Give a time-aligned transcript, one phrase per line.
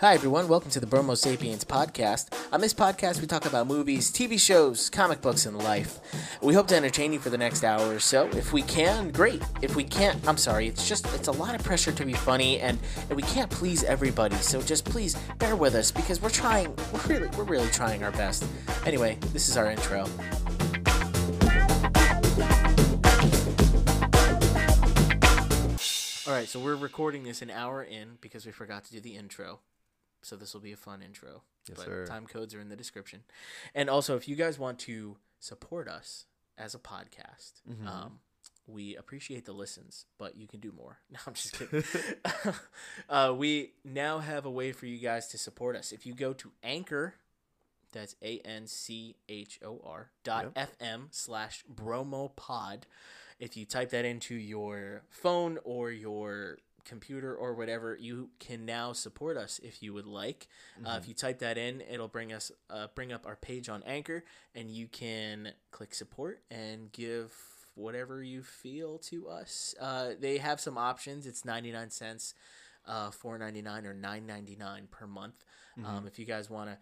[0.00, 0.46] Hi, everyone.
[0.46, 2.32] Welcome to the Bromo Sapiens podcast.
[2.52, 5.98] On this podcast, we talk about movies, TV shows, comic books, and life.
[6.40, 8.28] We hope to entertain you for the next hour or so.
[8.28, 9.42] If we can, great.
[9.60, 10.68] If we can't, I'm sorry.
[10.68, 13.82] It's just, it's a lot of pressure to be funny, and, and we can't please
[13.82, 14.36] everybody.
[14.36, 18.12] So just please bear with us because we're trying, we're really, we're really trying our
[18.12, 18.44] best.
[18.86, 20.02] Anyway, this is our intro.
[26.24, 29.16] All right, so we're recording this an hour in because we forgot to do the
[29.16, 29.58] intro.
[30.22, 31.42] So this will be a fun intro.
[31.68, 32.06] Yes, but sir.
[32.06, 33.20] time codes are in the description.
[33.74, 36.24] And also, if you guys want to support us
[36.56, 37.86] as a podcast, Mm-hmm.
[37.86, 38.20] um,
[38.66, 40.98] we appreciate the listens, but you can do more.
[41.10, 41.84] No, I'm just kidding.
[43.08, 45.92] uh, we now have a way for you guys to support us.
[45.92, 47.14] If you go to Anchor,
[47.92, 52.86] that's A N C H O R dot FM slash bromo pod.
[53.40, 58.92] If you type that into your phone or your computer or whatever, you can now
[58.92, 60.48] support us if you would like.
[60.84, 63.82] Uh, if you type that in, it'll bring us uh, bring up our page on
[63.84, 67.32] Anchor, and you can click support and give
[67.74, 69.74] whatever you feel to us.
[69.80, 71.26] Uh, they have some options.
[71.26, 72.34] It's ninety nine cents,
[72.86, 75.44] uh, four ninety nine, or nine ninety nine per month.
[75.86, 76.78] Um, if you guys want to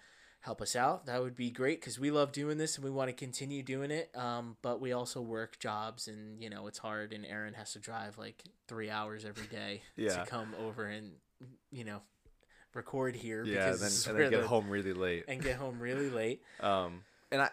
[0.47, 3.09] help us out, that would be great because we love doing this and we want
[3.09, 4.11] to continue doing it.
[4.17, 7.81] Um, but we also work jobs and you know it's hard, and Aaron has to
[7.81, 10.23] drive like three hours every day Yeah.
[10.23, 11.13] to come over and
[11.71, 12.01] you know
[12.75, 13.45] record here.
[13.45, 15.25] Yeah, because and then, and then get the- home really late.
[15.29, 16.41] and get home really late.
[16.61, 17.51] Um, and I,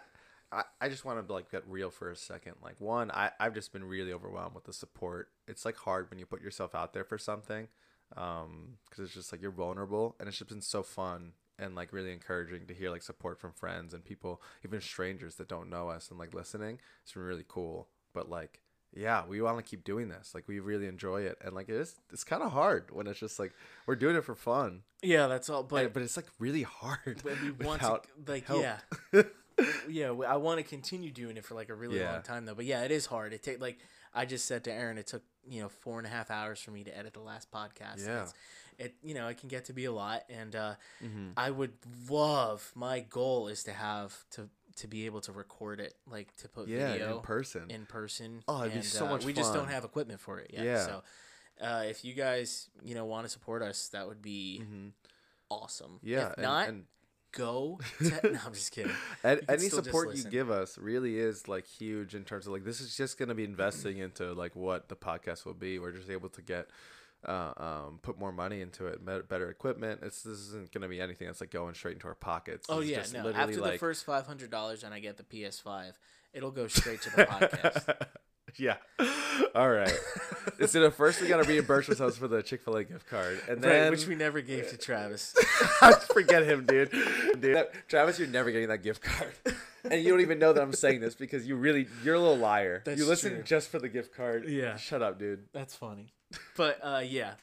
[0.52, 2.54] I, I just want to like get real for a second.
[2.62, 5.30] Like one, I, I've just been really overwhelmed with the support.
[5.48, 7.66] It's like hard when you put yourself out there for something,
[8.16, 11.92] um, because it's just like you're vulnerable, and it's just been so fun and like
[11.92, 15.88] really encouraging to hear like support from friends and people, even strangers that don't know
[15.88, 16.78] us and like listening.
[17.02, 17.88] It's been really cool.
[18.12, 18.60] But like.
[18.96, 20.36] Yeah, we want to keep doing this.
[20.36, 21.96] Like we really enjoy it, and like it is.
[22.12, 23.52] It's kind of hard when it's just like
[23.88, 25.64] we're doing it for fun, Yeah, that's all.
[25.64, 27.20] But but but it's like really hard.
[27.24, 28.62] when we want to like help.
[28.62, 28.78] yeah
[29.88, 32.12] yeah i want to continue doing it for like a really Yeah.
[32.12, 33.78] long time though but yeah it is hard it take like
[34.12, 36.70] i just said to aaron it took you know four and a half hours for
[36.72, 38.26] me to edit the last podcast Yeah.
[38.78, 41.32] It you know it can get to be a lot and uh Mhm.
[41.36, 41.72] i would
[42.10, 46.48] love my goal is to have to to be able to record it like to
[46.48, 47.70] put yeah, video in person.
[47.70, 48.42] in person.
[48.48, 50.64] Oh, it'd be so uh, much We just don't have equipment for it yet.
[50.64, 50.84] Yeah.
[50.86, 51.02] So,
[51.60, 54.90] uh, if you guys, you know, want to support us, that would be Mhm.
[55.48, 56.00] awesome.
[56.02, 56.86] Yeah, If and- not, and,
[57.30, 57.78] go.
[57.98, 58.92] To, no, I'm just kidding.
[59.22, 62.80] and any support you give us really is like huge in terms of like this
[62.80, 65.78] is just going to be investing into like what the podcast will be.
[65.78, 66.68] We're just able to get
[67.26, 70.00] uh, um, put more money into it, better, equipment.
[70.02, 72.66] It's this isn't going to be anything that's like going straight into our pockets.
[72.68, 73.30] Oh It's yeah, no.
[73.30, 75.92] After the first five hundred dollars and I get the PS5,
[76.32, 78.06] it'll go straight to the podcast.
[78.56, 78.76] yeah.
[79.54, 79.92] All right.
[80.66, 83.40] so the first we got to reimburse ourselves for the Chick Fil A gift card,
[83.48, 85.32] and then right, which we never gave to Travis.
[86.12, 86.90] Forget him, dude.
[87.40, 89.32] Dude, Travis, you're never getting that gift card,
[89.90, 92.36] and you don't even know that I'm saying this because you really, you're a little
[92.38, 92.82] liar.
[92.84, 93.42] That's you listen true.
[93.42, 94.48] just for the gift card.
[94.48, 94.76] Yeah.
[94.76, 95.44] Shut up, dude.
[95.52, 96.12] That's funny.
[96.56, 97.34] But uh, yeah.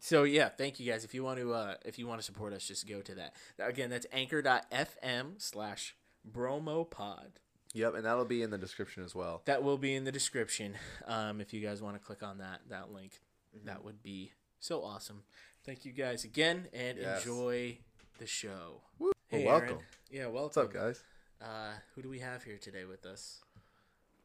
[0.00, 1.04] So yeah, thank you guys.
[1.04, 3.34] If you want to uh, if you want to support us, just go to that.
[3.58, 5.96] Again, that's anchor.fm slash
[6.30, 7.30] bromopod.
[7.74, 9.42] Yep, and that'll be in the description as well.
[9.44, 10.74] That will be in the description.
[11.06, 13.12] Um, if you guys want to click on that that link,
[13.56, 13.66] Mm-hmm.
[13.66, 15.22] that would be so awesome.
[15.64, 17.22] Thank you guys again, and Yes.
[17.24, 17.78] enjoy
[18.18, 18.82] the show.
[18.98, 19.68] Well, Hey, welcome.
[19.68, 19.80] Aaron.
[20.10, 20.42] Yeah, welcome.
[20.44, 21.02] What's up, guys?
[21.40, 23.40] Uh, who do we have here today with us?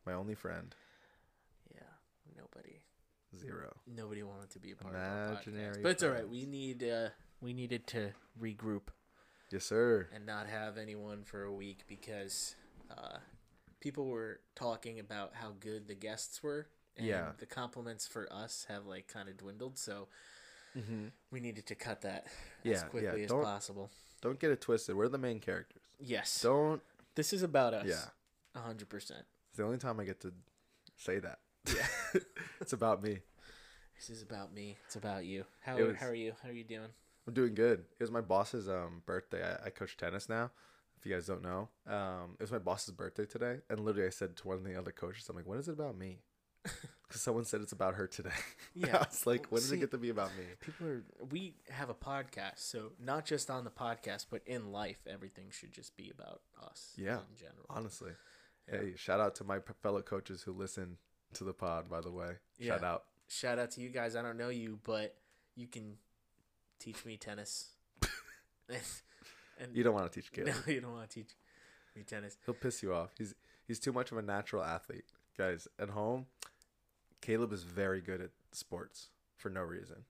[0.05, 0.73] My only friend,
[1.73, 1.81] Yeah,
[2.35, 2.81] nobody.
[3.39, 3.73] Zero.
[3.87, 6.27] Nobody wanted to be a part of our Imaginary podcast, but it's all right.
[6.29, 7.09] We need uh,
[7.41, 8.89] we needed to regroup
[9.51, 10.07] Yes, sir.
[10.13, 12.55] and not have anyone for a week because
[12.91, 13.17] uh,
[13.79, 16.67] people were talking about how good the guests were.
[16.95, 17.31] And Yeah.
[17.39, 20.09] the compliments for us have like kind of dwindled, so
[20.77, 21.05] Mm-hmm.
[21.31, 22.31] we needed to cut that as
[22.63, 23.89] Yeah, yeah, quickly as don't- possible.
[24.21, 24.95] Don't get it twisted.
[24.95, 25.81] We're the main characters.
[25.99, 26.81] Yes, Don't.
[27.15, 27.85] this is about us.
[27.87, 28.05] Yeah.
[28.55, 29.25] a hundred percent.
[29.49, 30.33] It's the only time I get to
[30.97, 31.39] say that.
[31.67, 32.19] Yeah.
[32.61, 33.19] it's about me.
[33.97, 34.77] This is about me.
[34.85, 35.45] It's about you.
[35.61, 36.33] How was- how are you?
[36.41, 36.89] How are you doing?
[37.27, 37.79] I'm doing good.
[37.99, 39.43] It was my boss's um birthday.
[39.43, 40.51] I, I coach tennis now.
[40.97, 44.09] If you guys don't know, um, it was my boss's birthday today, and literally I
[44.09, 46.19] said to one of the other coaches, "I'm like, when is it about me?"
[47.13, 48.31] Because someone said it's about her today.
[48.75, 48.97] Yeah.
[48.97, 50.45] I was like, when does See- it get to be about me?
[50.59, 51.03] People are.
[51.29, 55.71] We have a podcast, so not just on the podcast, but in life, everything should
[55.71, 56.91] just be about us.
[56.97, 57.17] Yeah.
[57.19, 57.65] in general.
[57.69, 58.13] Honestly,
[58.67, 58.79] Yeah.
[58.79, 60.97] hey, shout out to my fellow coaches who listen
[61.35, 61.87] to the pod.
[61.87, 63.03] By the way, shout out.
[63.27, 64.15] Shout out to you guys.
[64.15, 65.15] I don't know you, but
[65.55, 65.97] you can
[66.79, 67.69] teach me tennis.
[68.69, 70.49] and You don't want to teach kids.
[70.49, 71.29] no, you don't want to teach
[71.95, 72.37] me tennis.
[72.45, 73.11] He'll piss you off.
[73.17, 73.35] He's
[73.67, 75.05] he's too much of a natural athlete,
[75.37, 75.67] guys.
[75.79, 76.25] At home,
[77.23, 80.03] Caleb is very good at sports for no reason.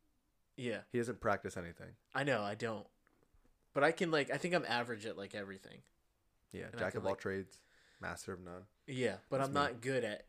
[0.57, 1.89] Yeah, He doesn't practice anything.
[2.13, 2.85] I know I don't,
[3.73, 5.79] but I can like I think I'm average at like everything.
[6.51, 7.59] Yeah, And jack of all like- trades,
[8.01, 8.63] master of none.
[8.87, 9.59] Yeah, but That's I'm me.
[9.61, 10.25] not good at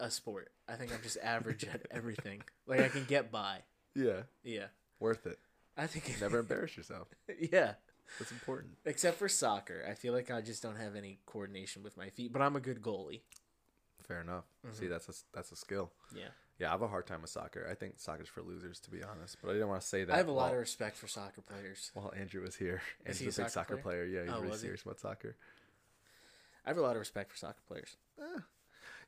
[0.00, 0.50] a sport.
[0.68, 2.42] I think I'm just average at everything.
[2.66, 3.58] Like I can get by.
[3.94, 4.66] Yeah, Yeah,
[5.00, 5.38] worth it.
[5.76, 7.08] I think Never embarrass yourself.
[7.52, 7.74] yeah,
[8.18, 8.76] That's important.
[8.86, 9.84] except for soccer.
[9.88, 12.60] I feel like I just don't have any coordination with my feet, but I'm a
[12.60, 13.20] good goalie.
[14.12, 14.44] Fair enough.
[14.72, 14.92] See, mm-hmm.
[14.92, 15.90] that's a that's a skill.
[16.14, 16.24] Yeah,
[16.58, 17.66] Yeah, I have a hard time with soccer.
[17.70, 19.38] I think soccer's for losers, to be honest.
[19.42, 20.12] But I didn't want to say that.
[20.12, 21.90] I have a lot while, of respect for soccer players.
[21.94, 22.82] while Andrew was here.
[23.04, 24.04] he Andrew's a a big soccer soccer player.
[24.04, 24.66] Yeah, he's Oh, really was he?
[24.66, 25.36] serious about soccer.
[26.64, 27.96] I have a lot of respect for soccer players.
[28.20, 28.40] Eh,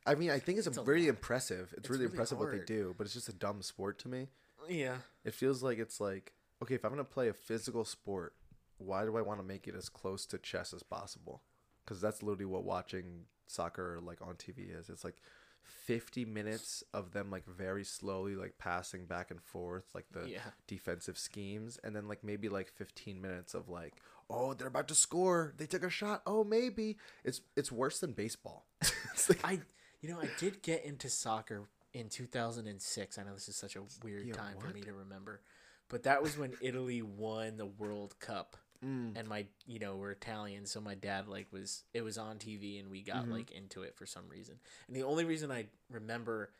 [0.07, 1.11] I mean, I think it's, It's very lot.
[1.11, 1.69] impressive.
[1.73, 4.09] It's, It's really, really impressive what they do, but it's just a dumb sport to
[4.09, 4.29] me.
[4.69, 8.35] Yeah, It feels like it's like okay, if I'm gonna play a physical sport,
[8.79, 11.43] why do I want to make it as close to chess as possible?
[11.85, 14.89] Because that's literally what watching soccer like on TV is.
[14.89, 15.21] It's like
[15.63, 20.41] 50 minutes of them like very slowly like passing back and forth like the Yeah.
[20.67, 23.95] defensive schemes and then like maybe like 15 minutes of like
[24.29, 28.13] oh they're about to score they took a shot oh maybe it's it's worse than
[28.13, 28.67] baseball
[29.13, 29.61] it's like I
[30.01, 33.19] you know I did get into soccer in 2006.
[33.19, 35.41] I know this is such a weird Yeah, time for me to remember,
[35.89, 38.57] but that was when Italy won the World Cup.
[38.85, 39.19] Mm.
[39.19, 42.81] And my, you know, we're Italian, so my dad like was it was on TV,
[42.81, 43.33] and we got Mm-hmm.
[43.33, 44.55] like into it for some reason.
[44.89, 46.51] And the only reason I remember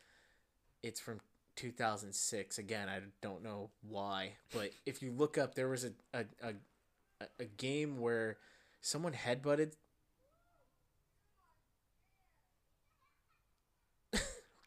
[0.83, 1.21] it's from
[1.57, 2.59] 2006.
[2.59, 6.49] Again, I don't know why, but if you look up, there was a a a,
[7.21, 8.37] a- a game where
[8.81, 9.73] someone headbutted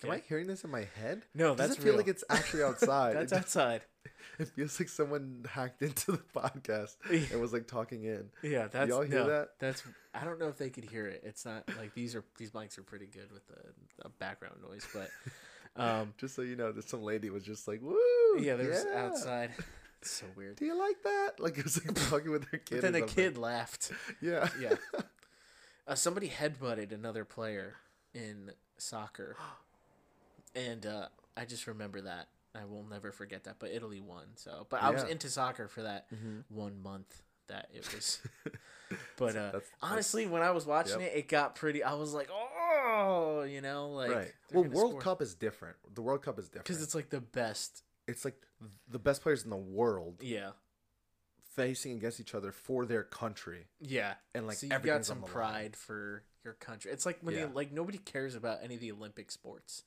[0.04, 1.98] am i hearing this in my head No, does that's it feel real.
[1.98, 3.82] like it's actually outside That's outside.
[4.40, 6.96] It feels like someone hacked into the podcast
[7.32, 8.30] and was like talking in.
[8.44, 9.50] Yeah, that's y'all hear no, that?
[9.60, 9.82] That's
[10.14, 11.24] I don't know if they could hear it.
[11.26, 13.56] It's not like these are these mics are pretty good with the,
[14.04, 15.10] the background noise, but
[15.78, 17.98] um, Just so you know, that some lady was just like, "Woo!"
[18.40, 19.06] yeah, there's yeah.
[19.06, 19.52] outside.
[20.02, 20.58] It's so weird.
[20.58, 21.40] Do you like that?
[21.40, 22.82] Like it was like talking with her kid.
[22.82, 23.92] But then the kid laughed.
[24.22, 24.48] Yeah.
[24.60, 24.76] Yeah.
[25.88, 27.76] Uh, somebody headbutted another player
[28.14, 29.36] in soccer,
[30.58, 31.08] and uh,
[31.38, 32.28] I just remember that.
[32.56, 33.58] I will never forget that.
[33.60, 34.66] But Italy won, so.
[34.70, 35.10] But I was Yeah.
[35.10, 36.08] into soccer for that
[36.50, 38.20] one month that it was.
[39.18, 41.12] But uh, That's- that's- honestly, when I was watching Yep.
[41.14, 41.84] it, it got pretty.
[41.84, 44.34] I was like, oh, you know, like right.
[44.52, 45.02] Well, World score.
[45.02, 45.76] Cup is different.
[45.94, 46.66] The World Cup is different.
[46.66, 47.84] because it's like the best.
[48.08, 48.36] it's like
[48.90, 50.52] the best players in the world Yeah,
[51.56, 53.68] facing against each other for their country.
[53.80, 55.34] yeah, And, like, so you got some the line.
[55.34, 56.92] pride for your country.
[56.92, 57.48] It's like when Yeah.
[57.54, 59.84] like nobody cares about any of the Olympic sports,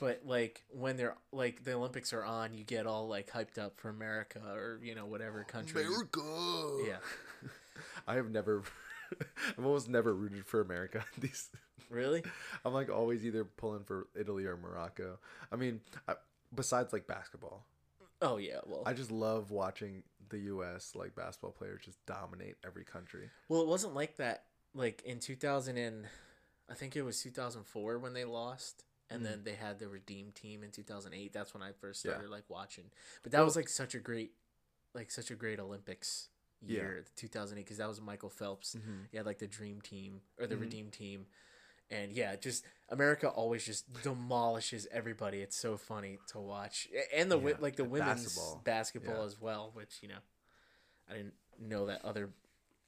[0.00, 3.78] but like when they're like the Olympics are on, you get all like hyped up
[3.78, 5.84] for America or you know whatever country.
[5.84, 6.20] America.
[6.86, 7.48] Yeah,
[8.06, 8.62] I have never.
[9.56, 11.04] I've almost never rooted for America.
[11.18, 11.48] These.
[11.90, 12.22] really?
[12.64, 15.18] I'm like always either pulling for Italy or Morocco.
[15.50, 16.14] I mean, I,
[16.54, 17.64] besides like basketball,
[18.20, 18.58] Oh yeah.
[18.66, 20.92] Well, I just love watching the U.S.
[20.94, 23.30] like basketball players just dominate every country.
[23.48, 24.44] well, it wasn't like that.
[24.74, 26.06] Like in 2000 and
[26.70, 28.84] I think it was 2004 when they lost.
[29.10, 31.32] And then they had the redeem team in 2008.
[31.32, 32.08] That's when I first Mm.
[32.08, 32.12] Yeah.
[32.14, 32.90] started like watching.
[33.22, 34.32] But that was like such a great,
[34.94, 36.28] like such a great Olympics
[36.60, 38.76] year, the 2008, because that was Michael Phelps.
[39.10, 40.60] He had like the dream team or the Mhm.
[40.60, 41.26] redeem team,
[41.90, 45.40] and yeah, just America always just demolishes everybody.
[45.40, 48.62] It's so funny to watch, and the Yeah, like the women's basketball.
[48.64, 49.26] basketball, Yeah.
[49.26, 49.70] as well.
[49.72, 50.18] Which you know,
[51.08, 52.30] I didn't know that other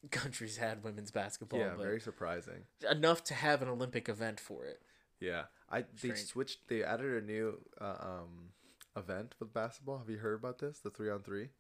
[0.11, 2.67] countries had women's basketball, yeah, very surprising.
[2.91, 4.83] enough to have an Olympic event for it.
[5.21, 6.19] Yeah, I they Strange.
[6.27, 6.69] switched.
[6.69, 8.51] They added a new uh, um
[8.97, 9.99] event with basketball.
[9.99, 10.79] Have you heard about this?
[10.81, 11.51] The three on three.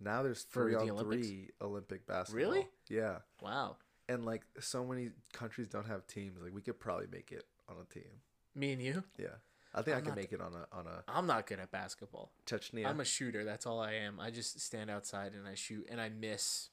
[0.00, 1.26] Now there's For three the on Olympics?
[1.28, 2.36] three Olympic basketball.
[2.52, 2.68] Really?
[2.88, 3.76] Yeah, Wow,
[4.08, 6.42] and like so many countries don't have teams.
[6.42, 8.10] Like we could probably make it on a team.
[8.54, 9.04] me and you.
[9.16, 9.28] Yeah,
[9.74, 11.60] I think i I'm can not- make it on a on a I'm not good
[11.60, 12.32] at basketball.
[12.46, 12.86] Chechnya.
[12.86, 13.44] I'm a shooter.
[13.44, 14.18] That's all I am.
[14.20, 16.70] I just stand outside and I shoot, and I miss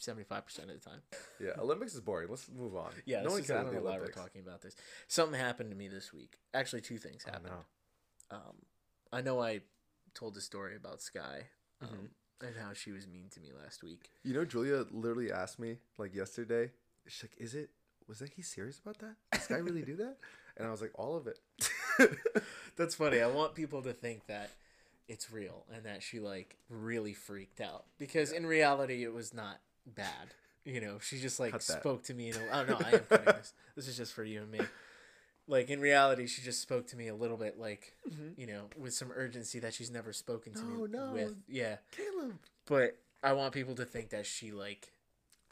[0.00, 1.00] seventy five percent of the time.
[1.40, 2.28] yeah, Olympics is boring.
[2.28, 2.90] Let's move on.
[3.06, 4.74] Yeah, no one I cares don't about know the why we're talking about this.
[5.08, 6.38] Something happened to me this week.
[6.54, 7.52] Actually, two things Oh, happened.
[8.30, 8.36] no.
[8.36, 8.56] Um,
[9.12, 9.60] I know I
[10.14, 11.46] told the story about Skye
[11.82, 12.46] um, Mm-hmm.
[12.46, 14.10] and how she was mean to me last week.
[14.24, 16.70] You know, Julia literally asked me like yesterday.
[17.06, 17.70] She's like, "Is it?
[18.08, 19.14] Was that he serious about that?
[19.32, 20.16] Does guy really do that?"
[20.56, 21.38] And I was like, "All of it."
[22.76, 23.20] That's funny.
[23.22, 24.50] I want people to think that
[25.08, 29.58] it's real and that she like really freaked out because in reality it was not
[29.94, 30.34] bad.
[30.64, 33.24] You know, she just like spoke to me in a oh no, I am cutting
[33.26, 33.52] this.
[33.76, 34.60] This is just for you and me.
[35.48, 37.94] Like in reality, she just spoke to me a little bit like
[38.36, 41.10] you know with some urgency that she's never spoken to No, me no.
[41.12, 41.34] with.
[41.48, 44.92] Yeah, Caleb but I want people to think that she like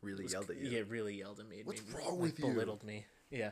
[0.03, 0.71] really was- yelled at you.
[0.71, 1.63] Yeah, really yelled at me.
[1.65, 2.47] What's me, wrong like, with you?
[2.47, 3.07] Belittled me.
[3.31, 3.51] Yeah.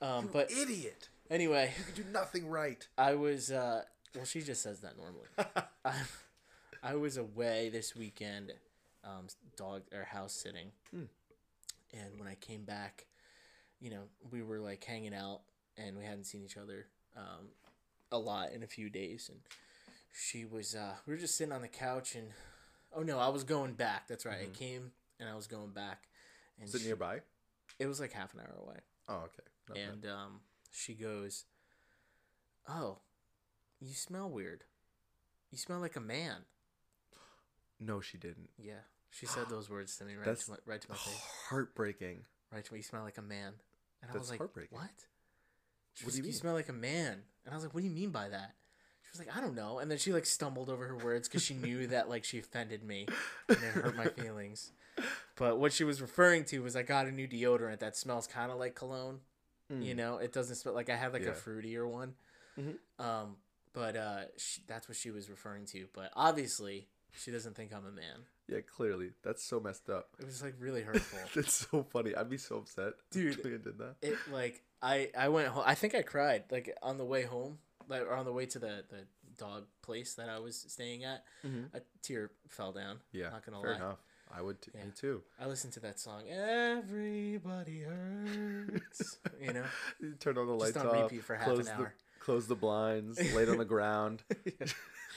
[0.00, 1.08] Um, You but idiot!
[1.30, 2.86] anyway, You can do nothing right.
[2.96, 3.82] I was uh
[4.14, 5.26] Well, she just says that normally.
[5.84, 5.92] I,
[6.82, 8.52] I was away this weekend,
[9.06, 11.04] um, dog or house sitting, Hmm.
[11.94, 13.06] and when I came back,
[13.80, 15.42] you know, we were like hanging out,
[15.76, 16.86] and we hadn't seen each other
[17.16, 17.48] um,
[18.10, 19.40] a lot in a few days, and
[20.12, 20.74] she was.
[20.74, 22.28] Uh, we were just sitting on the couch, and
[22.94, 24.08] oh no, I was going back.
[24.08, 24.38] That's right.
[24.42, 26.08] I came and I was going back,
[26.58, 27.20] and Is it she- nearby?
[27.78, 29.42] it was like half an hour away Oh, okay.
[29.68, 29.88] Not bad.
[29.88, 30.40] and um,
[30.72, 31.44] she goes,
[32.68, 32.98] "Oh,
[33.80, 34.64] you smell weird.
[35.50, 36.44] You smell like a man."
[37.78, 38.48] no, she didn't.
[38.58, 38.80] Yeah,
[39.18, 41.20] she said those words to me right That's- to my right to my face.
[41.48, 42.24] Heartbreaking.
[42.52, 42.78] Right to me.
[42.80, 43.54] You smell like a man.
[44.02, 44.76] And I That's was like, heartbreaking.
[44.76, 44.90] "What?"
[45.94, 46.40] She What was do you like, mean?
[46.40, 48.54] smell like a man." And I was like, "What do you mean by that?"
[49.02, 51.42] She was like, "I don't know." And then she like stumbled over her words because
[51.42, 53.06] she knew that like she offended me
[53.48, 54.72] and it hurt my feelings.
[55.36, 58.50] But what she was referring to was I got a new deodorant that smells kind
[58.52, 59.20] of like cologne.
[59.68, 59.96] You Mm.
[59.96, 61.30] know, it doesn't smell like I had like Yeah.
[61.30, 62.14] a fruitier one.
[62.58, 62.78] Mhm.
[62.98, 63.36] Um,
[63.72, 64.24] but uh,
[64.66, 65.88] that's what she was referring to.
[65.92, 68.26] But obviously, she doesn't think I'm a man.
[68.48, 69.10] Yeah, clearly.
[69.24, 70.08] That's so messed up.
[70.20, 71.18] It was like really hurtful.
[71.34, 72.14] That's so funny.
[72.14, 72.94] I'd be so upset.
[73.10, 73.42] Dude.
[73.42, 73.96] Julia did that.
[74.02, 75.64] it like I I went home.
[75.66, 78.58] I think I cried like on the way home, like or on the way to
[78.58, 81.24] the the dog place that I was staying at.
[81.44, 81.74] Mhm.
[81.74, 83.00] A tear fell down.
[83.12, 83.76] Yeah, not gonna fair lie.
[83.76, 83.98] enough.
[84.32, 84.60] I would.
[84.60, 84.84] T- Yeah.
[84.84, 85.22] Me too.
[85.40, 86.22] I listened to that song.
[86.28, 89.18] Everybody hurts.
[89.40, 89.64] you know,
[90.00, 91.02] You turn all the Just lights on off.
[91.10, 91.94] repeat for half close an the hour.
[92.20, 93.18] close the blinds.
[93.34, 94.22] laid on the ground.
[94.28, 94.72] the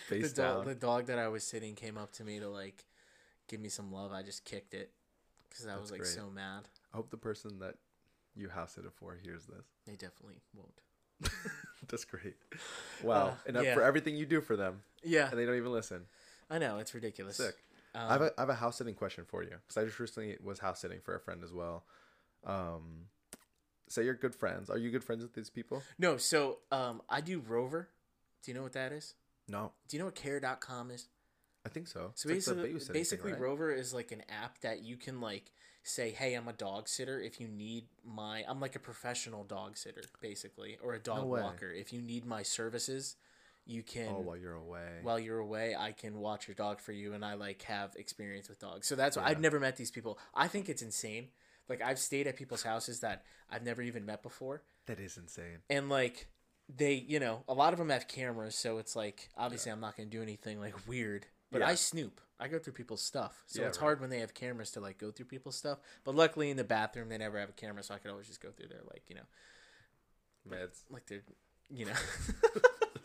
[0.07, 0.65] Face dog, down.
[0.65, 2.85] the dog that I was sitting came up to me to like
[3.49, 4.13] give me some love.
[4.13, 4.91] I just kicked it
[5.49, 6.13] because I was like great.
[6.13, 6.69] so mad.
[6.93, 7.75] I hope the person that
[8.35, 9.65] you house it for hears this.
[9.85, 10.79] They definitely won't.
[11.89, 12.35] That's great.
[13.03, 13.15] Wow.
[13.15, 13.73] Uh, and yeah.
[13.73, 16.05] for everything you do for them, Yeah, and they don't even listen.
[16.49, 17.35] I know it's ridiculous.
[17.37, 17.55] Sick.
[17.93, 19.99] Um, I have a I have a house sitting question for you because I just
[19.99, 21.83] recently was house sitting for a friend as well.
[22.45, 23.07] Um,
[23.87, 24.69] say you're good friends.
[24.69, 25.81] Are you good friends with these people?
[25.97, 27.89] no, so um, I do Rover.
[28.43, 29.15] Do you know what that is?
[29.49, 31.07] No, Do you know what Care.com is?
[31.65, 32.11] I think so.
[32.15, 33.49] So It's like basically, thing, right?
[33.49, 35.51] Rover is like an app that you can like
[35.83, 37.19] say, "Hey, I'm a dog sitter.
[37.19, 41.41] If you need my, I'm like a professional dog sitter, basically, or a dog way.
[41.41, 41.71] walker.
[41.71, 43.17] If you need my services,
[43.65, 44.99] you can." oh, while you're away.
[45.01, 48.47] while you're away, I can watch your dog for you, and I like have experience
[48.47, 48.87] with dogs.
[48.87, 49.29] So that's why Yeah.
[49.29, 50.17] I've never met these people.
[50.33, 51.29] I think it's insane.
[51.67, 55.59] Like I've stayed at people's houses that I've never even met before, that is insane.
[55.69, 56.27] and like
[56.67, 59.97] they, you know, a lot of them have cameras, so it's like obviously I'm not
[59.97, 61.25] gonna do anything like weird.
[61.51, 61.67] But Yeah.
[61.67, 62.21] I snoop.
[62.39, 63.83] I go through people's stuff, so Yeah, it's right.
[63.83, 65.79] hard when they have cameras to like go through people's stuff.
[66.05, 68.41] But luckily in the bathroom they never have a camera, so I could always just
[68.41, 69.27] go through there, like you know,
[70.49, 70.83] Meds.
[70.89, 71.23] like they're,
[71.69, 71.93] you know.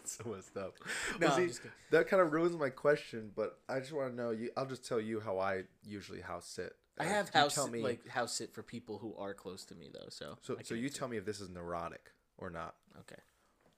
[0.07, 0.75] So messed up.
[1.19, 1.51] no, Well, see,
[1.91, 4.33] that kind of ruins my question, but I just want to know.
[4.33, 6.77] You, I'll just tell you how I usually house sit.
[6.99, 9.75] I have you house tell me- like house sit for people who are close to
[9.75, 10.09] me though.
[10.11, 12.75] So So, so you tell me if this is neurotic or not.
[13.01, 13.21] Okay.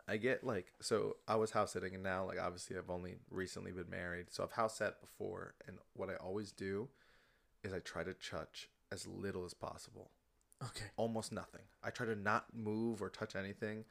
[0.08, 3.72] I get like so I was house sitting and now like obviously I've only recently
[3.72, 4.26] been married.
[4.30, 6.88] So I've house sat before and what I always do
[7.64, 10.10] is I try to touch as little as possible.
[10.62, 10.86] Okay.
[10.96, 11.62] Almost nothing.
[11.82, 13.84] I try to not move or touch anything.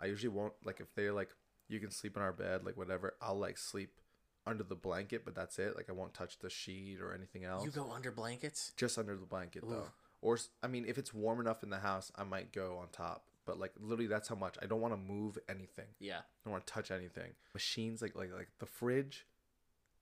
[0.00, 1.30] I usually won't like if they're like
[1.68, 4.00] you can sleep in our bed like whatever, I'll like sleep
[4.46, 5.76] under the blanket, but that's it.
[5.76, 7.64] Like I won't touch the sheet or anything else.
[7.64, 8.72] You go under blankets?
[8.76, 9.86] just under the blanket though.
[10.22, 13.24] Or I mean, if it's warm enough in the house, I might go on top.
[13.50, 15.86] But like literally, that's how much I don't want to move anything.
[15.98, 16.18] Yeah.
[16.18, 17.32] I don't want to touch anything.
[17.52, 19.26] Machines like like like the fridge,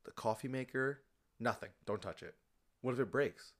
[0.05, 1.01] the coffee maker,
[1.41, 1.71] nothing.
[1.87, 2.35] Don't touch it.
[2.83, 3.53] What if it breaks?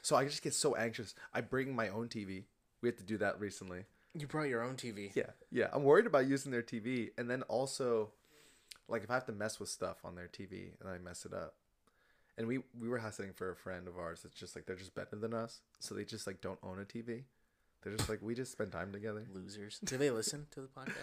[0.00, 1.14] So I just get so anxious.
[1.34, 2.44] I bring my own TV.
[2.80, 3.84] We had to do that recently.
[4.14, 5.14] You brought your own TV.
[5.14, 5.68] Yeah, yeah.
[5.74, 8.12] I'm worried about using their TV, and then also,
[8.88, 11.34] like if I have to mess with stuff on their TV and I mess it
[11.34, 11.56] up,
[12.38, 14.22] and we we were house sitting for a friend of ours.
[14.24, 16.86] It's just like they're just better than us, so they just like don't own a
[16.86, 17.24] TV.
[17.82, 19.24] They're just like we just spend time together.
[19.32, 19.78] Losers.
[19.84, 20.92] Do they listen to the podcast?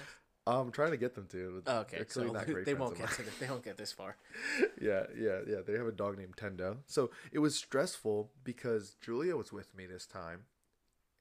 [0.48, 1.62] Um, I'm trying to get them to.
[1.67, 1.98] Oh, okay.
[2.07, 4.15] So clearly not great they won't get to the, they won't get this far.
[4.81, 5.57] yeah, yeah, yeah.
[5.65, 6.77] They have a dog named Tendo.
[6.88, 10.45] So it was stressful because Julia was with me this time,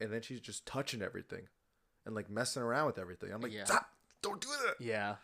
[0.00, 1.49] and then she's just touching everything,
[2.07, 3.31] and like messing around with everything.
[3.33, 3.65] I'm like, Yeah.
[3.65, 3.91] stop!
[4.23, 4.83] Don't do that.
[4.83, 5.17] Yeah.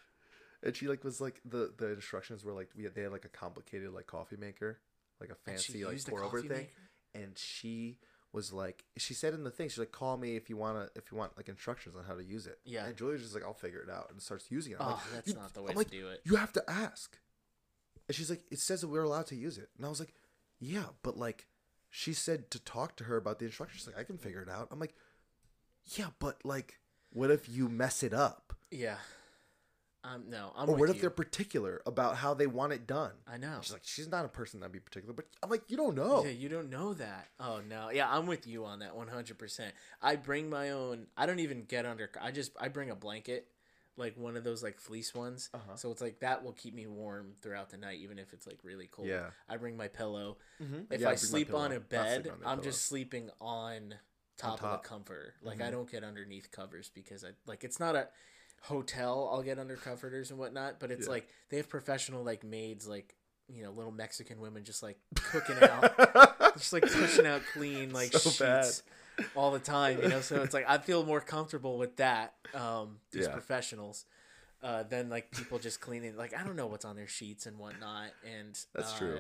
[0.63, 3.25] And she like was like the the instructions were like we had, they had like
[3.25, 4.81] a complicated like coffee maker,
[5.19, 7.25] like a fancy like pour over coffee thing, maker?
[7.27, 7.99] and she
[8.35, 11.11] was like she said in the thing she's like call me if you wanna if
[11.11, 12.59] you want like instructions on how to use it.
[12.65, 12.85] Yeah.
[12.85, 14.79] And Julia's just like I'll figure it out and starts using it.
[14.81, 16.21] I'm Oh, like, that's not the way I'm to like, do it.
[16.25, 17.17] You have to ask.
[18.09, 20.13] And she's like it says that we're allowed to use it, and I was like,
[20.59, 21.47] yeah, but like
[21.89, 23.81] she said to talk to her about the instructions.
[23.83, 24.69] She's like I can figure it out.
[24.71, 24.95] I'm like,
[25.97, 28.53] yeah, but like what if you mess it up?
[28.71, 28.97] Yeah.
[30.05, 30.25] Um.
[30.29, 30.53] No.
[30.55, 31.01] I'm or what if you.
[31.01, 33.13] they're particular about how they want it done?
[33.27, 33.59] I know.
[33.63, 36.23] She's like, she's not a person that'd be particular, but I'm like, you don't know.
[36.25, 37.29] Yeah, you don't know that.
[37.41, 39.39] Oh no, yeah, I'm with you on that 100.
[39.39, 41.07] percent I bring my own.
[41.17, 42.11] I don't even get under.
[42.21, 43.49] I just I bring a blanket,
[43.97, 45.49] like one of those like fleece ones.
[45.55, 45.77] Uh-huh.
[45.77, 48.59] So it's like that will keep me warm throughout the night, even if it's like
[48.63, 49.09] really cold.
[49.09, 49.31] Yeah.
[49.49, 50.37] I bring my pillow.
[50.63, 50.93] Mm-hmm.
[50.93, 53.95] If I sleep on a bed, I'm just sleeping on
[54.37, 54.83] top, of top.
[54.83, 55.33] the comforter.
[55.43, 55.73] Like I Mhm.
[55.73, 58.09] don't get underneath covers because I like it's not a
[58.65, 59.31] hotel.
[59.33, 61.13] I'll get under comforters and whatnot, but it's Yeah.
[61.13, 63.15] like they have professional like maids, like
[63.49, 65.93] you know, little Mexican women just like cooking out,
[66.57, 68.65] just like pushing out clean like So bad.
[68.65, 68.83] sheets
[69.37, 70.01] all the time.
[70.03, 72.35] You know, so it's like I feel more comfortable with that.
[72.55, 73.33] Um, these Yeah.
[73.33, 74.07] professionals.
[74.63, 77.59] Uh, than like people just cleaning like I don't know what's on their sheets and
[77.59, 79.19] whatnot and That's uh, true.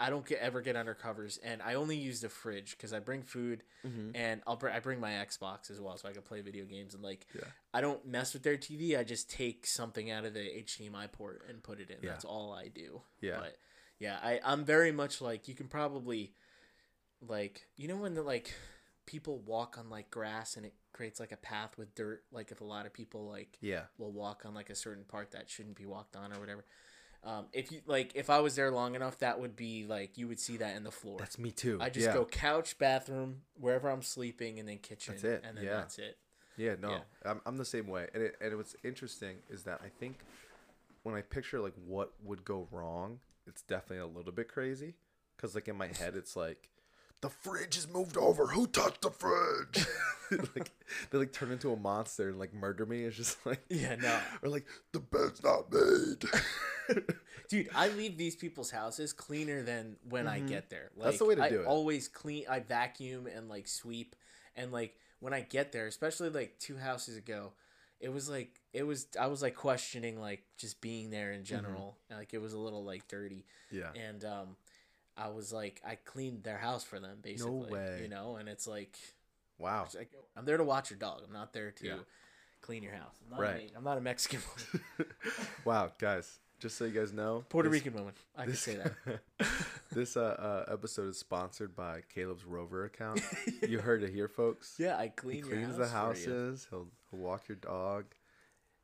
[0.00, 3.00] I don't get ever get under covers, and I only use the fridge because I
[3.00, 4.12] bring food, Mhm.
[4.14, 6.94] and I'll br- I bring my Xbox as well, so I can play video games.
[6.94, 7.48] And like, Yeah.
[7.74, 8.96] I don't mess with their TV.
[8.96, 11.98] I just take something out of the HDMI port and put it in.
[12.02, 12.10] Yeah.
[12.10, 13.02] That's all I do.
[13.20, 13.38] Yeah.
[13.40, 13.56] But
[13.98, 16.32] yeah, I I'm very much like you can probably,
[17.20, 18.54] like you know when the like
[19.06, 22.24] people walk on like grass and it creates like a path with dirt.
[22.30, 23.86] Like if a lot of people like Yeah.
[23.96, 26.64] will walk on like a certain part that shouldn't be walked on or whatever.
[27.24, 30.28] Um, if you like, if I was there long enough, that would be like you
[30.28, 31.18] would see that in the floor.
[31.18, 31.78] That's me too.
[31.80, 32.14] I just yeah.
[32.14, 35.14] go couch, bathroom, wherever I'm sleeping, and then kitchen.
[35.14, 35.70] That's it, And then yeah.
[35.72, 36.16] that's it.
[36.56, 37.00] Yeah, no, Yeah.
[37.24, 38.08] I'm, I'm the same way.
[38.12, 40.18] And it, and what's interesting is that I think
[41.04, 44.94] when I picture like what would go wrong, it's definitely a little bit crazy.
[45.38, 46.68] Cause like in my head, it's like
[47.20, 48.46] the fridge is moved over.
[48.46, 49.86] Who touched the fridge?
[50.56, 50.70] like
[51.10, 53.04] they like turn into a monster and like murder me.
[53.04, 57.04] It's just like Yeah, no, or like the bed's not made.
[57.48, 60.48] dude, I leave these people's houses cleaner than when I Mhm.
[60.48, 60.90] get there.
[60.96, 61.66] Like, That's the way to I do it.
[61.66, 62.44] Always clean.
[62.48, 64.14] I vacuum and like sweep,
[64.56, 67.52] and like when I get there, especially like two houses ago,
[68.00, 69.06] it was like it was.
[69.18, 71.38] I was like questioning like just being there Mm-hmm.
[71.38, 71.96] in general.
[72.10, 73.44] Like it was a little like dirty.
[73.70, 73.90] yeah.
[73.96, 74.56] and um
[75.18, 78.00] I was like I cleaned their house for them basically No way.
[78.02, 78.96] you know and it's like,
[79.58, 79.84] Wow.
[79.86, 81.96] it's like, I'm there to watch your dog I'm not there to Yeah.
[82.60, 83.70] clean your house I'm not, Right.
[83.74, 85.10] a, I'm not a Mexican woman
[85.64, 86.38] wow, guys.
[86.60, 89.20] Just so you guys know, Puerto this- Rican woman I can say that
[89.92, 93.20] this uh, uh, episode is sponsored by Caleb's Rover account.
[93.68, 94.74] you heard it here, folks.
[94.78, 96.66] yeah I He clean your cleans house the houses.
[96.70, 98.06] He'll, he'll walk your dog.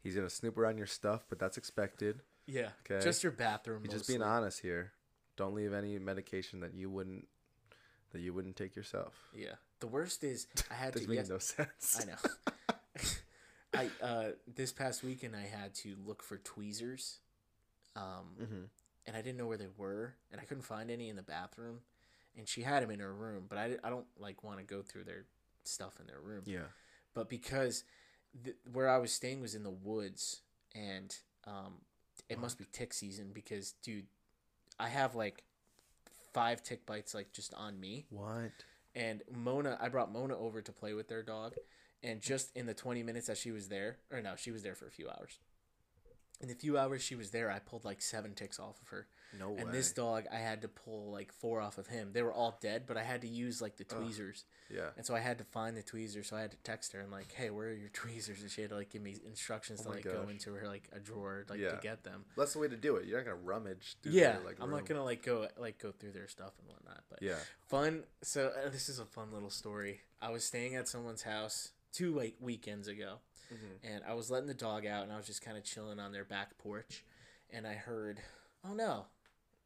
[0.02, 2.22] He's gonna snoop around your stuff, but that's expected.
[2.46, 3.02] yeah Okay.
[3.04, 4.92] just your bathroom just being honest here.
[5.36, 7.26] Don't leave any medication that you wouldn't
[8.12, 9.12] that you wouldn't take yourself.
[9.36, 12.00] yeah the worst is I had This to makes yes, no sense.
[12.00, 13.06] I know
[13.74, 17.18] I uh this past weekend I had to look for tweezers
[17.96, 18.64] um hmm
[19.06, 21.80] and I didn't know where they were, and I couldn't find any in the bathroom.
[22.38, 24.80] And she had them in her room, but I, I don't like want to go
[24.80, 25.26] through their
[25.64, 26.44] stuff in their room.
[26.46, 26.68] Yeah.
[27.12, 27.84] But because
[28.42, 30.40] th- where I was staying was in the woods,
[30.74, 31.14] and
[31.46, 31.74] um,
[32.30, 34.06] it must be tick season because dude,
[34.78, 35.42] I have like
[36.32, 38.06] five tick bites like just on me.
[38.10, 38.52] What?
[38.94, 41.54] And Mona, I brought Mona over to play with their dog,
[42.02, 44.74] and just in the twenty minutes that she was there, or no, she was there
[44.74, 45.38] for a few hours.
[46.44, 49.06] In the few hours she was there, I pulled like seven ticks off of her.
[49.40, 49.62] No way.
[49.62, 52.10] And this dog, I had to pull like four off of him.
[52.12, 53.96] They were all dead, but I had to use like the Ugh.
[54.02, 54.44] tweezers.
[54.70, 54.90] yeah.
[54.98, 56.26] And so I had to find the tweezers.
[56.28, 58.42] So I had to text her and like, hey, where are your tweezers?
[58.42, 60.84] And she had to like give me instructions Oh to like go into her like
[60.92, 61.70] a drawer like Yeah.
[61.70, 62.26] to get them.
[62.36, 63.06] That's the way to do it.
[63.06, 63.96] You're not gonna rummage.
[64.02, 64.76] Through yeah, their, like, I'm room.
[64.80, 67.04] not gonna like go like go through their stuff and whatnot.
[67.08, 67.36] But Yeah.
[67.66, 68.04] fun.
[68.22, 70.02] So uh, this is a fun little story.
[70.20, 73.20] I was staying at someone's house two like weekends ago,
[73.52, 73.78] Mhm.
[73.82, 76.12] and I was letting the dog out, and I was just kind of chilling on
[76.12, 77.04] their back porch,
[77.50, 78.20] and I heard,
[78.64, 79.06] "Oh no,"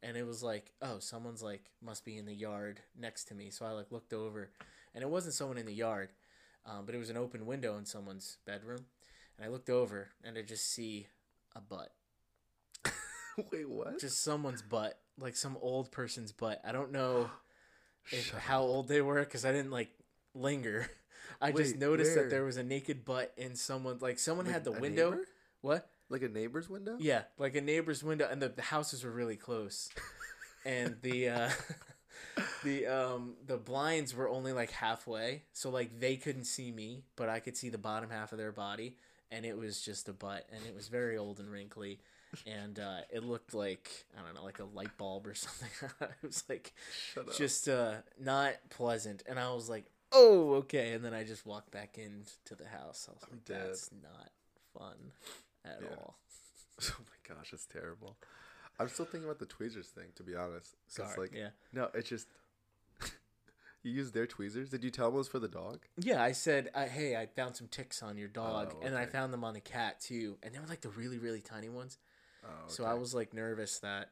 [0.03, 3.51] and it was like, "Oh, someone's like must be in the yard next to me."
[3.51, 4.51] So I like looked over,
[4.95, 6.11] and it wasn't someone in the yard,
[6.67, 8.87] um, but it was an open window in someone's bedroom,
[9.37, 11.09] and I looked over, and I just see
[11.55, 11.93] a butt,
[13.53, 13.99] Wait, what?
[14.01, 16.61] just someone's butt, like some old person's butt.
[16.64, 17.31] I don't know
[18.11, 19.91] if, how old they were because I didn't like
[20.35, 20.91] linger.
[21.40, 22.24] I just noticed where?
[22.24, 23.98] that there was a naked butt in someone.
[24.01, 25.11] Like someone Like had the window.
[25.11, 25.24] neighbor?
[25.61, 25.88] What?
[26.09, 26.96] Like a neighbor's window?
[26.98, 29.90] Yeah, like a neighbor's window, and the, the houses were really close,
[30.64, 31.51] and the uh,
[32.64, 37.29] the um the blinds were only like halfway, so like they couldn't see me, but
[37.29, 38.96] I could see the bottom half of their body,
[39.31, 42.01] and it was just a butt, and it was very old and wrinkly.
[42.46, 45.68] And uh, it looked like I don't know, like a light bulb or something.
[46.01, 46.72] it was like
[47.14, 51.44] Shut just uh not pleasant and i was like oh okay and then i just
[51.47, 53.68] walked back into the house i was I'm like dead.
[53.68, 54.31] that's not
[54.77, 55.12] fun
[55.64, 55.88] at Yeah.
[55.97, 56.18] all
[56.83, 58.16] Oh my gosh, it's terrible.
[58.79, 60.77] I'm still thinking about the tweezers thing, to be honest.
[60.94, 61.29] 'Cause, Sorry.
[61.29, 62.29] like, yeah no, it's just
[63.83, 64.71] you used their tweezers.
[64.71, 65.81] Did you tell them it was for the dog?
[66.01, 69.05] yeah i said uh, hey i found some ticks on your dog Oh, and i
[69.07, 71.99] found them on the cat too and they were like the really really tiny ones
[72.44, 74.11] Oh, so i was like nervous that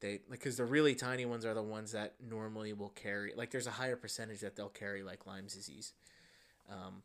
[0.00, 3.66] they because the really tiny ones are the ones that normally will carry like there's
[3.66, 5.92] a higher percentage that they'll carry like lyme's disease
[6.70, 7.02] um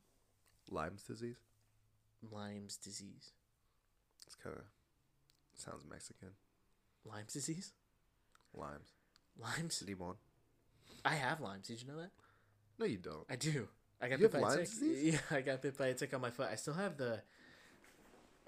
[0.71, 1.35] Lyme's disease.
[2.31, 3.31] lyme's disease
[4.25, 4.63] It's kind of
[5.55, 6.29] sounds Mexican.
[7.05, 7.73] Lyme's disease.
[8.53, 8.89] Limes.
[9.37, 9.83] Lyme's.
[9.85, 10.15] Limon.
[11.03, 11.67] I have Lyme's.
[11.67, 12.11] Did you know that?
[12.79, 13.25] No, you don't.
[13.29, 13.67] I do.
[14.01, 14.65] I got You bit have by a tick.
[14.69, 15.13] disease?
[15.31, 16.47] Yeah, I got bit by a tick on my foot.
[16.51, 17.21] I still have the.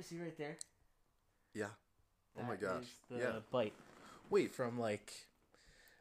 [0.02, 0.58] See right there.
[1.54, 1.68] Yeah.
[2.40, 2.84] Oh my gosh.
[2.84, 3.40] is The Yeah.
[3.52, 3.74] bite
[4.30, 4.54] Wait.
[4.54, 5.14] from like.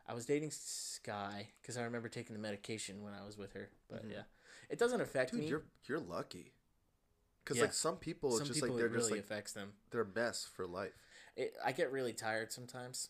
[0.07, 3.71] I was dating Skye because I remember taking the medication when I was with her.
[3.89, 4.11] But Mhm.
[4.13, 4.23] yeah,
[4.69, 5.49] it doesn't affect Dude, me.
[5.49, 6.53] you're you're lucky.
[7.43, 7.65] Because Yeah.
[7.65, 9.73] like some people, it's Some just people like they're it really just like affects them.
[9.91, 10.93] they're best for life.
[11.37, 13.09] It, I get really tired sometimes.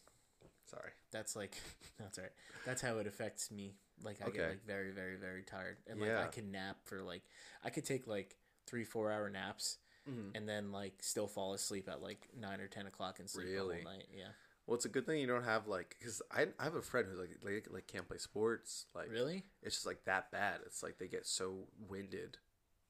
[0.66, 0.92] Sorry.
[1.11, 1.57] That's like
[1.98, 2.33] that's right.
[2.64, 3.74] That's how it affects me.
[4.03, 4.38] Like I Okay.
[4.38, 7.22] get like very very very tired, and like I can nap for like
[7.64, 10.37] I could take like three four hour naps, Mm-hmm.
[10.37, 13.55] and then like still fall asleep at like nine or ten o'clock and sleep the
[13.55, 13.77] Really?
[13.77, 14.07] whole night.
[14.16, 14.29] Yeah.
[14.66, 17.07] Well, it's a good thing you don't have like because I I have a friend
[17.11, 18.87] who like like like can't play sports.
[18.94, 19.44] Like Really?
[19.62, 20.61] it's just like that bad.
[20.66, 22.38] It's like they get so winded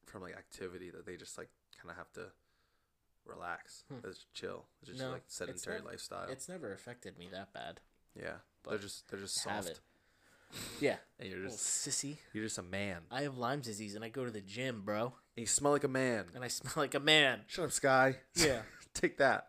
[0.06, 1.48] from like activity that they just like
[1.80, 2.26] kind of have to
[3.26, 3.84] relax.
[3.88, 4.06] Hmm.
[4.08, 4.66] It's chill.
[4.82, 6.28] It's just No, like sedentary not- lifestyle.
[6.28, 7.80] It's never affected me that bad.
[8.14, 9.80] yeah, but they're just they're just soft.
[10.80, 10.96] Yeah.
[11.18, 12.18] and you're just sissy.
[12.32, 12.98] you're just a man.
[13.10, 15.82] I have Lyme disease, and I go to the gym, bro, And you smell like
[15.84, 16.26] a man.
[16.34, 17.40] and I smell like a man.
[17.48, 18.18] Shut up, Skye.
[18.36, 18.62] Yeah.
[18.94, 19.48] Take that.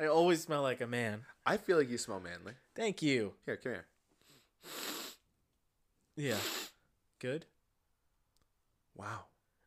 [0.00, 1.24] I always smell like a man.
[1.46, 2.52] I feel like you smell manly.
[2.76, 3.32] Thank you.
[3.46, 3.86] Here, come here.
[6.16, 6.36] Yeah.
[7.18, 7.46] Good.
[8.96, 9.24] Wow.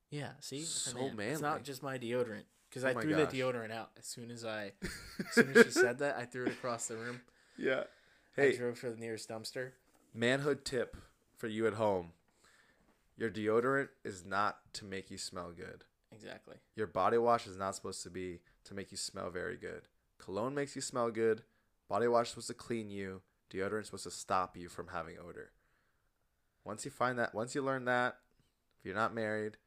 [0.10, 1.32] Yeah, see, So man.
[1.32, 3.32] It's not just my deodorant because Oh I threw gosh.
[3.32, 6.46] the deodorant out as soon as I, as soon as she said that, I threw
[6.46, 7.22] it across the room.
[7.56, 7.84] Yeah.
[8.36, 8.54] Hey.
[8.54, 9.74] I drove to the nearest dumpster.
[10.12, 10.98] manhood tip
[11.38, 12.14] for you at home.
[13.16, 15.84] Your deodorant is not to make you smell good.
[16.12, 16.56] Exactly.
[16.76, 19.84] Your body wash is not supposed to be to make you smell very good.
[20.18, 21.44] Cologne makes you smell good.
[21.94, 23.22] Body wash supposed to clean you.
[23.54, 25.52] Deodorant supposed to stop you from having odor.
[26.66, 28.18] Once you find that, once you learn that,
[28.80, 29.58] if you're not married,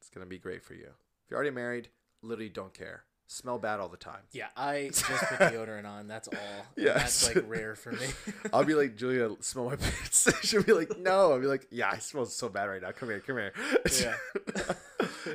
[0.00, 0.88] it's gonna be great for you.
[0.88, 1.90] If you're already married,
[2.20, 3.04] literally don't care.
[3.32, 4.22] Smell bad all the time.
[4.32, 6.08] Yeah, I just put deodorant on.
[6.08, 6.34] That's all.
[6.76, 7.20] Yes.
[7.26, 8.06] that's like rare for me.
[8.52, 10.28] I'll be like, Julia, smell my pits.
[10.42, 11.30] She'll be like, no.
[11.30, 12.90] I'll be like, yeah, I smell so bad right now.
[12.90, 13.52] Come here, come here.
[14.00, 14.14] Yeah.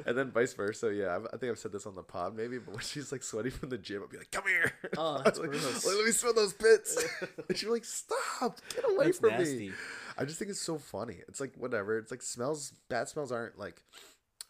[0.05, 0.93] and then vice versa.
[0.93, 3.23] Yeah, I've- I think I've said this on the pod maybe, but when she's like
[3.23, 4.73] sweaty from the gym, I'll be like, come here.
[4.97, 5.85] Oh, that's like, gross.
[5.85, 7.01] like, let me smell those pits.
[7.47, 9.69] and she'll be like, stop, get away That's from nasty.
[9.69, 9.71] me.
[10.17, 11.19] I just think it's so funny.
[11.29, 11.97] It's like whatever.
[11.97, 12.73] It's like smells.
[12.89, 13.81] Bad smells aren't like.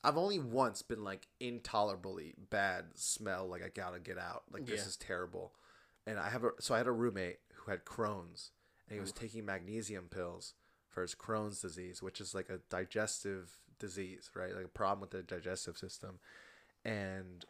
[0.06, 3.48] I've only once been like intolerably bad smell.
[3.48, 4.44] Like I gotta get out.
[4.52, 4.88] Like this Yeah.
[4.88, 5.54] is terrible.
[6.06, 8.52] And I have a so I had a roommate who had Crohn's,
[8.88, 10.54] and he was taking magnesium pills
[10.90, 14.54] for his Crohn's disease, which is like a digestive disease, right?
[14.56, 16.20] Like a problem with the digestive system.
[16.84, 17.44] And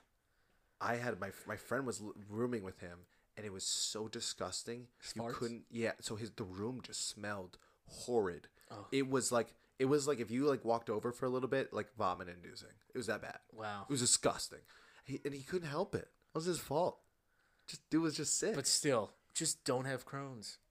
[0.79, 2.99] I had my my friend was rooming with him,
[3.35, 4.87] and it was so disgusting.
[5.13, 5.65] You couldn't.
[5.69, 5.91] Yeah.
[5.99, 8.47] So his the room just smelled horrid.
[8.71, 8.87] Oh.
[8.91, 11.73] It was like it was like if you like walked over for a little bit,
[11.73, 12.69] like vomit inducing.
[12.93, 13.39] It was that bad.
[13.53, 13.83] Wow.
[13.89, 14.59] It was disgusting.
[15.03, 16.07] He, and he couldn't help it.
[16.33, 16.99] It was his fault.
[17.67, 18.55] Just dude was just sick.
[18.55, 20.57] But still, just don't have Crohn's.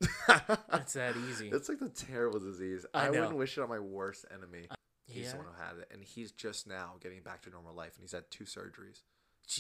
[0.75, 1.49] It's that easy.
[1.49, 2.85] It's like the terrible disease.
[2.93, 4.67] I I, wouldn't wish it on my worst enemy.
[4.71, 4.75] Uh,
[5.07, 5.31] he's Yeah.
[5.33, 8.03] the one who had it, and he's just now getting back to normal life, and
[8.03, 9.03] he's had two surgeries.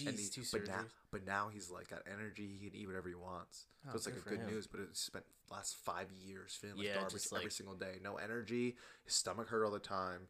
[0.06, 0.68] And he, Jeez, two but surgeries.
[0.68, 2.56] now, but now he's like got energy.
[2.60, 3.66] He can eat whatever he wants.
[3.86, 4.54] Oh, so it's like good a good him.
[4.54, 4.66] news.
[4.66, 7.98] But it spent last five years feeling like Yeah, garbage just, every single day.
[8.02, 8.76] No energy.
[9.04, 10.28] His stomach hurt all the time,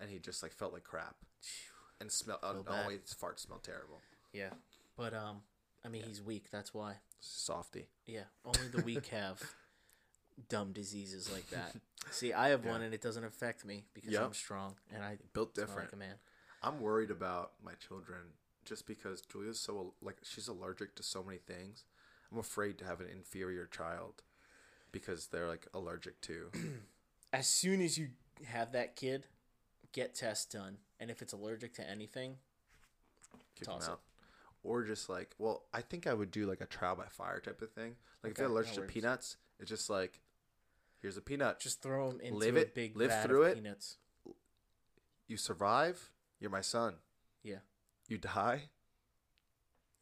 [0.00, 1.14] and he just like felt like crap.
[2.00, 2.38] And smell.
[2.42, 4.00] Uh, always farts smell terrible.
[4.32, 4.50] Yeah,
[4.96, 5.42] but um,
[5.84, 6.50] I mean, he's weak.
[6.50, 6.96] That's why.
[7.20, 7.86] Softy.
[8.06, 9.40] Yeah, only the weak have
[10.48, 11.74] dumb diseases like that.
[12.10, 14.22] See, I have one, and it doesn't affect me because Yep.
[14.22, 15.84] I'm strong and I Built different.
[15.88, 16.14] like a man.
[16.62, 18.18] I'm worried about my children
[18.66, 21.84] just because Julia's so like she's allergic to so many things.
[22.30, 24.22] I'm afraid to have an inferior child
[24.92, 26.50] because they're like allergic to.
[27.32, 28.08] As soon as you
[28.46, 29.26] have that kid,
[29.92, 32.36] get tests done, and if it's allergic to anything,
[33.62, 33.94] Toss it.
[34.62, 37.62] Or just like, well, I think I would do like a trial by fire type
[37.62, 37.96] of thing.
[38.22, 38.92] Like if Okay, you're allergic that to works.
[38.92, 40.20] peanuts, it's just like,
[41.00, 41.60] here's a peanut.
[41.60, 43.54] just throw them into Live a it, big live vat through of it.
[43.56, 43.96] peanuts.
[45.28, 46.94] you survive, you're my son.
[47.42, 47.58] Yeah.
[48.08, 48.62] You die,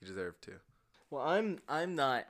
[0.00, 0.52] you deserve to.
[1.10, 2.26] Well, I'm I'm not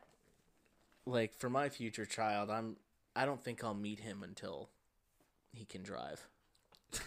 [1.06, 2.50] like for my future child.
[2.50, 2.76] I'm
[3.16, 4.68] I don't think I'll meet him until
[5.52, 6.26] he can drive.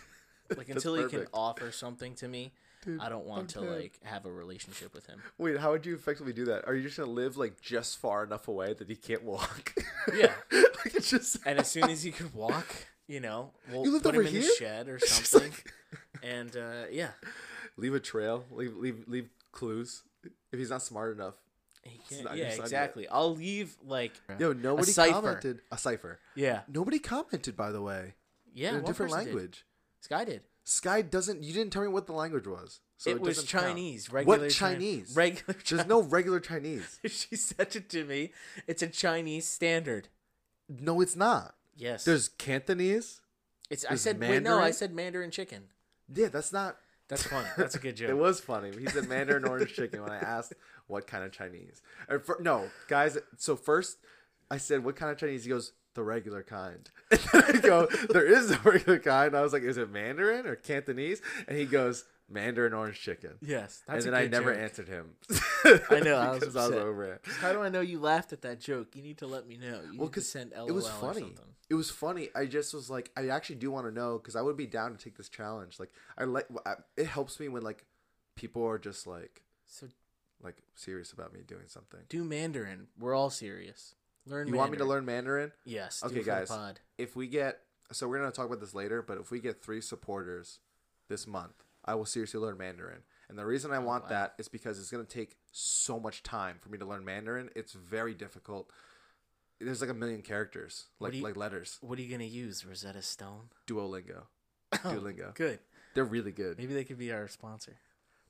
[0.49, 2.53] Like That's until he can offer something to me,
[2.85, 3.81] Dude, I don't want to I'm dead.
[3.81, 5.19] like have a relationship with him.
[5.37, 6.65] Wait, how would you effectively do that?
[6.65, 9.73] Are you just gonna live like just far enough away that he can't walk?
[10.15, 10.31] Yeah.
[10.53, 11.39] like it's just.
[11.45, 12.65] And as soon as he can walk,
[13.09, 14.55] you know, we'll You lived put over him in the here?
[14.57, 15.51] shed or something.
[15.51, 15.73] like-
[16.23, 17.09] And uh, yeah,
[17.77, 18.43] leave a trail.
[18.51, 20.03] Leave leave leave clues.
[20.51, 21.35] If he's not smart enough.
[21.83, 22.63] he can, not yeah, son yet.
[22.65, 23.07] exactly.
[23.07, 25.13] I'll leave like Yo, nobody cipher.
[25.13, 25.61] commented.
[25.71, 26.19] A cipher.
[26.35, 28.15] yeah, Nobody commented, by the way.
[28.53, 28.69] yeah.
[28.69, 29.33] in a different person did.
[29.35, 29.65] language.
[30.01, 30.41] Skye did.
[30.63, 31.43] Skye doesn't.
[31.43, 32.79] You didn't tell me what the language was.
[32.97, 33.65] So it, was doesn't count.
[33.67, 34.11] Chinese.
[34.11, 35.15] Regular What Chi- Chinese?
[35.15, 35.55] regular.
[35.69, 36.99] There's no regular Chinese.
[37.05, 38.31] she said it to me.
[38.67, 40.07] It's a Chinese standard.
[40.67, 41.55] No, it's not.
[41.77, 42.03] Yes.
[42.05, 43.21] There's Cantonese.
[43.69, 43.85] it's.
[43.85, 44.27] I there's said wait.
[44.43, 44.73] No, I Mandarin?
[44.73, 45.63] said Mandarin chicken.
[46.13, 46.77] Yeah, that's not.
[47.09, 47.47] That's funny.
[47.57, 48.09] That's a good joke.
[48.09, 48.71] It was funny.
[48.77, 50.53] He said Mandarin orange chicken when I asked
[50.87, 51.81] what kind of Chinese.
[52.09, 53.17] Or fir- no, guys.
[53.37, 53.97] So first,
[54.51, 55.43] I said what kind of Chinese.
[55.45, 56.89] He goes the regular kind.
[57.33, 59.35] And I go, there is a regular kind.
[59.35, 61.21] I was like, is it Mandarin or Cantonese?
[61.47, 63.31] And he goes Mandarin orange chicken.
[63.41, 63.83] Yes.
[63.87, 64.63] That's and then I never joke.
[64.63, 65.11] answered him.
[65.89, 67.21] I know, I was because I was over it.
[67.39, 68.95] How do I know you laughed at that joke?
[68.95, 69.81] You need to let me know.
[69.91, 71.35] You Well, need send LOL it was funny.
[71.69, 72.29] It was funny.
[72.35, 74.95] I just was like, I actually do want to know because I would be down
[74.95, 75.79] to take this challenge.
[75.79, 76.47] Like, I like
[76.95, 77.85] it helps me when like
[78.35, 79.87] people are just like So
[80.41, 82.01] like serious about me doing something.
[82.09, 82.87] do Mandarin.
[82.99, 83.95] We're all serious.
[84.25, 84.47] Learn.
[84.47, 85.51] You want me to learn Mandarin?
[85.65, 86.03] Yes.
[86.03, 86.75] Okay, it for the guys.
[86.97, 87.59] If we get
[87.91, 90.59] so we're gonna talk about this later, but if we get three supporters
[91.09, 92.99] this month, I will seriously learn Mandarin.
[93.29, 94.09] And the reason I want wow.
[94.09, 97.49] that is because it's gonna take so much time for me to learn Mandarin.
[97.55, 98.69] It's very difficult.
[99.59, 101.77] There's like a million characters, like you- like letters.
[101.81, 102.65] What are you gonna use?
[102.65, 103.49] Rosetta Stone.
[103.67, 104.23] Duolingo.
[104.83, 105.33] Oh, Duolingo.
[105.33, 105.59] Good.
[105.93, 106.57] They're really good.
[106.57, 107.77] Maybe they could be our sponsor.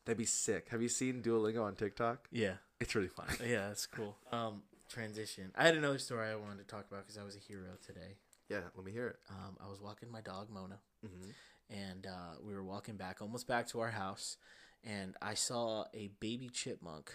[0.05, 0.69] That'd be sick.
[0.69, 2.27] Have you seen Duolingo on TikTok?
[2.31, 2.53] Yeah.
[2.79, 3.25] It's really fun.
[3.45, 4.15] Yeah, that's cool.
[4.31, 5.51] Um, transition.
[5.55, 8.15] I had another story I wanted to talk about because I was a hero today.
[8.49, 9.15] Yeah, let me hear it.
[9.29, 11.31] Um, I was walking my dog Mona, Mm-hmm.
[11.69, 14.37] And uh, we were walking back, almost back to our house,
[14.83, 17.11] and I saw a baby chipmunk,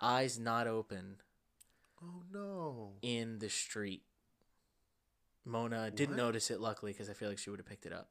[0.00, 1.16] eyes not open,
[2.02, 2.92] Oh no.
[3.02, 4.02] in the street.
[5.44, 8.08] Mona didn't notice it, luckily, because I feel like she would have picked it up.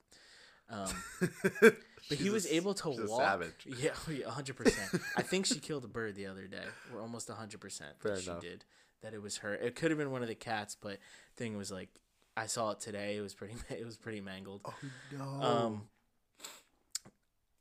[0.70, 0.90] Um,
[1.62, 3.22] but he was able to a walk.
[3.22, 3.66] savage.
[3.80, 3.92] Yeah,
[4.26, 5.02] oh, hundred percent.
[5.16, 6.64] I think she killed a bird the other day.
[6.94, 8.66] We're almost hundred percent that she did.
[9.02, 9.54] That it was her.
[9.54, 10.98] It could have been one of the cats, but
[11.38, 11.90] thing was like,
[12.38, 13.18] I saw it today.
[13.18, 13.56] It was pretty.
[13.70, 14.62] It was pretty mangled.
[14.66, 14.74] Oh
[15.18, 15.24] no.
[15.44, 15.82] Um.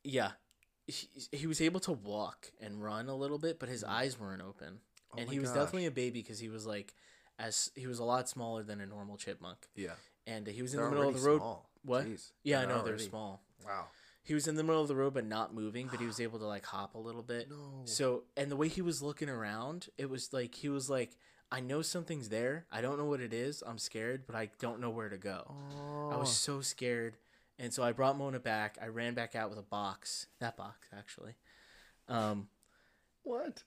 [0.05, 0.33] Yeah,
[0.87, 4.43] he, he was able to walk and run a little bit, but his eyes weren't
[4.43, 5.19] open, Mm.
[5.19, 5.59] Oh and he was gosh.
[5.59, 6.93] definitely a baby because he was like,
[7.39, 9.93] as he was a lot smaller than a normal chipmunk, yeah.
[10.27, 11.39] and he was in They're the middle of the road.
[11.39, 11.71] small.
[11.85, 12.07] What?
[12.07, 12.33] Jeez.
[12.43, 13.43] Yeah, I know they're small.
[13.65, 13.87] Wow.
[14.25, 16.39] He was in the middle of the road but not moving, but he was able
[16.41, 17.49] to like hop a little bit.
[17.49, 17.83] No.
[17.85, 21.17] So, and the way he was looking around, it was like he was like,
[21.51, 22.67] I know something's there.
[22.73, 23.63] I don't know what it is.
[23.67, 25.55] I'm scared, but I don't know where to go.
[25.79, 26.11] Oh.
[26.13, 27.17] I was so scared.
[27.59, 28.77] And so I brought Mona back.
[28.83, 30.27] I ran back out with a box.
[30.41, 31.35] That box, actually.
[32.09, 32.49] Um,
[33.23, 33.63] what?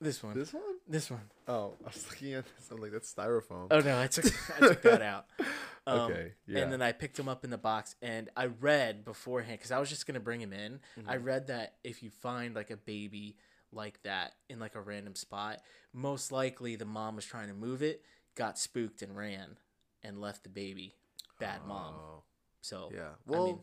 [0.00, 0.34] this one.
[0.38, 0.62] This one?
[0.88, 1.20] This one.
[1.46, 2.68] Oh, I was looking at this.
[2.70, 3.66] I'm like, that's styrofoam.
[3.70, 5.26] Oh no, I took I took that out.
[5.86, 6.58] Um, Okay, yeah.
[6.58, 9.78] And then I picked him up in the box, and I read beforehand because I
[9.78, 10.80] was just gonna bring him in.
[11.06, 11.24] I Mm-hmm.
[11.24, 13.36] read that if you find like a baby
[13.72, 15.60] like that in like a random spot,
[15.92, 18.02] most likely the mom was trying to move it,
[18.34, 19.56] got spooked and ran,
[20.02, 20.94] and left the baby.
[21.38, 21.94] Bad mom.
[21.94, 22.22] Oh,
[22.60, 23.10] So yeah.
[23.26, 23.58] Well, mean-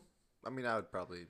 [0.46, 1.26] I mean, I would probably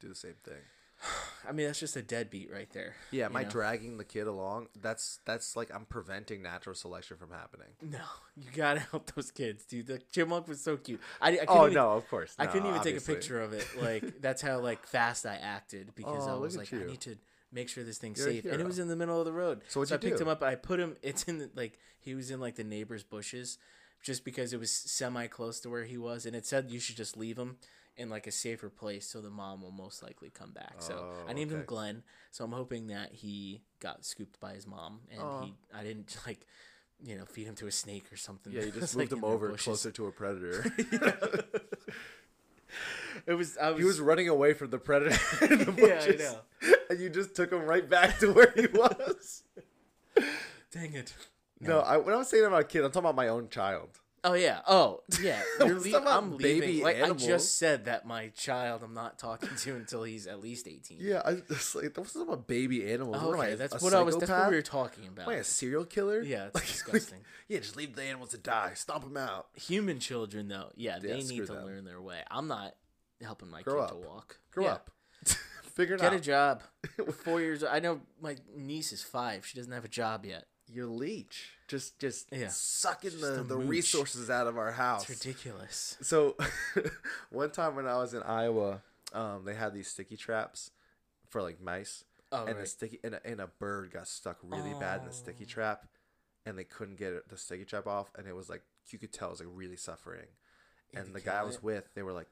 [0.00, 0.54] do the same thing.
[1.48, 2.96] I mean that's just a deadbeat right there.
[3.10, 3.48] Yeah, am I know?
[3.50, 4.66] dragging the kid along.
[4.78, 7.68] That's that's like I'm preventing natural selection from happening.
[7.82, 8.04] No,
[8.36, 9.86] you gotta help those kids, dude.
[9.86, 11.00] The chipmunk was so cute.
[11.20, 12.34] I, I couldn't Oh even, no, of course.
[12.38, 13.00] I couldn't even obviously.
[13.00, 13.66] take a picture of it.
[13.80, 16.82] Like that's how like fast I acted because Oh, I was like, you.
[16.82, 17.16] I need to
[17.52, 18.44] make sure this thing's You're safe.
[18.44, 19.62] And it was in the middle of the road.
[19.68, 20.24] So what'd I you picked do?
[20.24, 20.42] him up.
[20.42, 20.96] I put him.
[21.02, 23.58] It's in the, like he was in like the neighbor's bushes,
[24.02, 26.96] just because it was semi close to where he was, and it said you should
[26.96, 27.56] just leave him
[27.96, 30.74] in like a safer place so the mom will most likely come back.
[30.78, 31.66] so Oh, I named him okay.
[31.66, 32.02] Glenn.
[32.30, 35.42] So I'm hoping that he got scooped by his mom, and Aw.
[35.42, 36.46] he I didn't like.
[37.02, 38.52] You know, feed him to a snake or something.
[38.52, 39.64] Yeah, you just like, moved him over bushes.
[39.64, 40.66] closer to a predator.
[43.26, 43.56] It was.
[43.58, 43.78] I was.
[43.78, 45.18] he was running away from the predator
[45.52, 46.74] in the Yeah, I know.
[46.90, 49.42] and you just took him right back to where he was.
[50.72, 51.14] Dang it.
[51.60, 53.88] no, I, when I was saying about a kid, I'm talking about my own child.
[54.22, 54.60] Oh yeah.
[54.68, 55.40] Oh yeah.
[55.60, 56.60] I You're was lea- talking about I'm leaving.
[56.60, 60.40] baby Like I just said that my child I'm not talking to until he's at
[60.40, 60.98] least 18.
[61.00, 63.16] Yeah, I just like that was about baby animals.
[63.20, 64.16] Oh, okay, I, that's what I was.
[64.18, 65.24] That's what we were talking about.
[65.26, 66.20] Am I a serial killer?
[66.22, 67.20] Yeah, it's Like- disgusting.
[67.48, 68.72] yeah, just leave the animals to die.
[68.74, 69.46] Stomp them out.
[69.54, 71.64] Human children, though, yeah, they Yeah, need to them.
[71.64, 72.20] learn their way.
[72.30, 72.74] I'm not
[73.22, 74.02] helping my Grow kid up.
[74.02, 74.38] to walk.
[74.52, 74.72] Grow Yeah.
[74.72, 74.90] up.
[75.74, 76.12] Figure it Get out.
[76.12, 76.62] Get a job.
[77.24, 77.64] Four years.
[77.64, 79.46] I know my niece is five.
[79.46, 80.44] She doesn't have a job yet.
[80.66, 81.52] Your leech.
[81.70, 82.48] Just just Yeah.
[82.48, 85.08] sucking Just the, the resources out of our house.
[85.08, 85.96] It's ridiculous.
[86.02, 86.36] So
[87.30, 90.72] one time when I was in Iowa, um, they had these sticky traps
[91.28, 92.04] for like mice.
[92.32, 95.12] Oh, and a sticky and a, and a bird got stuck really bad in the
[95.12, 95.52] sticky Oh.
[95.52, 95.86] trap
[96.46, 99.12] and they couldn't get it, the sticky trap off and it was like you could
[99.12, 100.26] tell it was like really suffering
[100.92, 101.62] You and the guy I was it?
[101.64, 102.28] with they were like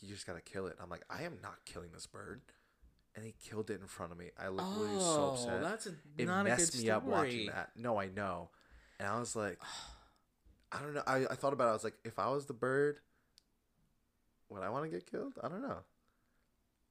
[0.00, 2.40] you just gotta kill it i'm like i am not killing this bird
[3.14, 5.86] and he killed it in front of me i looked really so Oh, upset that's
[5.86, 8.50] a, it not a good messed me up watching that no i know
[8.98, 9.58] and i was like
[10.72, 12.54] i don't know I, I thought about it i was like if i was the
[12.54, 12.98] bird
[14.48, 15.78] would i want to get killed i don't know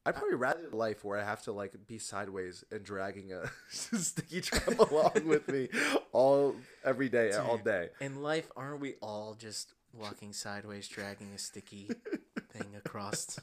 [0.07, 4.41] I'd probably rather life where I have to like be sideways and dragging a sticky
[4.41, 5.69] trap along with me
[6.11, 7.89] all every day, all day.
[7.99, 11.89] In life, aren't we all just walking sideways, dragging a sticky
[12.51, 13.39] thing across?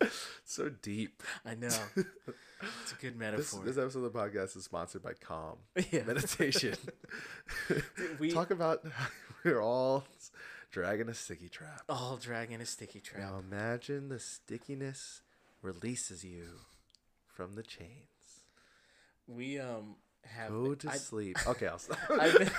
[0.44, 1.22] So deep.
[1.46, 1.68] I know.
[1.96, 3.62] It's a good metaphor.
[3.64, 5.58] this episode of the podcast is sponsored by Calm
[5.92, 6.02] Yeah.
[6.04, 6.74] Meditation.
[8.18, 8.84] we Talk about
[9.44, 10.04] we're all
[10.72, 11.82] dragging a sticky trap.
[11.88, 13.20] all dragging a sticky trap.
[13.20, 15.22] Now imagine the stickiness
[15.62, 16.44] releases you
[17.28, 18.42] from the chains.
[19.28, 21.36] We um have Go to I- sleep.
[21.46, 21.98] Okay, I'll stop.
[22.10, 22.50] I've been,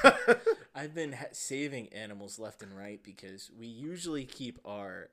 [0.74, 5.10] I've been ha- saving animals left and right because we usually keep our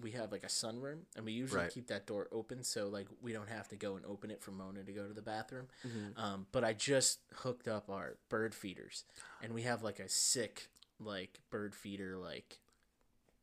[0.00, 1.70] we have like a sunroom and we usually Right.
[1.72, 4.50] keep that door open so like we don't have to go and open it for
[4.50, 5.68] Mona to go to the bathroom.
[5.84, 6.18] Mhm.
[6.18, 9.04] Um, but I just hooked up our bird feeders
[9.42, 12.58] and we have like a sick like bird feeder like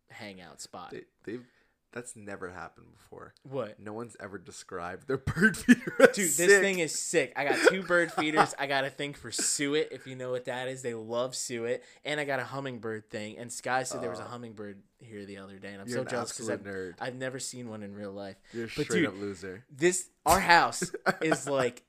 [0.10, 0.92] hangout spot.
[0.92, 1.46] They, they've
[1.94, 3.34] that's never happened before.
[3.44, 3.80] what?
[3.80, 5.94] No one's ever described their bird feeder.
[6.00, 6.62] as Dude, this sick.
[6.62, 7.32] thing is sick.
[7.36, 8.54] I got two bird feeders.
[8.60, 10.82] I got a thing for suet, if you know what that is.
[10.82, 11.84] They love suet.
[12.04, 13.38] And I got a hummingbird thing.
[13.38, 14.28] And Skye said there was a Oh.
[14.28, 15.70] hummingbird here the other day.
[15.74, 16.96] And I'm so jealous because I've, nerd.
[17.00, 18.38] I've never seen one in real life.
[18.54, 19.64] You're a but straight dude, up loser.
[19.70, 20.84] This our house
[21.22, 21.84] is like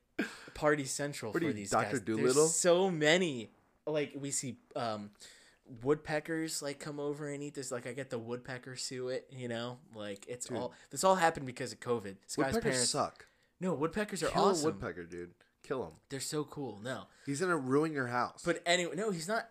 [0.54, 1.92] party central What for you, these Dr.
[1.92, 2.00] guys.
[2.00, 2.34] Dolittle?
[2.34, 3.50] There's so many.
[3.86, 5.10] Like we see um
[5.83, 7.70] woodpeckers like come over and eat this.
[7.72, 9.79] Like I get the woodpecker suet, you know?
[9.94, 10.59] Like it's Dude.
[10.59, 12.16] all this all happened because of COVID.
[12.27, 13.27] Skye's Woodpeckers parents suck.
[13.61, 14.62] No, woodpeckers are Kill awesome.
[14.62, 15.31] a woodpecker, dude.
[15.62, 15.92] Kill him.
[16.11, 16.81] They're so cool.
[16.83, 17.05] No.
[17.24, 18.42] He's gonna ruin your house.
[18.44, 19.48] But anyway, no, he's not.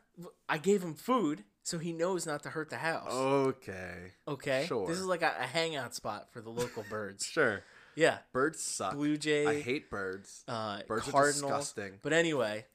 [0.47, 3.11] I gave him food, so he knows not to hurt the house.
[3.11, 4.65] okay, okay.
[4.67, 4.87] sure.
[4.87, 7.25] This is like a, a hangout spot for the local birds.
[7.31, 7.63] sure.
[7.95, 8.17] Yeah.
[8.31, 8.93] Birds suck.
[8.93, 10.43] Blue jay, I hate birds.
[10.47, 11.49] uh, Birds are cardinal.
[11.49, 11.93] disgusting.
[12.03, 12.65] But anyway,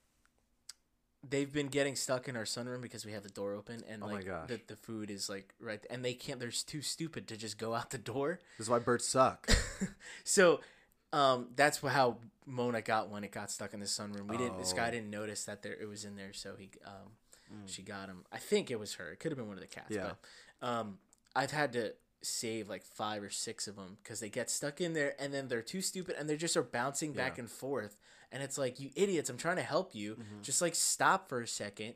[1.28, 4.07] they've been getting stuck in our sunroom because we have the door open, and Oh
[4.07, 6.38] like the the food is like right, and they can't.
[6.40, 8.40] They're too stupid to just go out the door.
[8.59, 9.50] This is why birds suck.
[10.24, 10.61] so
[11.12, 13.24] um, that's how Mona got one.
[13.24, 14.28] It got stuck in the sunroom.
[14.28, 14.59] We didn't.
[14.59, 14.76] This Oh.
[14.76, 17.12] guy didn't notice that there it was in there, so he um,
[17.66, 18.24] she got him.
[18.33, 19.11] I think it was her.
[19.11, 19.90] It could have been one of the cats.
[19.90, 20.12] Yeah.
[20.61, 20.98] But um,
[21.35, 24.92] I've had to save like five or six of them because they get stuck in
[24.92, 27.42] there and then they're too stupid and they just are bouncing back Yeah.
[27.42, 27.96] and forth.
[28.32, 29.30] And it's like, you idiots!
[29.30, 30.14] I'm trying to help you.
[30.14, 30.42] Mm-hmm.
[30.42, 31.94] Just like stop for a second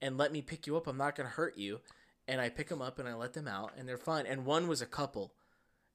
[0.00, 0.86] and let me pick you up.
[0.86, 1.80] I'm not gonna hurt you.
[2.26, 4.24] And I pick them up and I let them out and they're fine.
[4.26, 5.34] And one was a couple.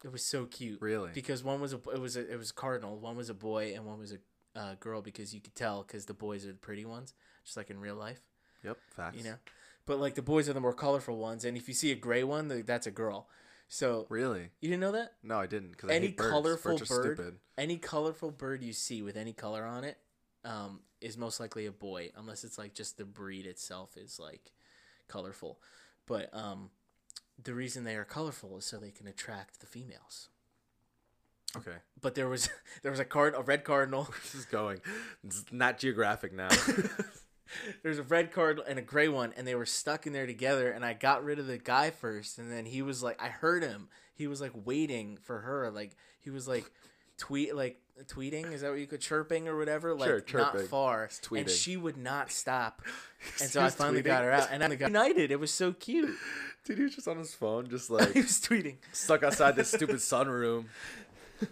[0.04, 1.10] It was so cute Really?
[1.14, 3.74] because one was a it was a, it was a cardinal one was a boy
[3.76, 4.20] and one was a
[4.58, 7.70] uh, girl because you could tell because the boys are the pretty ones just like
[7.70, 8.22] in real life
[8.64, 8.78] Yep.
[8.96, 9.18] Facts.
[9.18, 9.36] you know
[9.86, 12.24] but like the boys are the more colorful ones and if you see a gray
[12.24, 13.28] one th- that's a girl
[13.70, 14.50] so Really?
[14.60, 15.72] you didn't know that No, I didn't.
[15.72, 16.30] Because any birds.
[16.30, 17.36] colorful birds bird stupid.
[17.58, 19.98] any colorful bird you see with any color on it
[20.44, 24.52] um, is most likely a boy unless it's like just the breed itself is like
[25.08, 25.60] colorful
[26.06, 26.70] but um,
[27.44, 30.30] the reason they are colorful is so they can attract the females
[31.58, 31.78] Okay.
[32.00, 32.48] but there was
[32.84, 34.82] there was a card a red cardinal This is going.
[35.24, 36.50] It's not geographic now.
[37.84, 40.72] There's a red card and a gray one, and they were stuck in there together.
[40.72, 43.64] And I got rid of the guy first, and then he was like, I heard
[43.64, 43.90] him.
[44.16, 46.70] He was like waiting for her, like he was like
[47.18, 48.52] tweet, like tweeting.
[48.52, 49.94] Is that what you could chirping or whatever?
[49.94, 51.06] Like Sure, not far.
[51.06, 52.82] It's And she would not stop.
[53.42, 54.06] And so I finally tweeting?
[54.06, 55.30] got her out, and I got united.
[55.30, 56.16] It was so cute.
[56.64, 58.78] Dude, he was just on his phone, just like he was tweeting.
[58.94, 60.66] stuck outside this stupid sunroom.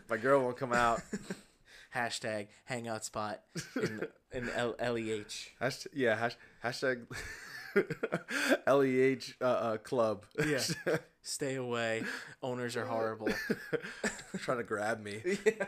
[0.10, 1.02] My girl won't come out.
[1.98, 3.42] Hashtag hangout spot
[3.76, 5.24] in in L- leh.
[5.60, 7.08] Hashtag, yeah, hash, hashtag
[8.68, 10.26] LEH uh, uh, club.
[10.46, 10.62] Yeah.
[11.22, 12.04] Stay away.
[12.42, 13.30] Owners are horrible.
[14.40, 15.22] Trying to grab me.
[15.26, 15.66] Yeah.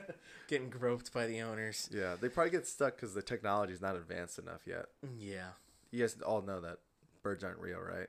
[0.48, 1.90] Getting groped by the owners.
[1.92, 4.86] Yeah, they probably get stuck because the technology is not advanced enough yet.
[5.18, 5.50] Yeah.
[5.92, 6.78] You guys all know that
[7.24, 8.08] birds aren't real, right?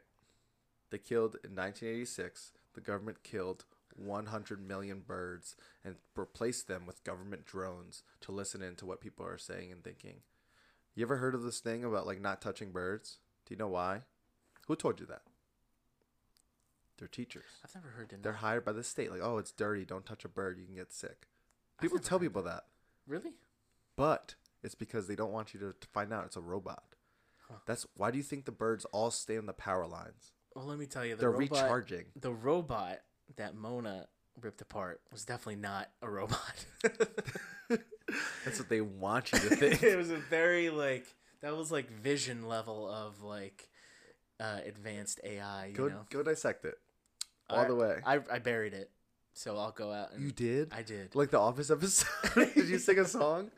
[0.90, 2.52] They killed in 1986.
[2.74, 3.64] The government killed
[4.00, 9.24] 100 million birds and replace them with government drones to listen in to what people
[9.26, 10.16] are saying and thinking.
[10.94, 13.18] You ever heard of this thing about like not touching birds?
[13.46, 14.02] Do you know why?
[14.66, 15.22] Who told you that?
[16.98, 17.44] They're teachers.
[17.64, 18.38] I've never heard of They're that.
[18.38, 19.10] hired by the state.
[19.10, 19.84] Like, oh, it's dirty.
[19.84, 20.58] Don't touch a bird.
[20.58, 21.26] You can get sick.
[21.80, 22.64] People tell people that,
[23.06, 23.32] Really?
[23.96, 26.82] but it's because they don't want you to, to find out it's a robot.
[27.48, 27.54] Huh.
[27.64, 30.32] That's why do you think the birds all stay on the power lines?
[30.54, 32.04] Well, let me tell you, the They're robot, recharging.
[32.20, 32.98] the robot
[33.36, 34.06] that Mona
[34.40, 36.64] ripped apart was definitely not a robot.
[38.44, 39.82] That's what they want you to think.
[39.82, 41.06] it was a very like
[41.42, 43.68] that was like vision level of like
[44.40, 45.66] uh, advanced AI.
[45.66, 46.74] You go know, go dissect it
[47.48, 47.98] all I- the way.
[48.04, 48.90] I I buried it,
[49.34, 51.14] so I'll go out and you did I did.
[51.14, 52.08] like the Office episode.
[52.54, 53.50] did you sing a song?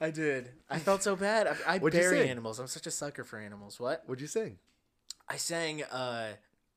[0.00, 0.50] I did.
[0.68, 1.46] I felt so bad.
[1.66, 2.58] I, I bury animals.
[2.58, 3.80] I'm such a sucker for animals.
[3.80, 4.02] What?
[4.06, 4.58] What'd you sing?
[5.28, 6.32] I sang uh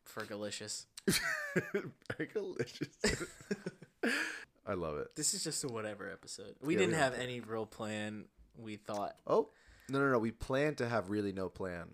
[0.08, 0.86] Fergalicious.
[1.74, 2.88] Very delicious.
[4.66, 5.16] I love it.
[5.16, 6.56] This is just a whatever episode.
[6.62, 8.26] We Yeah, didn't don't have any real plan.
[8.58, 9.50] We thought, Oh
[9.90, 10.20] no no no!
[10.20, 11.88] We planned to have really no plan.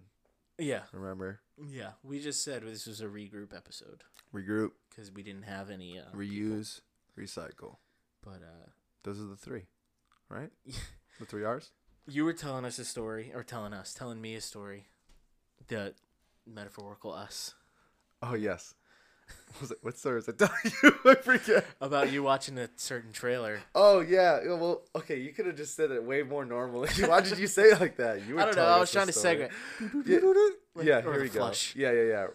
[0.57, 1.39] yeah, Remember?
[1.69, 1.91] yeah.
[2.03, 4.03] We just said this was a regroup episode
[4.33, 5.97] Regroup, because we didn't have any.
[5.99, 6.81] Uh, reuse,
[7.17, 7.77] recycle.
[8.23, 8.69] but uh,
[9.03, 9.63] Those are the three,
[10.29, 10.49] right?
[11.19, 11.71] the three R's.
[12.07, 14.87] you were telling us a story, or telling us, telling me a story.
[15.69, 15.93] The
[16.45, 17.53] metaphorical us
[18.21, 18.73] Oh yes.
[19.61, 19.77] Was it?
[19.81, 20.53] What story was I telling
[20.83, 20.93] you?
[21.11, 21.65] I forget.
[21.81, 23.59] about you watching a certain trailer.
[23.73, 24.39] Oh yeah.
[24.45, 25.19] Well, okay.
[25.19, 26.89] You could have just said it way more normally.
[27.05, 28.27] Why did you say it like that?
[28.27, 28.65] You were I don't know.
[28.65, 29.49] I was trying to segue.
[30.05, 30.19] Yeah,
[30.75, 31.39] Like, yeah here we go.
[31.39, 31.75] flush.
[31.75, 32.27] Yeah, yeah, yeah.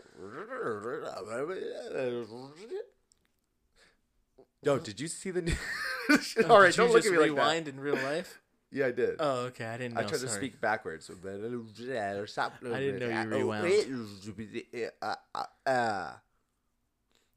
[4.64, 5.55] Yo, did you see the new?
[6.11, 6.18] Oh,
[6.49, 7.34] All right, don't look at me like that.
[7.34, 8.40] rewind in real life.
[8.72, 9.16] Yeah, I did.
[9.20, 9.66] Oh, okay.
[9.66, 10.01] I didn't know.
[10.01, 11.09] I tried to speak backwards.
[11.09, 13.53] I didn't know you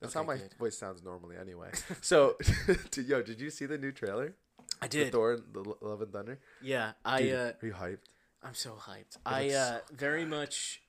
[0.05, 0.53] That's Okay, how my good.
[0.59, 1.69] voice sounds normally, anyway.
[2.01, 2.37] So,
[2.91, 4.35] d- yo, did you see the new trailer?
[4.81, 5.11] I The did.
[5.11, 6.39] Thor, the Lo- Love and Thunder.
[6.61, 7.21] Yeah, I.
[7.21, 7.97] Dude, uh are you hyped?
[8.43, 9.17] I'm so hyped.
[9.25, 10.81] I looks uh, very much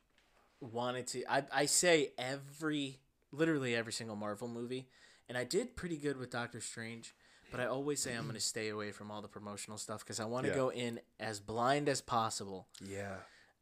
[0.61, 1.25] wanted to.
[1.31, 3.01] I I say every,
[3.33, 4.89] literally every single Marvel movie,
[5.29, 7.15] and I did pretty good with Doctor Strange.
[7.53, 10.19] But I always say I'm going to stay away from all the promotional stuff because
[10.19, 10.57] I want to Yeah.
[10.57, 12.67] go in as blind as possible.
[12.85, 13.15] Yeah.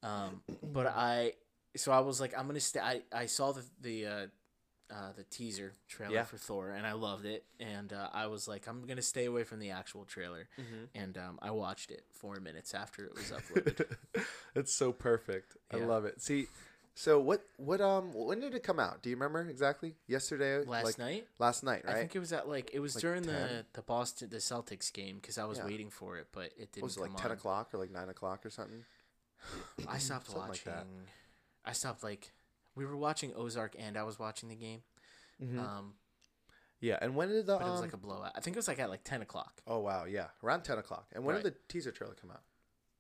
[0.03, 1.35] Um, but I,
[1.77, 2.81] so I was like, I'm gonna stay.
[2.81, 4.27] I, I saw the the uh,
[4.95, 6.23] uh, the teaser trailer Yeah.
[6.25, 7.45] for Thor, and I loved it.
[7.59, 10.49] And uh, I was like, I'm gonna stay away from the actual trailer.
[10.59, 10.85] Mm-hmm.
[10.95, 13.87] And um, I watched it four minutes after it was uploaded.
[14.55, 15.57] it's so perfect.
[15.73, 16.23] I love it.
[16.23, 16.47] See,
[16.95, 17.45] so what?
[17.57, 17.81] What?
[17.81, 19.03] Um, when did it come out?
[19.03, 19.95] Do you remember exactly?
[20.07, 21.97] Yesterday, Last like, night, Last night, right?
[21.97, 23.65] I think it was at like it was Like during the 10?
[23.73, 25.67] the Boston the Celtics game because I was Yeah.
[25.67, 27.37] waiting for it, but it didn't What was it like come ten on.
[27.37, 28.85] o'clock or like nine o'clock or something?
[29.89, 30.73] I stopped Something like watching.
[30.73, 30.87] that.
[31.65, 32.31] I stopped like
[32.75, 34.83] we were watching Ozark and I was watching the game.
[35.59, 35.95] Um,
[36.81, 38.33] Yeah, and when did the but it was um, like a blowout.
[38.35, 39.63] I think it was like at like ten o'clock.
[39.67, 41.07] Oh wow, yeah, around ten o'clock.
[41.13, 41.45] And when Right.
[41.45, 42.43] did the teaser trailer come out?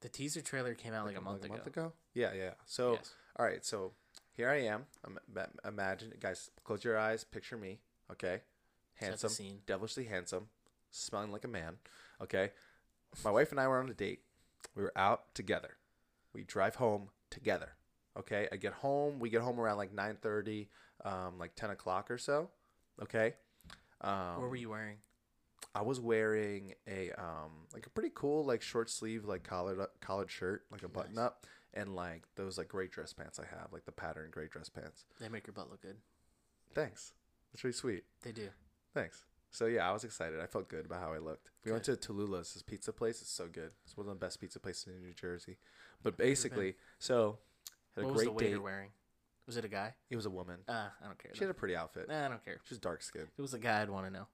[0.00, 1.54] The teaser trailer came out like, a month ago.
[1.54, 1.92] A month ago.
[2.12, 2.54] Yeah, yeah.
[2.66, 3.14] So, Yes.
[3.36, 3.64] all right.
[3.64, 3.92] So
[4.32, 4.86] here I am.
[5.06, 7.24] Im- ima- Imagine, guys, close your eyes.
[7.24, 7.80] Picture me.
[8.10, 8.42] Okay,
[8.94, 9.62] handsome, scene.
[9.66, 10.48] devilishly handsome,
[10.90, 11.78] smelling like a man.
[12.20, 12.52] Okay,
[13.24, 14.20] my wife and I were on a date.
[14.74, 15.76] We were out together.
[16.32, 17.76] We drive home together.
[18.18, 19.18] Okay, I get home.
[19.18, 20.68] We get home around like nine thirty,
[21.04, 22.48] um, like ten o'clock or so.
[23.02, 23.34] Okay.
[24.00, 24.98] Um, what were you wearing?
[25.74, 30.30] I was wearing a um like a pretty cool like short sleeve like collared collared
[30.30, 31.24] shirt like a button Nice.
[31.24, 34.68] up and like those like gray dress pants I have like the pattern gray dress
[34.68, 35.04] pants.
[35.20, 35.96] They make your butt look good.
[36.74, 37.12] Thanks.
[37.52, 38.04] That's really sweet.
[38.22, 38.50] They do.
[38.92, 39.24] Thanks.
[39.50, 40.40] So yeah, I was excited.
[40.40, 41.50] I felt good about how I looked.
[41.64, 43.20] We went to Talula's this pizza place.
[43.22, 43.70] It's so good.
[43.84, 45.56] It's one of the best pizza places in New Jersey.
[46.02, 47.38] But basically, so
[47.96, 48.62] had a What was the great waiter date.
[48.62, 48.88] wearing?
[49.46, 49.94] Was it a guy?
[50.10, 50.60] It was a woman.
[50.66, 51.32] Uh, I don't care.
[51.34, 52.08] She had a pretty outfit.
[52.08, 52.60] Nah, I don't care.
[52.64, 53.28] She was dark skinned.
[53.32, 54.26] If it was a guy, I'd want to know.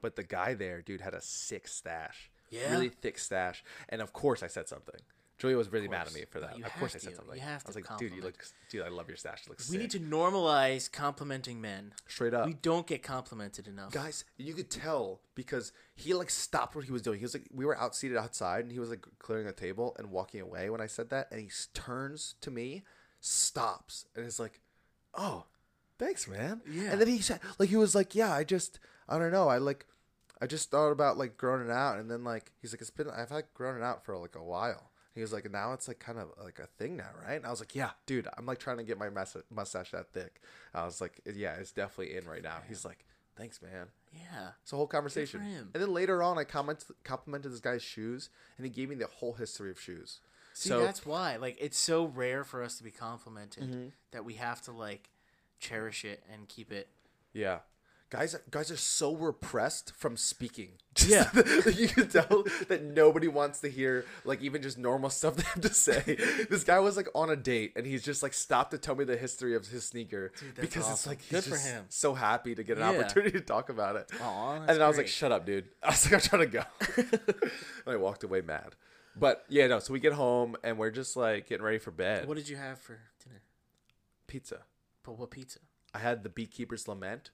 [0.00, 2.30] But the guy there, dude, had a sick stash.
[2.50, 2.70] Yeah?
[2.70, 3.62] Really thick stash.
[3.88, 5.00] And of course I said something.
[5.38, 6.54] Julia was really mad at me for that.
[6.56, 7.16] Of course I said to.
[7.16, 7.34] something.
[7.34, 8.24] You have I was to like, dude, you compliment.
[8.24, 9.42] look, dude, I love your stash.
[9.42, 11.92] It looks We need to normalize complimenting men.
[12.08, 12.46] Straight up.
[12.46, 13.92] We don't get complimented enough.
[13.92, 17.18] Guys, you could tell because he like stopped what he was doing.
[17.18, 19.94] He was like, we were out seated outside, and he was like clearing a table
[19.98, 22.82] and walking away when I said that, and he s- turns to me,
[23.20, 24.60] stops, and is like,
[25.14, 25.44] "Oh,
[25.98, 26.92] thanks, man." Yeah.
[26.92, 28.78] And then he said, like, he was like, "Yeah, I just,
[29.08, 29.86] I don't know, I like,
[30.40, 33.10] I just thought about like growing it out, and then like, he's like, it's been,
[33.10, 35.98] I've had grown it out for like a while." He was like, now it's like
[35.98, 37.34] kind of like a thing now, right?
[37.34, 39.08] And I was like, yeah, dude, I'm like trying to get my
[39.50, 40.40] mustache that thick.
[40.72, 42.58] I was like, yeah, it's definitely in right now.
[42.68, 43.04] He's like,
[43.36, 43.88] thanks, man.
[44.12, 44.50] Yeah.
[44.62, 45.40] It's a whole conversation.
[45.40, 45.70] him.
[45.74, 49.06] And then later on, I comment, complimented this guy's shoes, and he gave me the
[49.06, 50.20] whole history of shoes.
[50.52, 51.36] See, so that's why.
[51.36, 53.88] Like, it's so rare for us to be complimented Mm-hmm.
[54.12, 55.10] that we have to like
[55.60, 56.88] cherish it and keep it.
[57.32, 57.58] yeah,
[58.10, 60.70] guys, guys are so repressed from speaking.
[61.06, 61.28] Yeah.
[61.76, 65.60] you can tell that nobody wants to hear like even just normal stuff they have
[65.60, 66.16] to say.
[66.48, 69.04] this guy was like on a date, and he's just like stopped to tell me
[69.04, 71.84] the history of his sneaker that's because it's like he's Good for just him.
[71.90, 72.98] so happy to get an Yeah.
[72.98, 74.10] opportunity to talk about it.
[74.22, 76.46] Aw, and then I was like, "Shut up, dude!" I was like, "I'm trying to
[76.46, 76.62] go,"
[76.96, 78.74] and I walked away mad.
[79.14, 79.78] But yeah, no.
[79.78, 82.26] So we get home and we're just like getting ready for bed.
[82.26, 83.42] What did you have for dinner?
[84.26, 84.62] pizza?
[85.04, 85.58] But what pizza?
[85.94, 87.30] I had the Beekeeper's Lament,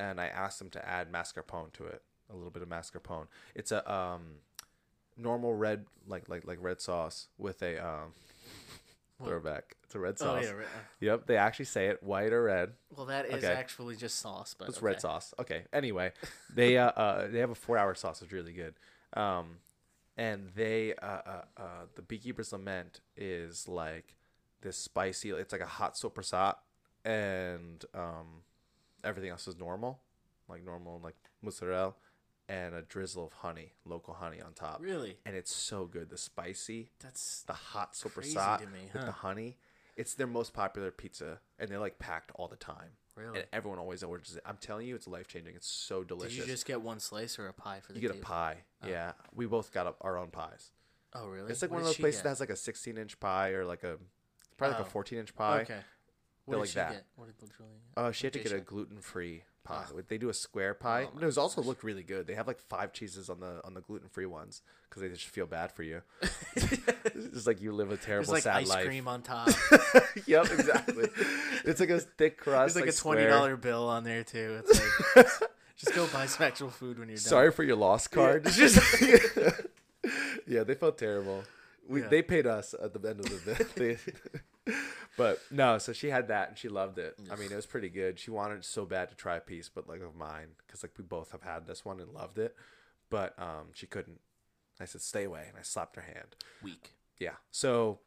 [0.00, 3.26] and I asked them to add mascarpone to it, a little bit of mascarpone.
[3.54, 4.22] It's a um,
[5.16, 8.12] normal red, like like like red sauce with a um,
[9.22, 9.76] throwback.
[9.84, 10.28] It's a red sauce.
[10.28, 10.44] Oh sauce.
[10.44, 10.52] yeah.
[10.52, 10.66] Right.
[10.66, 12.72] uh, Yep, they actually say it white or red.
[12.96, 13.52] Well, that is Okay.
[13.52, 14.86] actually just sauce, but It's okay.
[14.86, 15.34] red sauce.
[15.38, 15.64] Okay.
[15.72, 16.12] Anyway,
[16.54, 18.22] they uh, uh they have a four hour sauce.
[18.22, 18.74] It's really good.
[19.12, 19.58] Um,
[20.16, 21.62] and they uh, uh uh
[21.94, 24.16] the Beekeeper's Lament is like
[24.62, 25.30] this spicy.
[25.30, 26.56] It's like a hot soprasat,
[27.04, 28.42] and um,
[29.04, 30.00] everything else is normal,
[30.48, 31.94] like normal like mozzarella,
[32.48, 34.78] and a drizzle of honey, local honey on top.
[34.82, 35.18] Really?
[35.24, 36.10] And it's so good.
[36.10, 39.56] The spicy, That's the hot to me, with the honey.
[39.96, 42.90] It's their most popular pizza, and they're like packed all the time.
[43.16, 43.40] really.
[43.40, 44.42] And everyone always orders it.
[44.46, 45.54] I'm telling you, it's life changing.
[45.56, 46.36] It's so delicious.
[46.38, 48.26] Did you just get one slice or a pie for the You get a table?
[48.26, 48.56] pie.
[48.82, 48.88] Oh.
[48.88, 50.70] Yeah, we both got a, our own pies.
[51.12, 51.50] Oh, really?
[51.50, 52.24] It's like What one of those places get?
[52.24, 53.98] that has like a 16 inch pie or like a
[54.56, 54.88] probably like Oh.
[54.88, 55.60] a 14 inch pie.
[55.62, 55.80] Okay.
[56.50, 56.92] What did like she that.
[56.92, 57.04] Get?
[57.16, 58.02] What did Julie get?
[58.02, 59.84] Uh, she had to get a gluten free pie.
[59.94, 60.00] Oh.
[60.06, 61.02] They do a square pie.
[61.02, 62.26] Oh my but it was also looked really good.
[62.26, 65.26] They have like five cheeses on the on the gluten free ones because they just
[65.26, 66.02] feel bad for you.
[66.56, 68.86] it's like you live a There's terrible like sad ice life.
[68.86, 69.48] cream on top.
[70.26, 71.08] yep, exactly.
[71.64, 72.74] it's like a thick crust.
[72.74, 74.62] There's like, a twenty dollar bill on there too.
[74.64, 75.26] It's like
[75.76, 77.22] just go buy some actual food when you're done.
[77.24, 78.46] Sorry for your lost card.
[78.46, 79.02] It's just
[80.46, 81.44] yeah, they felt terrible.
[81.88, 82.08] We Yeah.
[82.08, 83.96] they paid us at the end of the day.
[85.16, 87.16] But no, so she had that and she loved it.
[87.30, 88.18] I mean, it was pretty good.
[88.18, 91.04] She wanted so bad to try a piece, but like of mine, because like we
[91.04, 92.54] both have had this one and loved it,
[93.10, 94.20] but um, she couldn't.
[94.80, 96.36] I said, "Stay away," and I slapped her hand.
[96.62, 96.94] Weak.
[97.18, 97.34] Yeah.
[97.50, 97.98] So,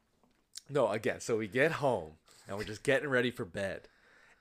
[0.70, 2.14] no, again, so we get home
[2.48, 3.88] and we're just getting ready for bed.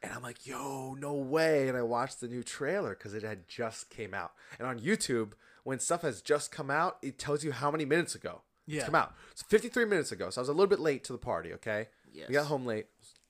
[0.02, 1.68] And I'm like, yo, no way.
[1.68, 4.32] And I watched the new trailer because it had just came out.
[4.58, 8.14] And on YouTube, when stuff has just come out, it tells you how many minutes
[8.16, 8.78] ago Yeah.
[8.78, 9.14] it's come out.
[9.30, 10.30] It's 53 minutes ago.
[10.30, 11.88] So I was a little bit late to the party, okay?
[12.12, 12.28] Yes.
[12.28, 12.86] We got home late.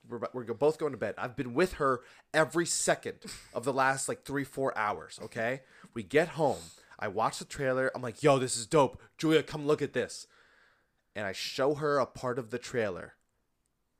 [0.09, 1.15] We're, we're both going to bed.
[1.17, 2.01] I've been with her
[2.35, 3.19] every second
[3.55, 5.61] of the last like three, four hours, okay?
[5.95, 6.59] We get home.
[6.99, 7.91] I watch the trailer.
[7.95, 9.01] I'm like, yo, this is dope.
[9.17, 10.27] Julia, come look at this
[11.15, 13.15] and I show her a part of the trailer,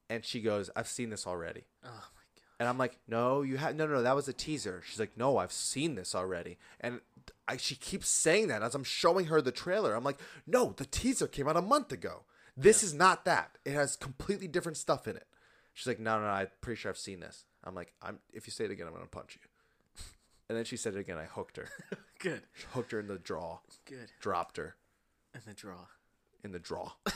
[0.09, 2.43] and she goes, "I've seen this already." Oh my god.
[2.59, 5.17] And I'm like, "No, you had no, no, no, that was a teaser." She's like,
[5.17, 7.01] "No, I've seen this already." And
[7.47, 9.95] I, she keeps saying that as I'm showing her the trailer.
[9.95, 12.25] I'm like, "No, the teaser came out a month ago.
[12.57, 13.57] This is not that.
[13.65, 15.27] It has completely different stuff in it."
[15.73, 18.47] She's like, "No, no, no I'm pretty sure I've seen this." I'm like, "I'm if
[18.47, 19.49] you say it again, I'm gonna punch you."
[20.49, 21.17] And then she said it again.
[21.17, 21.69] I hooked her,
[22.19, 22.43] Good.
[22.73, 24.11] hooked her in the draw, Good.
[24.21, 24.77] dropped her
[25.35, 25.87] In the draw.
[26.45, 26.93] in the draw.
[27.07, 27.13] I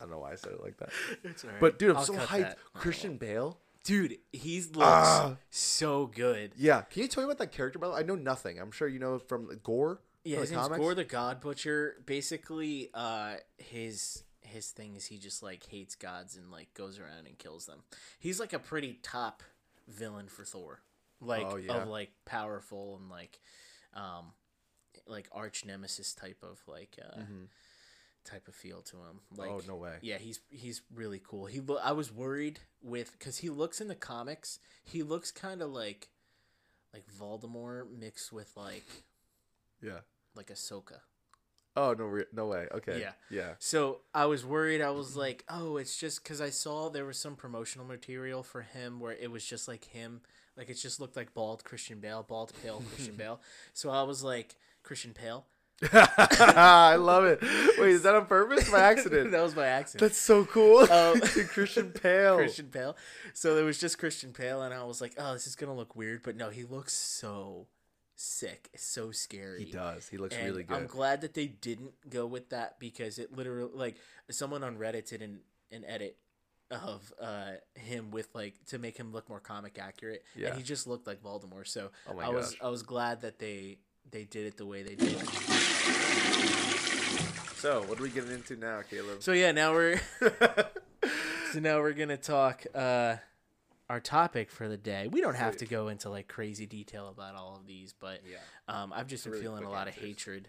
[0.00, 0.90] don't know why I said it like that.
[1.24, 1.60] It's alright.
[1.60, 2.40] But dude, I'm I'll so hyped.
[2.40, 2.58] that.
[2.74, 3.58] Christian Bale.
[3.84, 5.36] Dude, he looks Ah.
[5.48, 6.52] so good.
[6.56, 7.78] Yeah, can you tell me about that character?
[7.78, 8.00] By the way?
[8.00, 8.58] I know nothing.
[8.60, 10.00] I'm sure you know from Gorr.
[10.24, 10.76] Yeah, his the name's?
[10.76, 12.02] Gorr the God Butcher.
[12.04, 17.26] Basically, uh, his his thing is he just like hates gods and like goes around
[17.26, 17.80] and kills them.
[18.18, 19.42] He's like a pretty top
[19.86, 20.80] villain for Thor,
[21.20, 21.72] like Oh, yeah.
[21.82, 23.38] of like powerful and like,
[23.94, 24.32] um,
[25.06, 27.20] like arch nemesis type of like uh,
[28.24, 29.20] type of feel to him.
[29.36, 29.70] Like, Mm-hmm.
[29.70, 29.94] oh no way.
[30.02, 31.46] yeah, he's he's really cool.
[31.46, 34.58] He lo- I was worried with because he looks in the comics.
[34.84, 36.08] He looks kind of like
[36.92, 38.84] like Voldemort mixed with like
[39.82, 40.00] Yeah.
[40.34, 41.00] like Ahsoka.
[41.76, 42.66] Oh no, re- no way.
[42.72, 43.00] Okay.
[43.00, 43.12] Yeah.
[43.30, 43.50] Yeah.
[43.58, 44.80] So I was worried.
[44.80, 48.62] I was like, oh, it's just because I saw there was some promotional material for
[48.62, 50.20] him where it was just like him,
[50.56, 53.40] like it just looked like bald Christian Bale, bald pale Christian Bale.
[53.74, 55.46] So I was like, Christian Pale.
[55.92, 57.40] I love it.
[57.78, 58.68] Wait, is that on purpose?
[58.68, 59.30] or By accident?
[59.32, 60.00] that was by accident.
[60.00, 60.78] That's so cool.
[60.90, 62.36] Um, Christian Pale.
[62.38, 62.96] Christian Pale.
[63.32, 65.94] So there was just Christian Pale, and I was like, oh, this is gonna look
[65.94, 67.68] weird, but no, he looks so
[68.20, 69.64] sick, so scary.
[69.64, 70.08] He does.
[70.08, 70.76] He looks And really good.
[70.76, 73.96] I'm glad that they didn't go with that because it literally like
[74.30, 75.40] someone on Reddit did an,
[75.70, 76.16] an edit
[76.70, 80.48] of uh him with like to make him look more comic accurate Yeah.
[80.48, 82.56] and he just looked like Voldemort so Oh my I was.
[82.62, 83.78] I was glad that they
[84.10, 85.16] they did it the way they did
[87.56, 89.22] so, what are we getting into now, Caleb?
[89.22, 89.98] so yeah now we're
[91.52, 93.16] so now we're gonna talk uh
[93.90, 97.34] our topic for the day we don't have to go into like crazy detail about
[97.34, 98.36] all of these but yeah.
[98.68, 100.02] Um, I've just been Really feeling a lot answers.
[100.02, 100.48] of hatred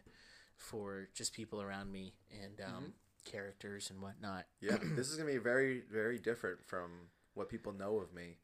[0.58, 2.14] for just people around me
[2.44, 2.86] and um, Mm-hmm.
[3.26, 4.46] characters and whatnot.
[4.62, 4.78] Yeah.
[4.96, 6.90] this is gonna be very, very different from
[7.34, 8.38] what people know of me.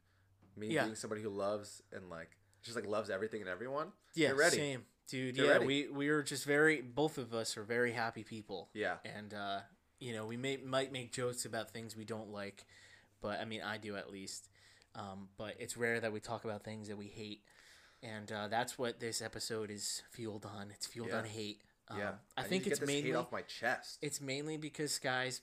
[0.56, 0.84] Me Yeah.
[0.84, 2.30] being somebody who loves and like
[2.62, 3.88] just like loves everything and everyone.
[4.14, 4.56] Yeah, ready.
[4.56, 5.34] same, dude.
[5.36, 5.66] Get yeah, ready.
[5.66, 6.80] we we are just very.
[6.80, 8.94] Both of us are very happy people, Yeah.
[9.04, 9.60] and uh,
[10.00, 12.64] you know we may might make jokes about things we don't like,
[13.20, 14.48] but I mean I do at least.
[14.96, 17.42] Um, but it's rare that we talk about things that we hate,
[18.02, 20.70] and uh, that's what this episode is fueled on.
[20.70, 21.18] It's fueled Yeah.
[21.18, 21.60] on hate.
[21.88, 22.12] Um, Yeah.
[22.36, 23.98] I, need think it's mainly hate off my chest.
[24.02, 25.42] it's mainly because Skye's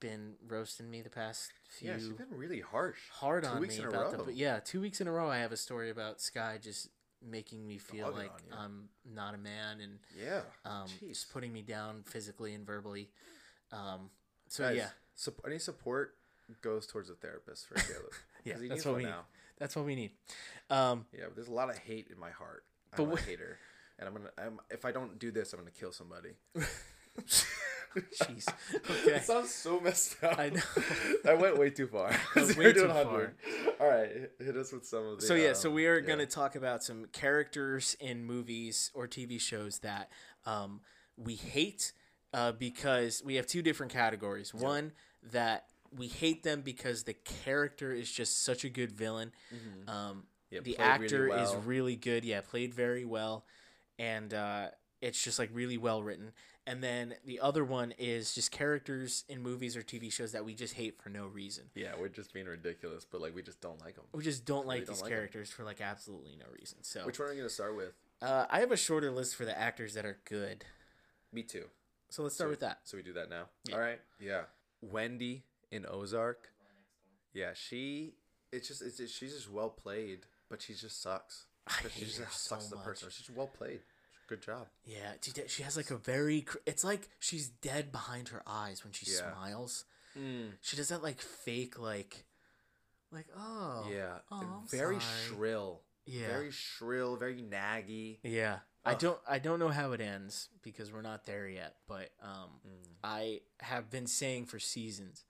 [0.00, 2.98] been roasting me the past few Yeah, she's been really harsh.
[3.10, 5.52] hard Two on me about the but yeah two weeks in a row i have
[5.52, 6.88] a story about Skye just
[7.22, 10.40] making me feel like i'm not a man and Yeah.
[10.66, 11.08] um, Jeez.
[11.10, 13.08] just putting me down physically and verbally
[13.72, 14.10] um,
[14.48, 16.16] so Guys, yeah sup- any support
[16.62, 18.12] goes towards a therapist for Caleb.
[18.44, 19.14] Yeah, that's what we need.
[19.58, 20.10] that's what we need
[20.68, 22.64] um, Yeah, but there's a lot of hate in my heart.
[22.94, 23.58] But I'm a wh- hater,
[23.98, 24.30] and I'm gonna.
[24.36, 26.30] I'm, if I don't do this, I'm gonna kill somebody.
[27.96, 28.48] Jeez.
[28.74, 29.16] Okay.
[29.16, 30.38] It sounds so messed up.
[30.38, 30.60] I know.
[31.26, 32.10] I went way too far.
[32.34, 33.34] Way too far.
[33.80, 35.26] All right, hit- us with some of the.
[35.26, 36.06] So yeah, so um, we are yeah.
[36.06, 40.10] going to talk about some characters in movies or TV shows that
[40.44, 40.80] um,
[41.16, 41.92] we hate
[42.32, 44.52] uh, because we have two different categories.
[44.52, 44.92] One
[45.32, 45.66] that
[45.96, 49.32] we hate them because the character is just such a good villain.
[49.86, 50.18] Um, Mm-hmm.
[50.50, 52.24] Yeah, the played really actor is really good.
[52.24, 53.44] Yeah, played very well,
[53.98, 54.68] and uh,
[55.00, 56.30] it's just like really well written.
[56.66, 60.54] And then the other one is just characters in movies or TV shows that we
[60.54, 61.64] just hate for no reason.
[61.74, 64.04] Yeah, we're just being ridiculous, but like we just don't like them.
[64.14, 65.16] We just don't like don't these like 'em.
[65.16, 66.78] characters for like absolutely no reason.
[66.82, 67.92] So Which one are you gonna start with?
[68.22, 70.64] uh, I have a shorter list for the actors that are good.
[71.32, 71.64] Me too.
[72.10, 72.78] So let's start with that.
[72.84, 73.46] So we do that now.
[73.64, 73.74] Yeah.
[73.74, 74.00] All right.
[74.20, 74.42] Yeah.
[74.80, 75.42] Wendy
[75.74, 76.48] in Ozark.
[77.32, 78.14] Yeah, she.
[78.52, 81.46] It's just it's she's just well played, but she just sucks.
[81.66, 82.84] I She just sucks so a much.
[82.86, 83.08] person.
[83.10, 83.80] She's well played.
[84.28, 84.68] Good job.
[84.86, 85.12] Yeah,
[85.48, 86.46] she has like a very.
[86.66, 89.32] It's like she's dead behind her eyes when she Yeah.
[89.32, 89.84] smiles.
[90.18, 90.52] Mm.
[90.60, 92.24] She does that like fake like,
[93.10, 94.18] like oh yeah.
[94.30, 95.36] oh, very sorry.
[95.36, 95.80] shrill.
[96.06, 96.28] Yeah.
[96.28, 97.16] Very shrill.
[97.16, 98.18] Very naggy.
[98.22, 98.58] Yeah.
[98.86, 102.50] I don't I don't know how it ends because we're not there yet, but um
[102.66, 102.88] Mm.
[103.02, 105.24] I have been saying for seasons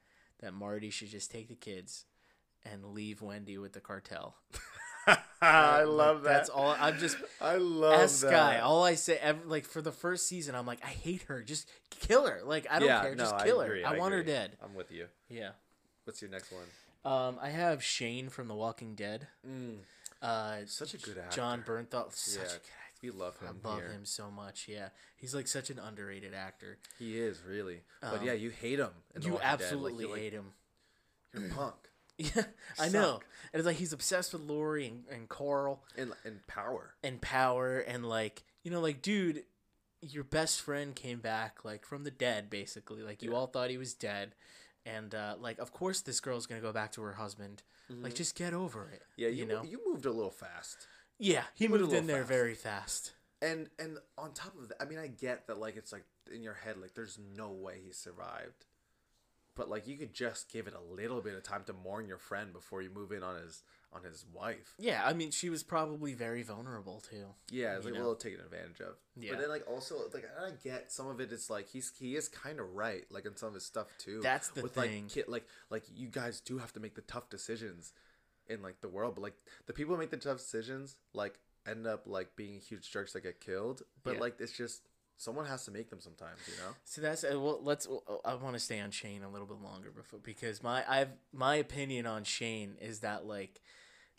[0.44, 2.04] that Marty should just take the kids
[2.64, 4.36] and leave Wendy with the cartel.
[5.42, 6.32] I Like, love that.
[6.32, 8.28] That's all I'm just I love as that.
[8.30, 11.42] Skye, all I say, ev like for the first season, I'm like, I hate her.
[11.42, 12.40] Just kill her.
[12.42, 13.14] Like I don't yeah, care.
[13.14, 13.70] no, Just kill I her.
[13.72, 14.56] agree, I, want her dead.
[14.64, 15.06] I'm with you.
[15.28, 15.50] Yeah.
[16.04, 16.64] What's your next one?
[17.12, 19.26] Um, I have Shane from The Walking Dead.
[19.46, 19.76] Mm.
[20.22, 21.36] Uh, Such a good actor.
[21.36, 22.70] Jon Bernthal, such Yeah, a good actor.
[23.04, 23.60] We love him.
[23.64, 23.90] I love here.
[23.90, 24.66] him so much.
[24.68, 26.78] Yeah, he's like such an underrated actor.
[26.98, 27.82] He is really.
[28.00, 28.90] But Um, yeah, you hate him.
[29.20, 29.34] You.
[29.34, 30.52] Like, absolutely like, hate him.
[31.32, 31.74] You're punk.
[32.16, 32.44] Yeah,
[32.78, 33.14] I know.
[33.52, 36.94] And it's like he's obsessed with Lori and, and Carl and in power.
[37.02, 39.42] and power and like you know, like dude,
[40.00, 43.02] your best friend came back like from the dead, basically.
[43.02, 43.36] Like you Yeah.
[43.36, 44.36] all thought he was dead,
[44.86, 47.64] and uh, like of course this girl's gonna go back to her husband.
[47.90, 49.02] Like just get over it.
[49.02, 49.20] Mm-hmm.
[49.22, 49.62] Yeah, you, you know.
[49.64, 50.86] you moved a little fast.
[51.18, 52.28] Yeah, he moved moved in there fast.
[52.28, 53.12] very fast.
[53.42, 56.42] And and on top of that, I mean, I get that like it's like in
[56.42, 58.66] your head like there's no way he survived.
[59.56, 62.18] But like you could just give it a little bit of time to mourn your
[62.18, 63.62] friend before you move in on his
[63.92, 64.74] on his wife.
[64.78, 67.26] Yeah, I mean she was probably very vulnerable too.
[67.50, 68.00] Yeah, it's like know?
[68.00, 68.96] a little taken advantage of.
[69.16, 69.32] Yeah.
[69.32, 71.30] But then like also like I get some of it.
[71.30, 74.20] It's like he's he is kind of right like in some of his stuff too.
[74.22, 75.04] That's the with thing.
[75.04, 77.92] like kid like like you guys do have to make the tough decisions
[78.48, 79.34] in like the world, but like
[79.66, 83.22] the people who make the tough decisions like end up like being huge jerks that
[83.22, 83.82] get killed.
[84.02, 84.20] But Yeah.
[84.20, 84.82] like it's just
[85.16, 86.72] someone has to make them sometimes, you know.
[86.84, 87.60] So that's uh, well.
[87.62, 87.86] Let's.
[87.86, 91.10] uh, I want to stay on Shane a little bit longer before because my I've
[91.32, 93.60] my opinion on Shane is that like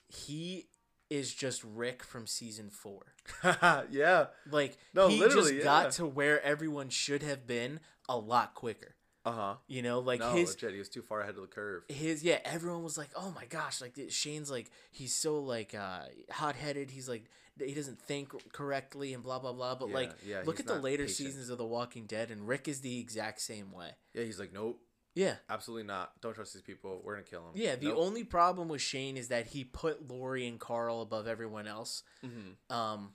[0.07, 0.67] he
[1.09, 3.13] is just Rick from season four.
[3.91, 4.27] yeah.
[4.49, 5.63] Like No, he literally, just yeah.
[5.63, 8.94] got to where everyone should have been a lot quicker.
[9.25, 9.55] Uh huh.
[9.67, 11.83] You know, like no, his legit, he was too far ahead of the curve.
[11.89, 12.37] his yeah.
[12.45, 16.01] Everyone was like, "Oh my gosh!" Like Shane's like he's so like uh,
[16.31, 16.91] hot headed.
[16.91, 17.25] He's like
[17.57, 19.75] he doesn't think correctly and blah blah blah.
[19.75, 21.17] But Yeah, like, yeah, look at the later patient.
[21.29, 23.91] seasons of The Walking Dead, and Rick is the exact same way.
[24.13, 24.79] Yeah, he's like, nope,
[25.15, 25.37] Yeah.
[25.49, 26.11] absolutely not.
[26.21, 27.01] Don't trust these people.
[27.03, 27.51] We're gonna kill them.
[27.55, 27.97] Yeah, the Nope.
[27.99, 32.03] only problem with Shane is that he put Lori and Carl above everyone else.
[32.23, 32.57] Mhm.
[32.75, 33.13] Um,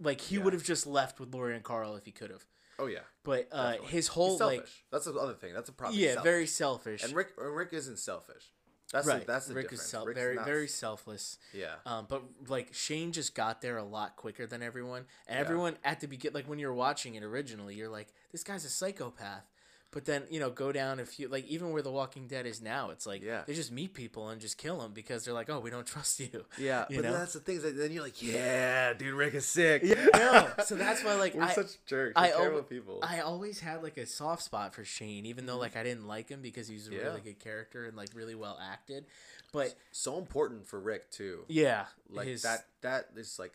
[0.00, 0.42] like he Yeah.
[0.44, 2.44] would have just left with Lori and Carl if he could have.
[2.78, 3.00] Oh yeah.
[3.24, 4.58] But uh, his whole selfish.
[4.58, 5.52] like that's the other thing.
[5.52, 5.98] That's a problem.
[6.00, 6.24] yeah, selfish.
[6.24, 7.04] very selfish.
[7.04, 8.52] And Rick, Rick isn't selfish.
[8.92, 9.94] That's right, the, that's the Rick difference.
[9.94, 11.38] is Rick's very not- very selfless.
[11.52, 11.74] Yeah.
[11.86, 15.40] Um, but like Shane just got there a lot quicker than everyone, and Yeah.
[15.40, 18.68] everyone at the begin like when you're watching it originally, you're like, this guy's a
[18.70, 19.44] psychopath.
[19.92, 22.62] But then you know, go down a few like even where The Walking Dead is
[22.62, 23.42] now, it's like Yeah.
[23.44, 26.20] they just meet people and just kill them because they're like, oh, we don't trust
[26.20, 26.44] you.
[26.58, 27.12] Yeah, You but know?
[27.12, 27.60] that's the thing.
[27.62, 29.82] that Then you're like, yeah, dude, Rick is sick.
[29.84, 30.48] Yeah, I know.
[30.64, 32.12] So that's why, like, we're I- such jerks.
[32.14, 33.00] I We're al- terrible people.
[33.02, 36.28] I always had like a soft spot for Shane, even though like I didn't like
[36.28, 36.98] him because he was a Mm-hmm.
[37.00, 37.06] Yeah.
[37.06, 39.06] really good character and like really well acted.
[39.52, 41.40] But so important for Rick too.
[41.48, 42.66] yeah, Like his, that.
[42.82, 43.54] That is like,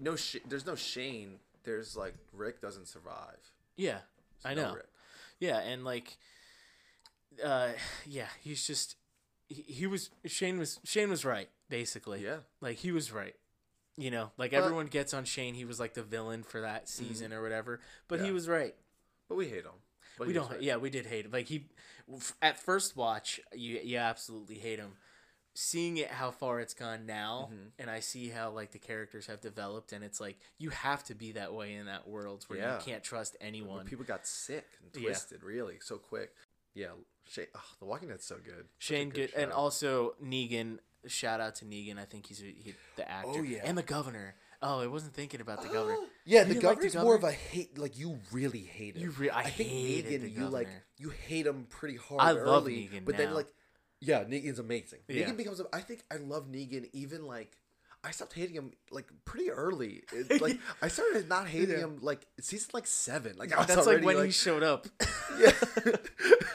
[0.00, 0.16] no.
[0.16, 1.34] Sh- there's no Shane.
[1.62, 3.38] There's like Rick doesn't survive.
[3.76, 3.98] Yeah,
[4.44, 4.74] I No know.
[4.74, 4.86] Rick.
[5.40, 6.16] Yeah, and like,
[7.44, 7.70] uh,
[8.06, 8.96] yeah, he's just
[9.48, 12.22] he, he was Shane was Shane was right basically.
[12.24, 12.38] Yeah.
[12.60, 13.34] like he was right.
[13.96, 14.64] You know, like But- Mm-hmm.
[14.64, 15.54] everyone gets on Shane.
[15.54, 18.74] He was like the villain for that season or whatever, but he was right.
[19.28, 19.72] But we hate him.
[20.18, 20.50] But we don't.
[20.50, 20.60] right.
[20.62, 21.30] Yeah, we did hate him.
[21.32, 21.66] Like he,
[22.42, 24.92] at first watch, you you absolutely hate him.
[25.54, 27.68] Seeing it how far it's gone now, Mm-hmm.
[27.80, 31.14] and I see how like the characters have developed, and it's like you have to
[31.14, 32.76] be that way in that world where Yeah.
[32.78, 33.84] you can't trust anyone.
[33.84, 35.08] people got sick and Yeah.
[35.10, 36.32] twisted really so quick.
[36.74, 36.90] Yeah.
[37.28, 37.46] Shane.
[37.54, 38.68] Oh, the Walking Dead's so good.
[38.78, 40.78] Shane good, and also Negan.
[41.06, 41.98] Shout out to Negan.
[41.98, 43.30] I think he's he, the actor.
[43.40, 43.60] Oh, yeah.
[43.64, 44.34] and the governor.
[44.62, 45.96] Oh, I wasn't thinking about the governor.
[46.26, 47.76] yeah, the didn't like the governor's more of a hate.
[47.78, 49.02] Like you really hate him.
[49.02, 50.36] You re- I think hated Negan.
[50.36, 52.20] you like you hate him pretty hard.
[52.20, 53.46] I love early, Negan but then like,
[54.00, 55.00] yeah, Negan's amazing.
[55.08, 55.26] Yeah.
[55.26, 55.60] Negan becomes.
[55.60, 57.56] A, I think I love Negan even like.
[58.02, 60.02] I stopped hating him like pretty early.
[60.12, 61.84] It- like I started not hating Yeah.
[61.84, 63.36] him like season like seven.
[63.36, 64.86] Like I was That's like when like, he showed up.
[65.38, 65.52] yeah.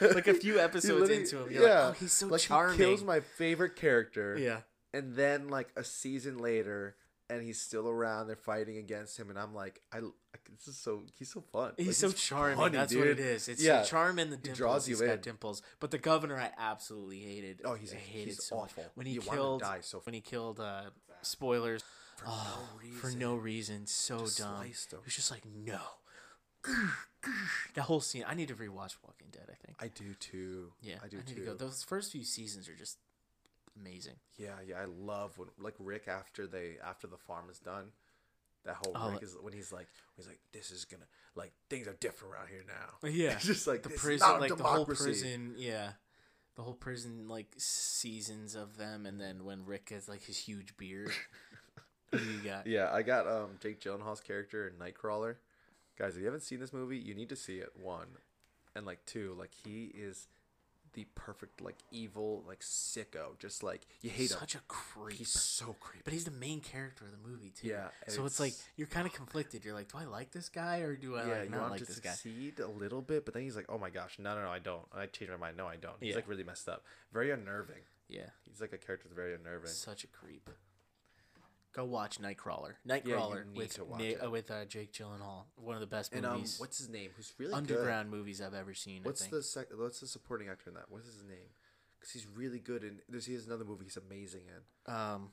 [0.00, 2.78] like a few episodes into him, you're like, oh, he's so like, charming.
[2.78, 4.36] He kills my favorite character.
[4.36, 4.60] yeah.
[4.92, 6.96] and then like a season later
[7.28, 10.12] and he's still around they're fighting against him and i'm like i like,
[10.58, 12.56] this is so he's so fun He's Like, so charming.
[12.56, 13.26] funny, That's what it dude.
[13.26, 13.48] is.
[13.48, 13.80] It's Yeah.
[13.82, 14.56] the charm and the dimples.
[14.58, 15.20] He draws you He's got in.
[15.22, 15.62] dimples.
[15.80, 17.62] But the governor, I absolutely hated.
[17.64, 18.70] Oh, he's- I hated he's so much.
[18.70, 18.84] awful.
[18.94, 19.64] when he You killed.
[19.80, 20.60] so when he killed.
[20.60, 20.90] Uh,
[21.22, 21.82] spoilers.
[22.16, 23.18] For oh, no for reason.
[23.20, 23.86] no reason.
[23.86, 24.62] So Just dumb.
[24.64, 25.80] He was just like no.
[27.74, 28.24] that whole scene.
[28.26, 29.48] I need to rewatch Walking Dead.
[29.50, 29.76] I think.
[29.80, 31.54] i do too Yeah, i do need too to go.
[31.54, 32.98] Those first few seasons are just
[33.78, 34.14] amazing.
[34.38, 37.86] yeah yeah i love when like rick after they after the farm is done
[38.64, 41.04] that whole Oh, rick is when he's like he's like this is gonna
[41.36, 44.64] like things are different around here now Yeah, It's just like the prison, like the
[44.64, 45.92] whole prison, yeah,
[46.56, 50.76] the whole prison like seasons of them, and then when Rick has like his huge
[50.76, 51.10] beard.
[52.12, 52.66] You got?
[52.66, 55.36] Yeah, I got um Jake Gyllenhaal's character in Nightcrawler.
[55.98, 57.70] Guys, if you haven't seen this movie, you need to see it.
[57.74, 58.06] One,
[58.74, 60.28] and like two, like he is
[60.96, 63.38] the perfect like evil like sicko.
[63.38, 64.40] Just like you hate Such him.
[64.40, 65.18] Such a creep.
[65.18, 66.02] He's so creepy.
[66.04, 67.68] but he's the main character of the movie too.
[67.68, 69.64] Yeah, So it's like you're kind of oh, conflicted.
[69.64, 72.00] You're like, do I like this guy or do I yeah, like not like this
[72.00, 72.10] guy?
[72.10, 74.58] succeed a little bit, but then he's like, "Oh my gosh, no, no, no, I
[74.58, 75.56] don't." I changed my mind.
[75.56, 75.94] No, I don't.
[76.00, 76.16] He's Yeah.
[76.16, 76.84] like really messed up.
[77.12, 77.82] Very unnerving.
[78.08, 79.68] Yeah, He's like a character that's very unnerving.
[79.70, 80.48] such a creep.
[81.76, 82.72] Go watch Nightcrawler.
[82.88, 84.24] Nightcrawler need with to watch Ni- it.
[84.24, 85.42] uh, with uh, Jake Gyllenhaal.
[85.56, 87.10] One of the best And um, movies, what's his name?
[87.16, 89.02] Who's really underground movies I've ever seen.
[89.02, 89.32] What's I think.
[89.34, 90.84] the sec- What's the supporting actor in that?
[90.88, 91.50] What's his name?
[92.00, 93.00] Because he's really good in.
[93.10, 94.92] There's he has another movie he's amazing in.
[94.94, 95.28] um?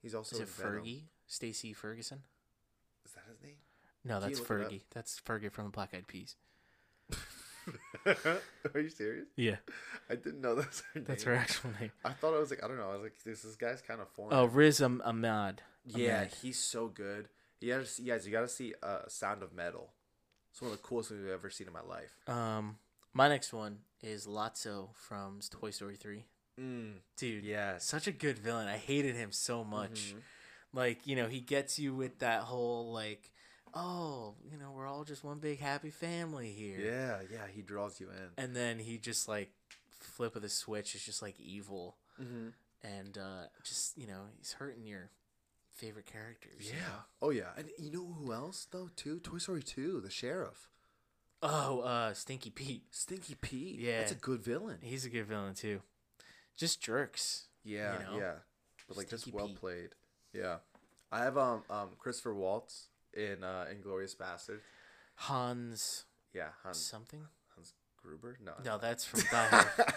[0.00, 1.02] He's also Is it Fergie?
[1.26, 2.22] Stacy Ferguson?
[3.04, 3.56] Is that his name?
[4.04, 4.70] No, Can that's look it up?
[4.72, 4.80] Fergie.
[4.94, 6.36] That's Fergie from Black Eyed Peas.
[8.74, 9.26] Are you serious?
[9.36, 9.56] Yeah,
[10.08, 11.90] I didn't know that's her that's her actual name.
[12.04, 12.88] I thought it was like I don't know.
[12.90, 14.32] I was like, this this guy's kind of foreign.
[14.34, 15.62] Oh, Riz Am- Ahmed.
[15.84, 16.32] yeah, Ahmed.
[16.42, 17.28] he's so good.
[17.60, 18.26] You gotta see, guys.
[18.26, 19.90] You gotta see uh, Sound of Metal.
[20.50, 22.16] It's one of the coolest movies I've ever seen in my life.
[22.26, 22.78] Um,
[23.12, 26.24] my next one is Lotso from Toy Story Three.
[26.60, 28.66] Mm, Dude, yeah, such a good villain.
[28.68, 30.14] I hated him so much.
[30.72, 33.30] Like, you know, he gets you with that whole like,
[33.74, 36.78] oh, you know, we're all just one big happy family here.
[36.78, 37.46] Yeah, yeah.
[37.52, 38.42] He draws you in.
[38.42, 39.50] And then he just like
[39.90, 42.48] flip of the switch is just like evil Mm-hmm.
[42.82, 45.08] and uh just, you know, he's hurting your
[45.74, 46.52] favorite characters.
[46.60, 46.80] you Yeah.
[46.80, 46.98] know?
[47.22, 47.50] Oh yeah.
[47.56, 48.90] And you know who else though?
[48.96, 50.00] Too Toy Story Two.
[50.00, 50.68] The sheriff,
[51.42, 52.84] Oh, uh Stinky Pete.
[52.90, 53.78] Stinky Pete.
[53.78, 54.00] Yeah.
[54.00, 54.78] that's a good villain.
[54.82, 55.80] He's a good villain too.
[56.56, 57.46] Just jerks.
[57.64, 58.18] Yeah, know?
[58.18, 58.32] yeah.
[58.86, 59.56] But like just well Pete.
[59.56, 59.88] played.
[60.34, 60.56] Yeah.
[61.10, 64.60] I have um um Christopher Waltz in uh Inglorious Bastard.
[65.16, 67.20] Hans Yeah, Hans something?
[67.54, 68.38] Hans Gruber.
[68.44, 69.92] No, No, that's from Die Hard.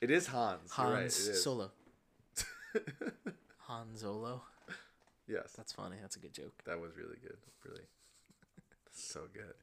[0.00, 0.70] it is Hans.
[0.72, 1.42] Hans right, is.
[1.44, 1.70] Solo.
[3.58, 4.42] Hans Solo.
[5.26, 5.96] yes, That's funny.
[6.00, 6.54] That's a good joke.
[6.66, 7.36] that was really good.
[7.64, 7.84] Really,
[8.92, 9.54] so good.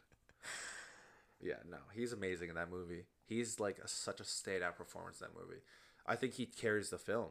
[1.41, 3.05] Yeah, no, he's amazing in that movie.
[3.27, 5.61] He's like a, such a standout performance in that movie.
[6.05, 7.29] I think he carries the film.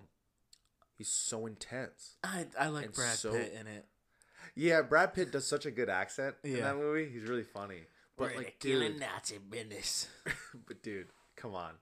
[0.96, 2.16] He's so intense.
[2.24, 3.86] I I like Brad so- Pitt in it.
[4.55, 6.62] Yeah, Brad Pitt does such a good accent in Yeah.
[6.72, 7.09] that movie.
[7.11, 7.80] He's really funny.
[8.16, 10.09] But We're like, killing dude, Nazi business.
[10.66, 11.72] but dude, come on.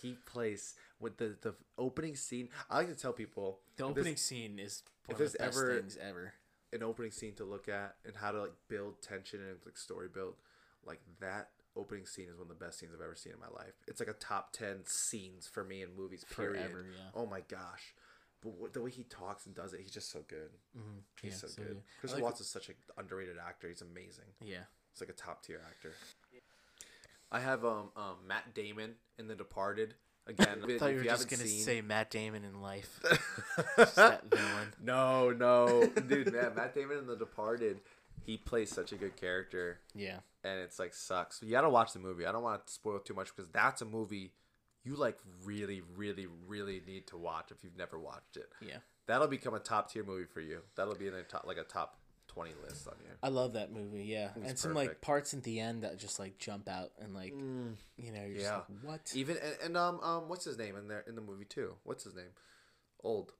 [0.00, 2.48] He plays with the the opening scene.
[2.68, 5.56] I like to tell people The if there's opening scene is one of the best
[5.58, 6.32] ever- things ever.
[6.72, 10.08] an opening scene to look at and how to like build tension and like story
[10.12, 10.34] build.
[10.84, 13.46] Like that opening scene is one of the best scenes I've ever seen in my
[13.56, 13.74] life.
[13.86, 16.24] It's like a top ten scenes for me in movies.
[16.34, 16.56] Period.
[16.70, 17.10] Forever, yeah.
[17.14, 17.94] Oh my gosh.
[18.42, 20.50] But the way he talks and does it, he's just so good.
[20.76, 20.98] Mm-hmm.
[21.22, 21.68] He's yeah, so, so good.
[21.68, 21.82] good.
[22.00, 23.68] Chris like- Waltz is such an underrated actor.
[23.68, 24.24] He's amazing.
[24.40, 24.64] Yeah.
[24.92, 25.92] He's like a top tier actor.
[27.30, 29.94] I have um, um Matt Damon in The Departed.
[30.26, 33.00] Again, I thought you were just gonna seen- say Matt Damon in life.
[33.76, 34.72] Just that villain.
[34.82, 37.80] no, no, dude, man, Matt Damon in The Departed,
[38.24, 40.18] he plays such a good character, Yeah.
[40.44, 41.42] and it's like sucks.
[41.42, 42.24] You gotta watch the movie.
[42.26, 44.32] I don't want to spoil too much because that's a movie
[44.84, 48.48] you like really, really, really need to watch if you've never watched it.
[48.60, 48.78] Yeah.
[49.06, 50.60] That'll become a top tier movie for you.
[50.76, 53.10] That'll be in a top like a top twenty list on you.
[53.22, 54.30] I love that movie, yeah.
[54.36, 57.32] It's and some like parts at the end that just like jump out and like
[57.32, 58.56] you know, you're just yeah.
[58.56, 59.12] like, what?
[59.14, 61.74] Even and, and um um what's his name in there in the movie too?
[61.84, 62.30] What's his name?
[63.02, 63.32] Old,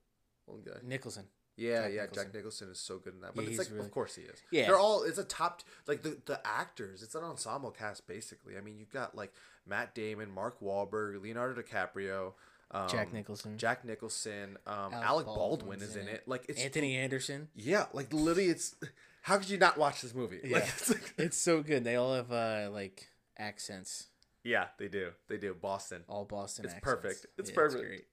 [0.49, 0.78] old guy.
[0.82, 1.24] Nicholson.
[1.57, 2.00] Yeah, Jack yeah.
[2.03, 2.24] Nicholson.
[2.24, 3.34] Jack Nicholson is so good in that.
[3.34, 4.40] But Yeah, it's he's like, really- of course he is.
[4.50, 4.66] Yeah.
[4.66, 5.03] they're all.
[5.05, 7.03] It's a top like the the actors.
[7.03, 8.57] It's an ensemble cast basically.
[8.57, 9.32] I mean, you've got like
[9.66, 12.32] Matt Damon, Mark Wahlberg, Leonardo DiCaprio,
[12.70, 16.14] Um, Jack Nicholson, Jack Nicholson, um, Alec Alec, Baldwin is in it.
[16.14, 16.28] it.
[16.28, 17.48] Like it's Anthony Anderson.
[17.55, 18.74] yeah, like literally, it's
[19.22, 20.40] how could you not watch this movie?
[20.42, 20.57] Yeah.
[20.59, 21.84] Like, it's like, It's so good.
[21.84, 24.07] They all have uh, like accents,
[24.42, 25.55] yeah, they do, they do.
[25.55, 26.03] Boston.
[26.09, 26.64] all Boston.
[26.64, 26.94] It's accents.
[27.03, 27.26] perfect.
[27.38, 27.84] It's Yeah, perfect.
[27.84, 28.05] great.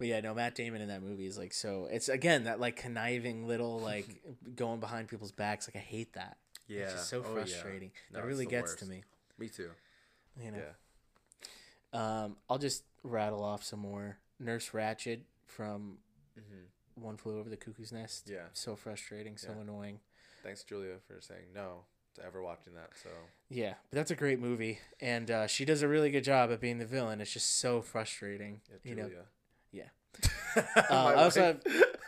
[0.00, 1.86] But yeah, no, Matt Damon in that movie is like so.
[1.90, 4.06] It's again that like conniving little like
[4.56, 5.68] going behind people's backs.
[5.68, 6.38] Like I hate that.
[6.66, 7.34] Yeah, It's just so Oh, yeah.
[7.34, 7.90] frustrating.
[8.10, 9.04] No, that really gets to me.
[9.38, 9.68] Me too.
[10.42, 10.58] You know.
[11.92, 12.24] Yeah.
[12.24, 14.16] Um, I'll just rattle off some more.
[14.38, 15.98] Nurse Ratched from
[16.34, 18.26] hmm One Flew Over the Cuckoo's Nest.
[18.26, 18.46] Yeah.
[18.54, 19.60] So frustrating, so Yeah.
[19.60, 20.00] annoying.
[20.42, 21.84] Thanks, Julia, for saying no
[22.14, 22.92] to ever watching that.
[23.02, 23.10] So
[23.50, 26.58] Yeah, but that's a great movie, and uh, she does a really good job at
[26.60, 27.20] being the villain.
[27.20, 28.62] It's just so frustrating.
[28.70, 29.24] yeah, you know, Julia.
[29.72, 29.84] Yeah.
[30.56, 31.56] Uh, I also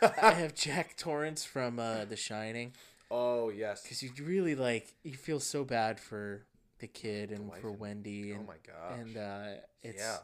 [0.01, 0.13] wife.
[0.21, 2.73] I have Jack Torrance from uh, The Shining
[3.09, 3.83] oh yes.
[3.83, 6.45] because you really like you feel so bad for
[6.79, 8.99] the kid and wife for and- Wendy Oh and my gosh.
[8.99, 9.43] and uh,
[9.81, 10.17] it's yeah.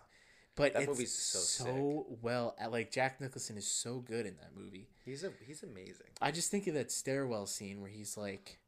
[0.58, 4.52] but That it's movie's so so well like Jack Nicholson is so good in that
[4.54, 4.90] movie.
[5.06, 6.08] He's a he's amazing.
[6.22, 8.60] I just think of that stairwell scene where he's like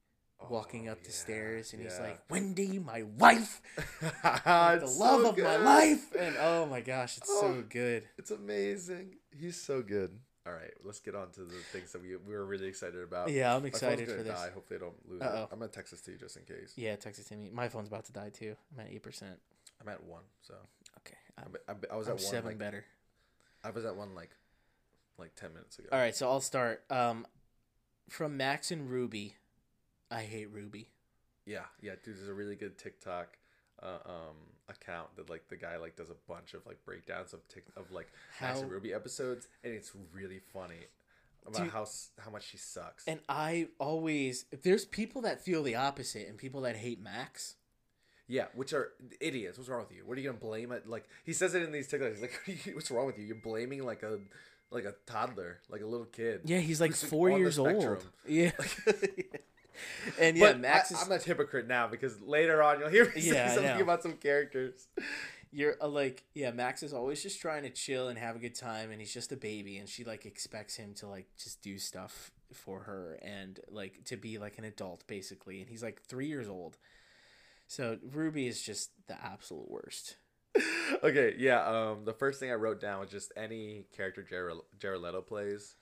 [0.50, 3.62] walking Oh, up the yeah, stairs and he's like Wendy, my wife,
[4.02, 7.64] the It's love so of my life, and oh my gosh, it's so Oh.
[7.70, 8.04] good.
[8.18, 9.16] It's amazing.
[9.38, 10.18] He's so good.
[10.48, 13.30] All right, let's get on to the things that we we were really excited about.
[13.30, 14.34] Yeah, I'm excited for this.
[14.34, 14.50] Die.
[14.54, 15.44] Hopefully, I don't lose Uh-oh.
[15.44, 15.50] it.
[15.52, 16.74] I'm gonna text this to you just in case.
[16.76, 17.50] Yeah, text it to me.
[17.54, 18.56] My phone's about to die too.
[18.74, 19.40] I'm at eight percent.
[19.80, 20.56] I'm at one, so
[21.00, 22.26] Okay, I'm, I'm, I'm, I was I'm at one.
[22.32, 22.86] seven Like, better.
[23.64, 24.32] I was at one like
[25.20, 25.90] like ten minutes ago.
[25.92, 26.84] All right, so I'll start.
[26.90, 27.28] Um,
[28.10, 29.36] from Max and Ruby,
[30.12, 30.90] I hate Ruby.
[31.46, 32.18] Yeah, yeah, dude.
[32.18, 33.38] There's a really good TikTok
[33.82, 34.36] uh, um
[34.70, 37.92] account that like the guy like does a bunch of like breakdowns of tick of
[37.92, 40.88] like Max How- and Ruby episodes, and it's really funny
[41.48, 41.72] about Dude.
[41.72, 41.88] how
[42.20, 43.08] how much she sucks.
[43.08, 47.56] And I always there's people that feel the opposite and people that hate Max.
[48.28, 49.58] Yeah, which are idiots.
[49.58, 50.04] What's wrong with you?
[50.06, 50.88] What are you gonna blame it?
[50.88, 52.14] Like he says it in these TikToks.
[52.14, 53.26] He's like, "What's wrong with you?
[53.26, 54.20] You're blaming like a
[54.70, 58.06] like a toddler, like a little kid." Yeah, he's like like, four years old.
[58.28, 58.52] Yeah,
[60.20, 63.06] and yeah, but Max I, is I'm a hypocrite now because later on you'll hear
[63.06, 64.88] me Yeah, say something about some characters.
[65.52, 68.56] you're uh, like yeah max is always just trying to chill and have a good
[68.56, 71.78] time and he's just a baby and she like expects him to like just do
[71.78, 76.28] stuff for her and like to be like an adult basically and he's like three
[76.28, 76.78] years old
[77.68, 80.16] so ruby is just the absolute worst
[81.04, 81.66] okay, yeah.
[81.66, 85.76] Um, the first thing I wrote down was just any character Jared, Jared Leto plays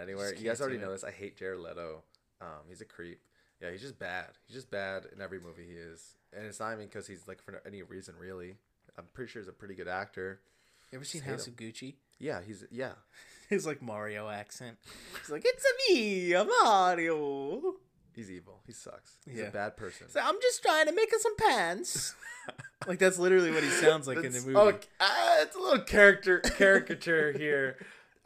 [0.00, 0.34] anywhere.
[0.34, 1.04] You guys already know this.
[1.04, 2.02] I hate Jared Leto.
[2.40, 3.20] Um, he's a creep.
[3.60, 4.26] Yeah, he's just bad.
[4.46, 7.42] He's just bad in every movie he is, and it's not even because he's like
[7.42, 8.56] for any reason really.
[8.96, 10.40] I'm pretty sure he's a pretty good actor.
[10.92, 11.54] you ever seen house him.
[11.54, 12.92] of gucci Yeah, he's yeah.
[13.48, 14.76] his like mario accent
[15.20, 17.74] he's like it's a me a mario
[18.14, 18.60] He's evil.
[18.66, 19.16] He sucks.
[19.28, 19.44] He's Yeah.
[19.44, 20.08] a bad person.
[20.08, 22.14] so i'm just trying to make us some pants
[22.88, 24.68] like that's literally what he sounds like in the movie Oh,
[25.00, 27.76] uh, it's a little character caricature here.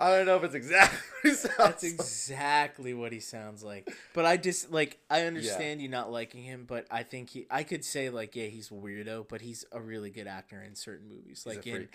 [0.02, 1.92] I don't know if it's exactly what he sounds That's like.
[1.92, 3.90] exactly what he sounds like.
[4.14, 7.62] But I just like I understand you not liking him, but I think he I
[7.62, 11.08] could say like yeah he's a weirdo, but he's a really good actor in certain
[11.08, 11.44] movies.
[11.44, 11.88] He's a Like in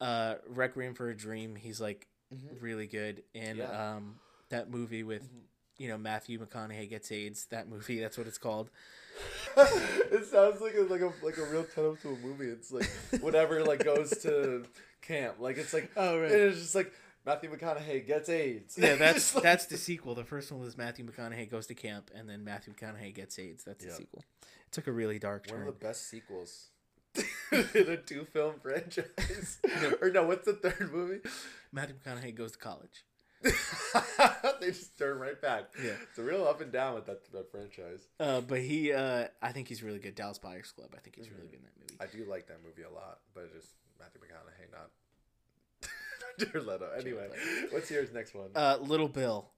[0.00, 2.60] uh Requiem for a Dream, he's like Mhm.
[2.60, 3.22] really good.
[3.34, 3.64] And Yeah.
[3.66, 3.96] Mm-hmm.
[3.96, 4.14] um
[4.50, 5.28] that movie with
[5.78, 7.46] you know Matthew McConaughey gets AIDS.
[7.46, 8.70] That movie, that's what it's called.
[9.56, 12.46] it sounds like a like a like a real turn up to a movie.
[12.46, 12.88] It's like
[13.20, 14.64] whatever like goes to
[15.02, 15.36] camp.
[15.38, 16.30] Like it's like Oh, right.
[16.30, 16.92] and it's just like
[17.26, 18.76] Matthew McConaughey gets AIDS.
[18.78, 20.14] Yeah, that's like- that's the sequel.
[20.14, 23.64] The first one was Matthew McConaughey goes to camp, and then Matthew McConaughey gets AIDS.
[23.64, 24.24] That's the sequel.
[24.42, 25.68] It took a really dark one turn.
[25.68, 26.68] of the best sequels
[27.52, 29.58] in a two film franchise.
[30.02, 31.20] or no, what's the third movie?
[31.72, 33.04] Matthew McConaughey goes to college.
[33.42, 35.64] they just turn right back.
[35.82, 35.92] Yeah.
[36.08, 38.00] It's a real up and down with that, that franchise.
[38.18, 40.14] Uh, but he, uh, I think he's really good.
[40.14, 40.90] Dallas Buyers Club.
[40.96, 41.96] I think he's really good in that movie.
[42.00, 43.68] I do like that movie a lot, but just
[43.98, 44.90] Matthew McConaughey, not
[46.38, 46.88] Jared Leto.
[46.98, 47.28] Anyway,
[47.70, 48.50] what's yours next one?
[48.54, 49.48] Uh, Little Bill.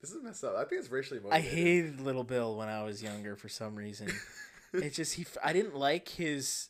[0.00, 0.56] this is messed up.
[0.56, 1.46] I think it's racially motivated.
[1.46, 4.10] I hated Little Bill when I was younger for some reason.
[4.72, 6.68] it just he, I didn't like his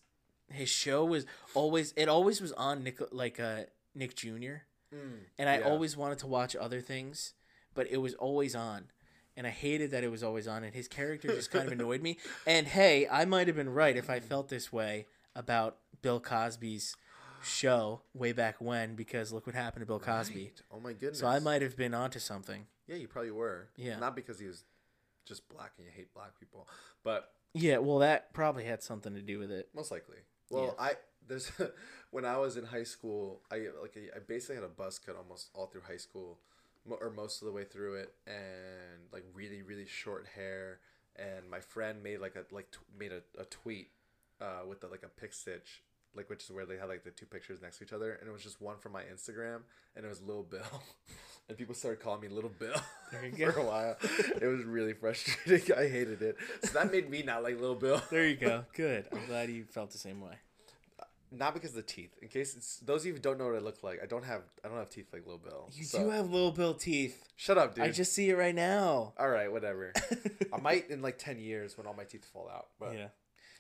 [0.50, 1.24] his show was
[1.54, 3.62] always it always was on Nick like uh
[3.94, 4.64] Nick Jr.
[4.94, 5.64] Mm, and I yeah.
[5.64, 7.32] always wanted to watch other things,
[7.74, 8.86] but it was always on.
[9.34, 12.02] And I hated that it was always on, and his character just kind of annoyed
[12.02, 12.18] me.
[12.46, 16.94] And hey, I might have been right if I felt this way about Bill Cosby's
[17.44, 20.42] show way back when, because look what happened to Bill Cosby.
[20.44, 20.62] Right.
[20.72, 21.18] Oh my goodness.
[21.18, 22.66] So I might have been onto something.
[22.86, 23.68] Yeah, you probably were.
[23.76, 23.98] Yeah.
[23.98, 24.64] Not because he was
[25.24, 26.68] just black and you hate black people,
[27.04, 29.68] but Yeah, well, that probably had something to do with it.
[29.74, 30.18] most likely.
[30.50, 30.92] Well, I
[31.26, 31.50] there's
[32.10, 35.50] when I was in high school, I like I basically had a buzz cut almost
[35.54, 36.38] all through high school,
[36.88, 40.80] or most of the way through it, and like really really short hair.
[41.16, 43.90] And my friend made like a like t- made a, a tweet
[44.40, 45.82] uh, with the, like a pick stitch
[46.14, 48.28] like which is where they had like the two pictures next to each other, and
[48.28, 49.60] it was just one from my Instagram,
[49.96, 50.82] and it was Little Bill,
[51.48, 52.74] and people started calling me Little Bill
[53.10, 53.96] for a while.
[54.40, 55.74] It was really frustrating.
[55.76, 56.36] I hated it.
[56.64, 58.02] So that made me not like Little Bill.
[58.10, 58.64] There you go.
[58.74, 59.06] Good.
[59.12, 60.34] I'm glad you felt the same way.
[61.00, 62.10] Uh, not because of the teeth.
[62.20, 64.24] In case it's those of you who don't know what I look like, I don't
[64.24, 65.70] have I don't have teeth like Little Bill.
[65.72, 67.22] You So- do have little Bill teeth.
[67.36, 67.84] Shut up, dude.
[67.84, 69.14] I just see it right now.
[69.18, 69.92] All right, whatever.
[70.52, 72.68] I might in like ten years when all my teeth fall out.
[72.78, 73.06] But yeah.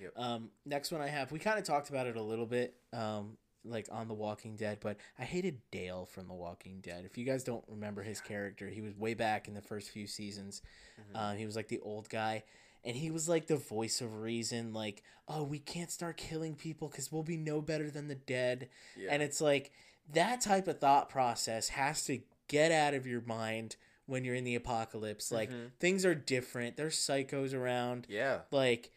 [0.00, 0.12] Yep.
[0.16, 3.36] Um, next one I have, we kind of talked about it a little bit, um,
[3.64, 7.04] like on The Walking Dead, but I hated Dale from The Walking Dead.
[7.04, 10.06] If you guys don't remember his character, he was way back in the first few
[10.06, 10.62] seasons.
[11.00, 11.16] Mm-hmm.
[11.16, 12.42] Um, he was like the old guy,
[12.84, 16.88] and he was like the voice of reason, like, oh, we can't start killing people
[16.88, 18.68] because we'll be no better than the dead.
[18.96, 19.10] yeah.
[19.12, 19.70] And it's like
[20.12, 23.76] that type of thought process has to get out of your mind
[24.06, 25.30] when you're in the apocalypse.
[25.30, 25.70] Like Mhm.
[25.78, 26.76] things are different.
[26.76, 28.40] There's psychos around yeah.
[28.50, 28.90] like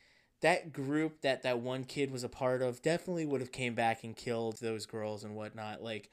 [0.46, 4.04] that group that that one kid was a part of definitely would have came back
[4.04, 5.82] and killed those girls and whatnot.
[5.82, 6.12] Like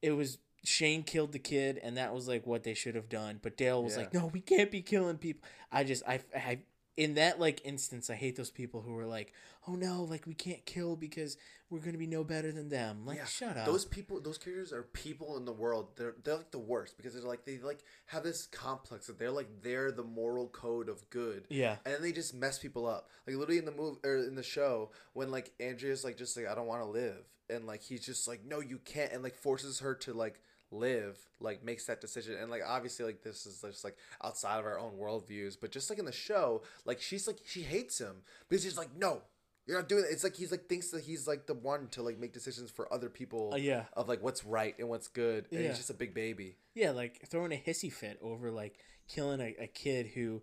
[0.00, 3.38] it was shane killed the kid and that was like what they should have done.
[3.42, 3.98] But dale was Yeah.
[3.98, 5.46] like no we can't be killing people.
[5.70, 6.60] I just i i
[6.96, 9.32] in that like instance i hate those people who are like
[9.68, 11.36] oh no like we can't kill because
[11.68, 13.04] we're gonna be no better than them.
[13.04, 13.66] Like Yeah, shut up.
[13.66, 15.88] Those people, those characters are people in the world.
[15.96, 19.32] They're they're like the worst because they're like they like have this complex that they're
[19.32, 21.76] like they're the moral code of good, yeah.
[21.84, 23.10] And then they just mess people up.
[23.26, 26.46] Like literally in the move or in the show when like Andrea's like just like
[26.46, 29.34] I don't want to live, and like he's just like no you can't, and like
[29.34, 30.40] forces her to like
[30.70, 34.64] live like makes that decision and like obviously like this is just like outside of
[34.66, 38.16] our own worldviews but just like in the show like she's like she hates him
[38.48, 39.22] because he's like no
[39.66, 42.02] you're not doing it it's like he's like thinks that he's like the one to
[42.02, 45.46] like make decisions for other people Uh, yeah of like what's right and what's good
[45.52, 45.68] and Yeah.
[45.68, 49.54] he's just a big baby Yeah, like throwing a hissy fit over like killing a,
[49.60, 50.42] a kid who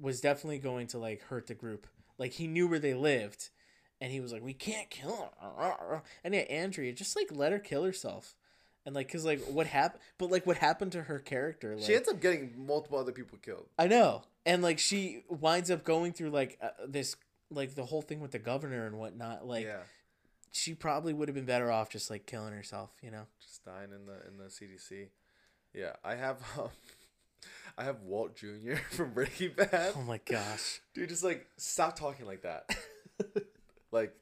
[0.00, 1.86] was definitely going to like hurt the group.
[2.18, 3.50] Like he knew where they lived,
[4.00, 7.58] and he was like, "We can't kill her." And yeah, Andrea just like let her
[7.58, 8.34] kill herself,
[8.86, 10.02] and like, cause like what happened?
[10.18, 11.76] But like, what happened to her character?
[11.76, 15.70] Like, she ends up getting multiple other people killed I know, and like she winds
[15.70, 17.16] up going through like uh, this,
[17.50, 19.46] like the whole thing with the governor and whatnot.
[19.46, 19.80] Like yeah
[20.56, 23.26] she probably would have been better off just like killing herself, you know?
[23.40, 25.08] just dying in the in the cdc
[25.74, 26.68] yeah i have um
[27.76, 30.80] i have walt jr from breaking bad Oh my gosh.
[30.94, 32.74] Dude, just like stop talking like that.
[33.92, 34.14] like,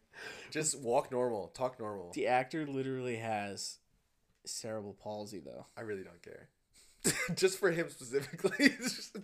[0.50, 2.12] just walk normal, talk normal.
[2.14, 3.78] The actor literally has
[4.44, 5.66] cerebral palsy, though.
[5.76, 6.48] I really don't care.
[7.34, 9.16] just for him specifically, just-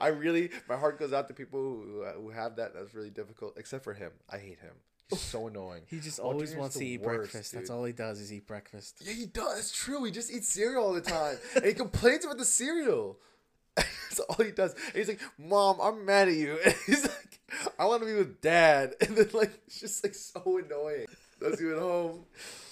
[0.00, 2.74] I really my heart goes out to people who, who have that.
[2.74, 3.54] That's really difficult.
[3.56, 4.74] Except for him, I hate him.
[5.10, 5.82] He's so annoying.
[5.86, 7.52] He just always wants to eat worst, breakfast.
[7.52, 9.02] That's all he does is eat breakfast.
[9.04, 9.54] Yeah, he does.
[9.56, 10.04] That's true.
[10.04, 13.18] He just eats cereal all the time, and he complains about the cereal.
[13.76, 14.72] That's all he does.
[14.72, 17.40] And he's like, "Mom, I'm mad at you." And he's like,
[17.78, 21.06] "I want to be with Dad," and then like it's just like so annoying.
[21.40, 22.24] That's you at home,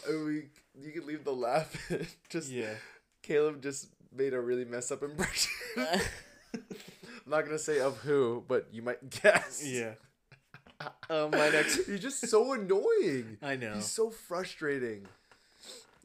[0.09, 0.43] and we
[0.81, 1.91] you can leave the laugh.
[2.29, 2.75] just Yeah.
[3.23, 5.51] Caleb just made a really messed up impression.
[5.77, 6.01] I'm
[7.27, 9.63] not gonna say of who, but you might guess.
[9.65, 9.93] yeah.
[11.11, 11.87] Um, my next.
[11.87, 13.39] He's just so annoying.
[13.43, 13.75] I know.
[13.75, 15.07] He's so frustrating.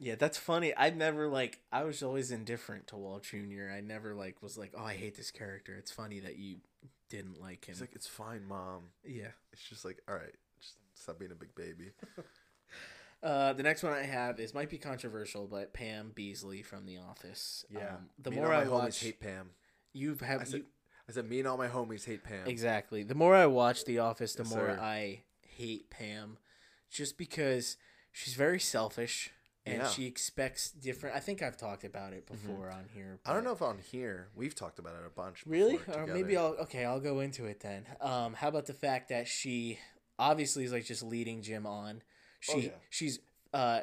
[0.00, 0.72] Yeah, that's funny.
[0.76, 1.60] I never like.
[1.70, 3.70] I was always indifferent to Walt Jr.
[3.72, 5.76] I never like was like, oh, I hate this character.
[5.78, 6.56] It's funny that you
[7.08, 7.74] didn't like him.
[7.74, 9.28] He's like, "It's fine, mom." yeah.
[9.52, 11.92] It's just like, all right, just stop being a big baby.
[13.24, 16.98] Uh, the next one I have is might be controversial, but Pam Beesly from The
[16.98, 17.64] Office.
[17.74, 19.50] Um, the Me more I my watch, hate Pam.
[19.94, 20.66] you've have I said, you,
[21.08, 22.46] I said, me and all my homies hate Pam.
[22.46, 23.02] Exactly.
[23.02, 24.78] The more I watch The Office, the Yes, more sir.
[24.78, 26.36] I hate Pam,
[26.90, 27.78] just because
[28.12, 29.30] she's very selfish
[29.64, 29.88] and Yeah.
[29.88, 31.16] she expects different.
[31.16, 33.20] I think I've talked about it before on here.
[33.24, 35.44] I don't know if on here we've talked about it a bunch.
[35.46, 35.78] Really?
[35.94, 36.36] Or maybe.
[36.36, 36.84] I'll okay.
[36.84, 37.86] I'll go into it then.
[38.02, 39.78] Um, how about the fact that she
[40.18, 42.02] obviously is like just leading Jim on.
[42.44, 42.70] She Oh, yeah.
[42.90, 43.20] she's
[43.54, 43.80] uh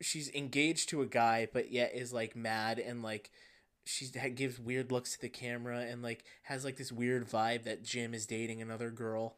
[0.00, 3.30] she's engaged to a guy, but yet is like mad and like
[3.84, 7.82] she gives weird looks to the camera and like has like this weird vibe that
[7.82, 9.36] Jim is dating another girl.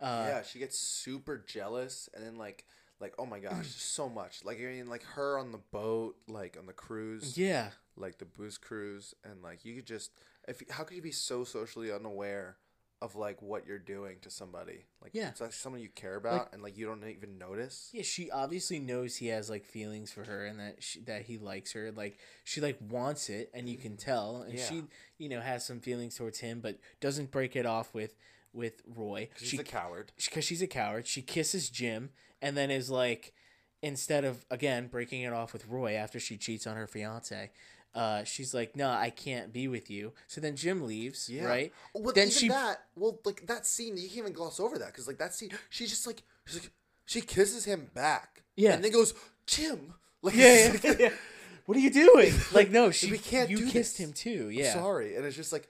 [0.00, 2.64] Uh, yeah, she gets super jealous, and then like,
[3.00, 4.44] like oh my gosh, so much.
[4.44, 8.24] Like I mean, like her on the boat, like on the cruise, yeah, like the
[8.24, 10.12] booze cruise, and like you could just,
[10.48, 12.56] if how could you be so socially unaware
[13.02, 14.84] of like what you're doing to somebody?
[15.02, 15.28] Like Yeah.
[15.30, 17.88] it's like someone you care about, and like you don't even notice.
[17.92, 21.38] Yeah, she obviously knows he has like feelings for her and that she, that he
[21.38, 21.90] likes her.
[21.92, 24.42] Like she like wants it, and you can tell.
[24.42, 24.66] And Yeah.
[24.68, 24.84] she,
[25.18, 28.14] you know, has some feelings towards him, but doesn't break it off with
[28.52, 29.28] with Roy.
[29.36, 30.12] She's She a coward.
[30.16, 31.06] because she's a coward.
[31.06, 32.10] She kisses Jim,
[32.42, 33.32] and then is like,
[33.80, 37.50] instead of again breaking it off with Roy after she cheats on her fiance.
[37.94, 40.12] Uh, she's like, no, I can't be with you.
[40.28, 41.44] So then Jim leaves, Yeah.
[41.44, 41.72] right?
[41.94, 42.84] Well, Then even she- that.
[42.94, 45.86] Well, like that scene, you can't even gloss over that because like that scene, she
[45.86, 46.70] just like she's like
[47.04, 48.42] she kisses him back.
[48.56, 48.74] Yeah.
[48.74, 49.14] and then goes
[49.46, 49.94] Jim.
[50.22, 51.12] Like, Yeah, yeah, yeah.
[51.66, 52.32] What are you doing?
[52.52, 53.10] Like, no, she.
[53.10, 54.06] We can't You kissed this.
[54.06, 54.46] him too.
[54.48, 54.72] I'm Yeah.
[54.74, 55.68] sorry, and it's just like,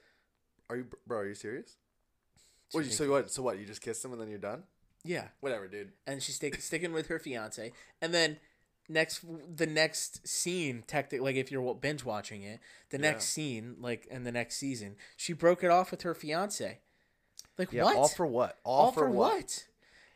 [0.69, 1.19] are you, bro?
[1.19, 1.75] Are you serious?
[2.71, 3.31] What, so what?
[3.31, 3.59] So what?
[3.59, 4.63] You just kissed him and then you're done?
[5.03, 5.27] Yeah.
[5.39, 5.91] Whatever, dude.
[6.07, 7.71] and she's stick, sticking with her fiance.
[8.01, 8.37] And then
[8.91, 9.23] next,
[9.55, 14.23] the next scene, tactic like if you're binge watching it, the next scene, like in
[14.23, 16.79] the next season, she broke it off with her fiance.
[17.57, 17.83] Like Yeah.
[17.83, 17.95] what?
[17.95, 18.59] All for what?
[18.63, 19.65] All, All for what?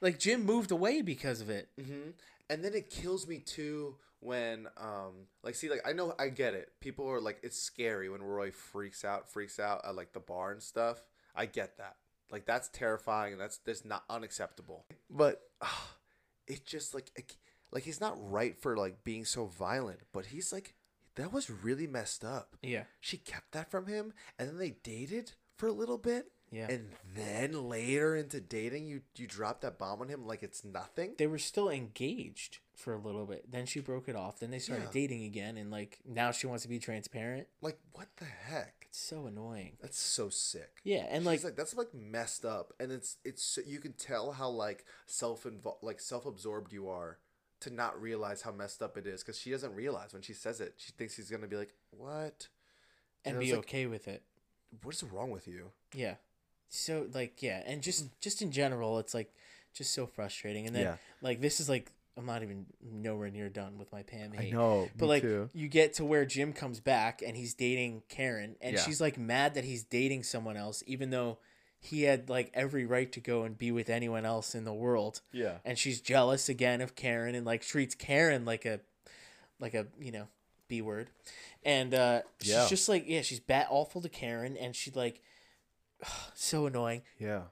[0.02, 1.70] Like Jim moved away because of it.
[1.80, 2.12] hmm
[2.50, 6.54] And then it kills me too when, um, like, see, like I know I get
[6.54, 6.72] it.
[6.80, 10.52] People are like, it's scary when Roy freaks out, freaks out at like the bar
[10.52, 11.04] and stuff.
[11.36, 11.96] I get that.
[12.32, 14.86] Like that's terrifying and that's that's not unacceptable.
[15.10, 15.68] But uh,
[16.48, 17.36] it just like it,
[17.76, 20.00] like he's not right for like being so violent.
[20.14, 20.74] But he's like
[21.16, 22.56] that was really messed up.
[22.64, 22.86] Yeah.
[23.00, 26.32] She kept that from him, and then they dated for a little bit.
[26.52, 26.68] Yeah.
[26.70, 31.16] And then later into dating, you you drop that bomb on him like it's nothing.
[31.18, 33.52] They were still engaged for a little bit.
[33.52, 34.40] Then she broke it off.
[34.40, 34.92] Then they started Yeah.
[34.94, 37.48] dating again, and like now she wants to be transparent.
[37.62, 38.86] Like what the heck?
[38.90, 39.78] It's so annoying.
[39.82, 40.80] That's so sick.
[40.86, 44.50] Yeah, and She's like, that's like messed up, and it's it's you can tell how
[44.50, 47.18] like self involved, like self absorbed you are
[47.62, 50.62] to not realize how messed up it is because she doesn't realize when she says
[50.62, 50.74] it.
[50.78, 52.48] She thinks he's gonna be like, "What?
[53.24, 54.24] and I was be like- okay with it.
[54.84, 56.16] What is wrong with you?" Yeah.
[56.70, 58.10] So like yeah, and just mm.
[58.20, 59.34] just in general, it's like
[59.74, 60.66] just so frustrating.
[60.68, 60.98] And then Yeah.
[61.22, 64.54] like this is like I'm not even nowhere near done with my Pam hate.
[64.54, 68.76] know, But like you get to where Jim comes back and he's dating Karen and
[68.76, 68.82] Yeah.
[68.82, 71.40] she's like mad that he's dating someone else even though
[71.86, 75.22] he had like every right to go and be with anyone else in the world.
[75.32, 75.58] Yeah.
[75.64, 78.80] And she's jealous again of Karen and like treats Karen like a
[79.60, 80.28] like a, you know,
[80.68, 81.10] B word.
[81.64, 82.68] And uh she's Yeah.
[82.68, 85.22] just like yeah, she's bat awful to Karen and she like
[86.36, 87.02] so annoying.
[87.20, 87.44] Yeah.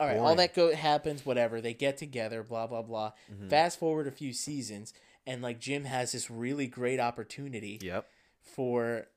[0.00, 1.60] All right, all that go happens, whatever.
[1.60, 3.12] They get together, blah blah blah.
[3.32, 3.48] Mm-hmm.
[3.48, 4.92] Fast forward a few seasons,
[5.26, 8.06] and like Jim has this really great opportunity Yep.
[8.40, 9.08] for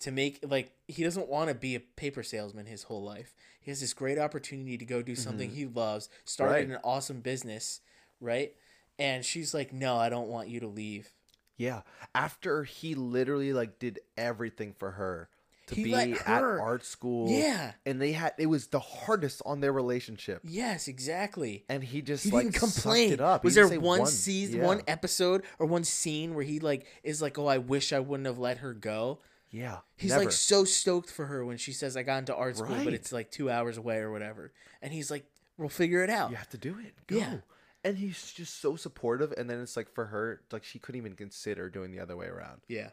[0.00, 3.34] to make like he doesn't want to be a paper salesman his whole life.
[3.60, 6.70] He has this great opportunity to go do something he loves, start Mm-hmm.
[6.70, 6.78] Right.
[6.78, 7.80] an awesome business,
[8.20, 8.54] right?
[8.98, 11.12] And she's like, "No, I don't want you to leave."
[11.56, 11.82] Yeah.
[12.14, 15.28] After he literally like did everything for her
[15.66, 17.28] to He be at art school.
[17.30, 17.72] Yeah.
[17.84, 20.40] And they had it was the hardest on their relationship.
[20.42, 21.64] Yes, exactly.
[21.68, 23.12] And he just He like didn't complain.
[23.12, 23.44] It up.
[23.44, 24.66] Was didn't there say one, season, yeah.
[24.66, 28.26] one episode, or one scene where he like is like, "Oh, I wish I wouldn't
[28.26, 29.18] have let her go."
[29.50, 29.78] Yeah.
[29.96, 30.24] He's never.
[30.24, 32.84] like so stoked for her when she says, "I got into art school, Right.
[32.84, 35.24] but it's like two hours away or whatever," and he's like,
[35.58, 36.94] "We'll figure it out." you have to do it.
[37.06, 37.16] Go.
[37.16, 37.38] Yeah.
[37.82, 39.32] And he's just so supportive.
[39.38, 42.26] And then it's like for her, like she couldn't even consider doing the other way
[42.26, 42.60] around.
[42.68, 42.90] Yeah.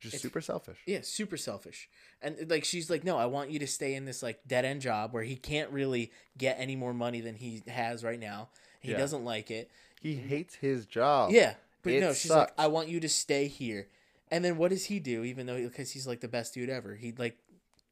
[0.00, 0.78] Just It's- super selfish.
[0.86, 1.88] Yeah, super selfish.
[2.22, 4.80] And like she's like, "No, I want you to stay in this like dead end
[4.82, 8.50] job where he can't really get any more money than he has right now.
[8.80, 8.98] He Yeah.
[8.98, 9.70] doesn't like it."
[10.00, 11.30] He hates his job.
[11.32, 12.50] Yeah, but It no, she's sucks.
[12.50, 13.88] like, "I want you to stay here."
[14.30, 15.22] And then what does he do?
[15.24, 17.38] Even though because he's like the best dude ever, he like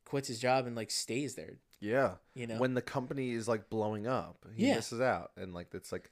[0.05, 1.55] quits his job and like stays there.
[1.81, 2.15] Yeah.
[2.35, 4.77] You know, When the company is like blowing up, he Yeah.
[4.77, 5.33] misses out.
[5.37, 6.11] And like it's like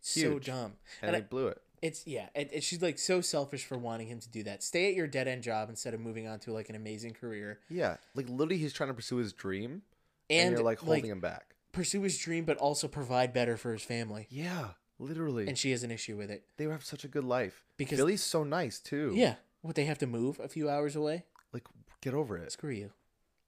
[0.00, 0.74] so dumb.
[1.02, 1.60] and, And I- blew it.
[1.82, 4.62] It's yeah, it, it, she's like so selfish for wanting him to do that.
[4.62, 7.60] Stay at your dead end job instead of moving on to like an amazing career
[7.68, 7.98] Yeah.
[8.14, 9.82] Like literally he's trying to pursue his dream
[10.30, 11.54] and, and you're like holding him back.
[11.72, 14.26] pursue his dream, but also provide better for his family.
[14.30, 14.68] Yeah.
[14.98, 15.46] Literally.
[15.46, 17.62] And she has an issue with it they have such a good life.
[17.76, 19.12] because Billy's so nice too.
[19.14, 19.34] yeah,
[19.66, 21.24] what they have to move a few hours away.
[21.52, 21.64] Like
[22.00, 22.50] get over it.
[22.52, 22.90] Screw you.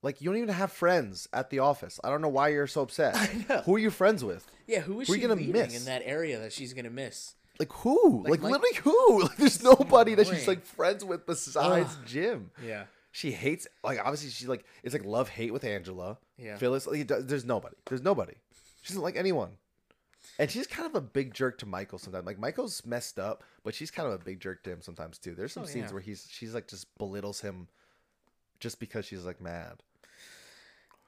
[0.01, 1.99] Like you don't even have friends at the office.
[2.03, 3.15] I don't know why you're so upset.
[3.17, 3.61] I know.
[3.61, 4.45] Who are you friends with?
[4.67, 5.77] Yeah, who is Who she gonna miss?
[5.77, 7.35] in that area that she's gonna miss?
[7.59, 8.23] Like who?
[8.23, 9.21] Like Like, literally who?
[9.23, 12.05] Like there's nobody that she's like friends with besides Ugh.
[12.05, 12.51] Jim.
[12.65, 16.17] Yeah, She hates like obviously she's like it's like love hate with Angela.
[16.37, 16.55] Yeah.
[16.57, 16.87] Phyllis.
[16.87, 17.75] Like, there's nobody.
[17.85, 18.35] There's nobody.
[18.81, 19.49] She doesn't like anyone.
[20.39, 22.25] And she's kind of a big jerk to Michael sometimes.
[22.25, 25.35] Like Michael's messed up, but she's kind of a big jerk to him sometimes too.
[25.35, 25.93] There's some Oh, scenes yeah.
[25.93, 27.67] where he's she's like just belittles him
[28.61, 29.83] just because she's like mad.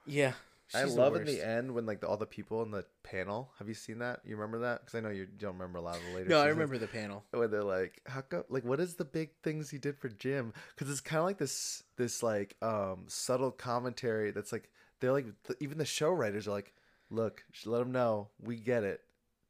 [0.06, 0.32] yeah.
[0.74, 1.32] I she's love in worst.
[1.36, 3.50] the end when like the, all the people in the panel.
[3.58, 4.20] Have you seen that?
[4.24, 4.80] You remember that?
[4.80, 6.30] Because I know you don't remember a lot of the later.
[6.30, 6.54] No, I seasons.
[6.54, 7.24] remember the panel.
[7.30, 8.44] when they're like, "How come?
[8.48, 11.36] Like, what is the big things he did for Jim?" Because it's kind of like
[11.36, 16.48] this, this like um subtle commentary that's like they're like th- even the show writers
[16.48, 16.72] are like,
[17.10, 19.02] "Look, sh- let him know we get it.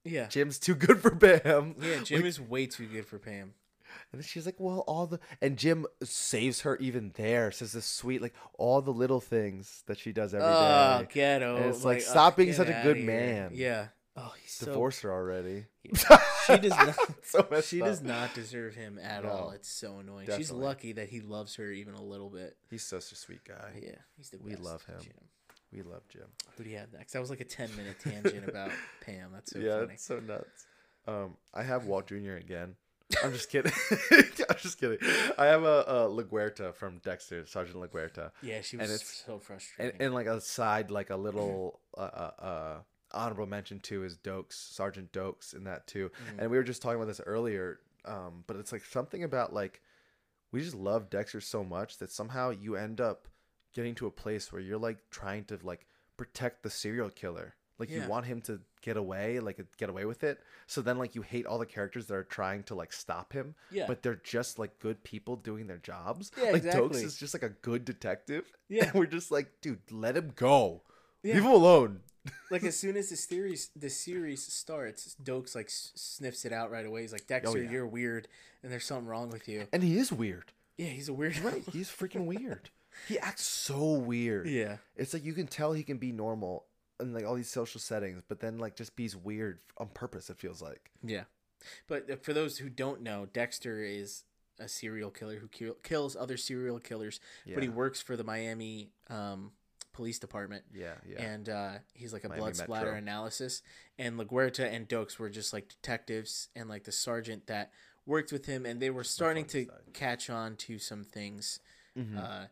[0.05, 1.77] Yeah, Jim's too good for Pam.
[1.81, 2.03] yeah.
[2.03, 3.55] Jim Like, is way too good for Pam.
[4.13, 7.53] and then she's like, "Well, all the," and Jim saves her even there.
[7.53, 10.53] Says this sweet like all the little things that she does every day.
[10.53, 11.57] Oh, ghetto.
[11.57, 13.51] And it's like, uh, stop being such a good man.
[13.55, 13.89] Yeah.
[14.15, 15.65] Oh, he's Divorce her already.
[15.95, 16.17] so.
[16.47, 16.97] She does not.
[17.25, 17.89] so she up.
[17.89, 19.51] does not deserve him at No, all.
[19.53, 20.29] It's so annoying.
[20.37, 22.57] She's lucky that he loves her even a little bit.
[22.69, 23.81] He's such a sweet guy.
[23.83, 24.97] Yeah, he's the We love him.
[25.01, 25.13] Jim.
[25.73, 26.27] We love Jim.
[26.57, 27.13] Who do you have next?
[27.13, 28.71] That was like a ten minute tangent about
[29.01, 29.31] Pam.
[29.33, 29.95] That's so yeah, funny.
[29.95, 30.67] it's so nuts.
[31.07, 32.33] Um, I have Walt Jr.
[32.35, 32.77] again.
[33.25, 33.73] I'm just kidding.
[34.13, 34.99] I'm just kidding.
[35.37, 39.39] I have a, a LaGuerta from Dexter, Sergeant LaGuerta, Yeah, she And was it's- so
[39.39, 39.95] frustrating.
[39.97, 42.77] and, and like a side, like a little uh, uh, uh,
[43.13, 46.11] honorable mention too is Dokes, Sergeant Dokes, in that too.
[46.11, 46.43] Mhm.
[46.43, 49.83] And we were just talking about this earlier, um, but it's like something about like
[50.53, 53.27] we just love Dexter so much that somehow you end up
[53.73, 55.87] getting to a place where you're like trying to like
[56.17, 57.55] protect the serial killer.
[57.79, 58.03] Like Yeah.
[58.05, 60.41] you want him to get away, like uh, get away with it.
[60.67, 63.55] So then like you hate all the characters that are trying to like stop him,
[63.71, 66.31] yeah, but they're just like good people doing their jobs.
[66.41, 68.45] Yeah, like Dokes is just like a good detective.
[68.69, 68.85] Yeah.
[68.87, 70.83] And we're just like, dude, let him go.
[71.23, 71.35] Yeah.
[71.35, 72.01] Leave him alone.
[72.51, 76.87] like as soon as the series the series starts, Dokes like sniffs it out right
[76.87, 77.03] away.
[77.03, 77.71] He's like, Dexter, Oh, yeah.
[77.71, 78.29] you're weird,
[78.63, 79.67] and there's something wrong with you.
[79.73, 80.53] And he is weird.
[80.79, 81.39] Yeah, he's a weird.
[81.41, 81.63] Right.
[81.73, 82.71] He's freaking weird.
[83.09, 84.47] He acts so weird.
[84.49, 86.67] yeah, It's like you can tell he can be normal
[87.01, 90.31] in like all these social settings, but then like just be weird on purpose.
[90.31, 90.91] It feels like.
[91.03, 91.25] yeah.
[91.89, 94.25] But uh, for those who don't know, Dexter is
[94.59, 97.55] a serial killer who kill, kills other serial killers, Yeah.
[97.55, 99.53] but he works for the Miami um,
[99.93, 100.65] Police Department.
[100.75, 100.95] yeah.
[101.09, 101.23] Yeah.
[101.23, 102.99] and uh, he's like a Miami blood splatter Metro.
[102.99, 103.63] analysis.
[103.99, 107.71] And LaGuerta and Dokes were just like detectives and like the sergeant that
[108.07, 109.75] worked with him, and they were starting to side.
[109.93, 111.61] catch on to some things.
[111.97, 112.19] Mhm.
[112.19, 112.47] Uh,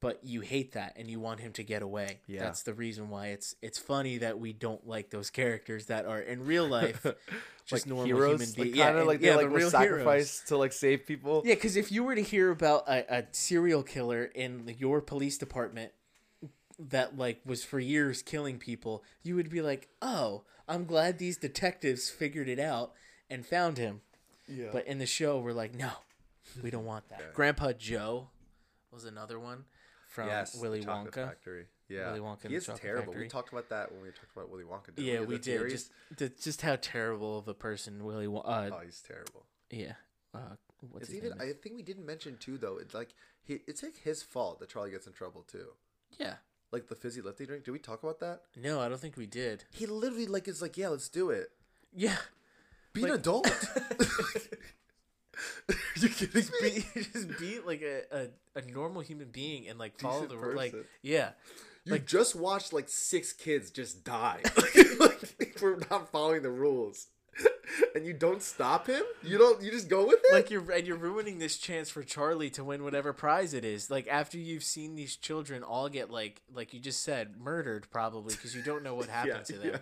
[0.00, 2.20] but you hate that, and you want him to get away.
[2.26, 2.40] Yeah.
[2.44, 6.20] That's the reason why it's it's funny that we don't like those characters that are
[6.20, 7.02] in real life
[7.66, 8.78] just like normal heroes, human like beings.
[8.78, 10.42] kind of and- like they yeah, like the real sacrifice heroes.
[10.48, 11.42] to like save people.
[11.44, 15.38] Yeah, because if you were to hear about a, a serial killer in your police
[15.38, 15.92] department
[16.78, 21.38] that like was for years killing people, you would be like, "Oh, I'm glad these
[21.38, 22.92] detectives figured it out
[23.30, 24.02] and found him."
[24.46, 24.66] Yeah.
[24.72, 25.90] But in the show, we're like, "No,
[26.62, 28.28] we don't want that." Grandpa Joe
[28.92, 29.64] was another one
[30.16, 31.26] from yes, Willy Wonka.
[31.26, 31.66] Factory.
[31.88, 33.12] Yeah, Willy Wonka he is terrible.
[33.12, 33.24] Factory.
[33.24, 34.86] We talked about that when we talked about Willy Wonka.
[34.86, 35.44] didn't Yeah, The we did.
[35.44, 35.90] theories?
[36.16, 38.46] Just just how terrible of a person Willy Wonka.
[38.46, 39.44] Uh, oh, he's terrible.
[39.70, 39.92] Yeah.
[40.34, 40.56] Uh,
[40.90, 41.34] what's It's even.
[41.38, 42.78] I think we didn't mention too though.
[42.78, 43.10] It's like
[43.44, 43.60] he.
[43.66, 45.68] It's like his fault that Charlie gets in trouble too.
[46.18, 46.36] Yeah.
[46.72, 47.64] Like the fizzy lifting drink.
[47.64, 48.40] Did we talk about that?
[48.56, 49.64] No, I don't think we did.
[49.70, 51.50] He literally like is like, yeah, let's do it.
[51.94, 52.16] Yeah.
[52.94, 53.46] Be an adult.
[55.68, 58.02] Are you kidding just beat, be just be like a,
[58.56, 61.30] a, a normal human being and like follow Decent the like yeah.
[61.84, 64.40] You like- just watched like six kids just die.
[64.98, 67.08] Like, for not following the rules,
[67.94, 69.02] and you don't stop him.
[69.22, 69.62] You don't.
[69.62, 70.32] You just go with it.
[70.32, 73.90] like you're and you're ruining this chance for Charlie to win whatever prize it is.
[73.90, 78.34] Like after you've seen these children all get like like you just said murdered probably
[78.34, 79.80] because you don't know what happened to them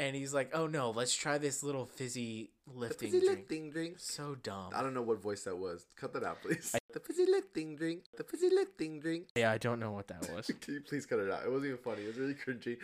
[0.00, 3.70] and he's like oh no let's try this little fizzy The lifting fizzy drink lifting
[3.70, 3.94] drink.
[3.98, 5.86] so dumb I don't know what voice that was.
[5.96, 6.74] Cut that out, please.
[6.92, 8.04] the fizzy lifting drink.
[8.16, 9.28] The fizzy lifting drink.
[9.36, 11.42] yeah I don't know what that was Can you please cut it out?
[11.44, 12.02] It wasn't even funny.
[12.02, 12.76] It was really cringy.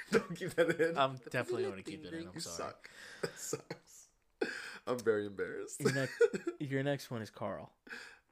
[0.12, 0.96] don't keep that in.
[0.98, 2.56] I'm The definitely gonna keep lifting it in, I'm You sorry.
[2.56, 2.90] Suck.
[3.22, 4.08] That sucks.
[4.86, 5.80] I'm very embarrassed.
[5.80, 6.14] your next
[6.58, 7.70] your next one is Carl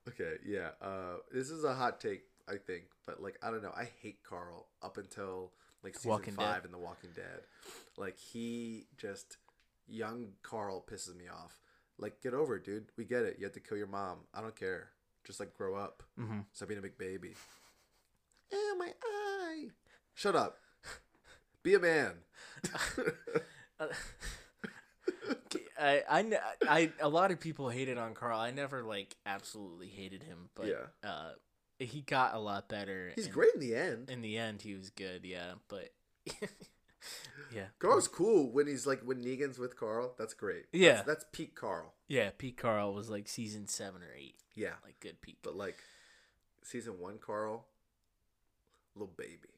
[0.09, 0.71] Okay, yeah.
[0.81, 3.73] Uh, this is a hot take, I think, but like I don't know.
[3.77, 5.53] I hate Carl up until
[5.83, 6.43] like season Walking Dead.
[6.45, 7.41] five in The Walking Dead.
[7.97, 9.37] Like he just
[9.87, 11.61] young Carl pisses me off.
[11.99, 12.87] Like get over it, dude.
[12.97, 13.37] We get it.
[13.39, 14.19] You have to kill your mom.
[14.35, 14.89] I don't care.
[15.25, 16.03] Just like grow up.
[16.19, 16.41] mm-hmm.
[16.53, 17.35] Stop being a big baby.
[18.53, 19.67] Oh my eye.
[20.15, 20.59] Shut up.
[21.63, 22.13] Be a man.
[25.81, 26.39] I, I,
[26.69, 28.39] I, a lot of people hated on Carl.
[28.41, 31.09] I never like absolutely hated him, but Yeah.
[31.09, 31.31] uh,
[31.79, 33.13] he got a lot better.
[33.15, 34.11] He's great in the end.
[34.11, 35.25] In the end, he was good.
[35.25, 35.91] Yeah, but
[37.55, 40.15] yeah, Carl's cool when he's like when Negan's with Carl.
[40.19, 40.65] That's great.
[40.73, 40.95] Yeah.
[40.95, 41.95] That's, that's peak Carl.
[42.09, 42.31] yeah.
[42.37, 44.75] Pete Carl was like season seven or eight, Yeah.
[44.85, 45.39] like good peak.
[45.43, 45.77] But like
[46.63, 47.65] season one, Carl,
[48.95, 49.49] little baby,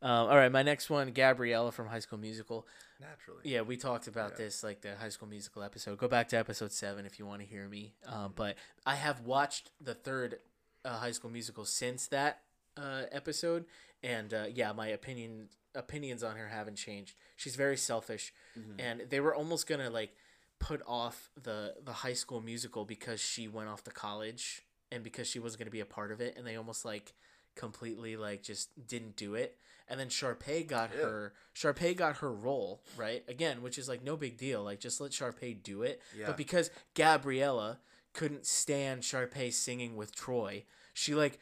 [0.00, 2.66] Um, all right, my next one, Gabriella from High School Musical.
[3.00, 3.42] naturally.
[3.44, 4.44] Yeah, we talked about Yeah.
[4.46, 5.98] this like the High School Musical episode.
[5.98, 7.94] Go back to episode seven if you want to hear me.
[8.06, 10.38] Um, but I have watched the third
[10.84, 12.42] uh, High School Musical since that
[12.76, 13.64] uh, episode,
[14.02, 17.14] and uh, yeah, my opinion opinions on her haven't changed.
[17.36, 18.74] She's very selfish, Mhm.
[18.80, 20.14] and they were almost gonna like
[20.58, 25.28] put off the the High School Musical because she went off to college and because
[25.28, 27.12] she wasn't gonna be a part of it, and they almost like
[27.54, 29.56] completely like just didn't do it.
[29.90, 31.00] And then Sharpay got Yeah.
[31.02, 33.24] her Sharpay got her role, right?
[33.28, 34.62] Again, which is like no big deal.
[34.62, 36.00] Like just let Sharpay do it.
[36.16, 36.26] Yeah.
[36.26, 37.80] But because Gabriella
[38.12, 40.64] couldn't stand Sharpay singing with Troy,
[40.94, 41.38] she like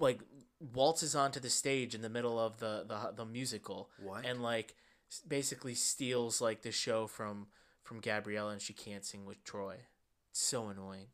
[0.00, 0.20] like
[0.72, 4.24] waltzes onto the stage in the middle of the the, the musical What?
[4.24, 4.74] and like
[5.28, 7.46] basically steals like the show from
[7.82, 9.76] from Gabriella and she can't sing with Troy.
[10.30, 11.06] It's so annoying.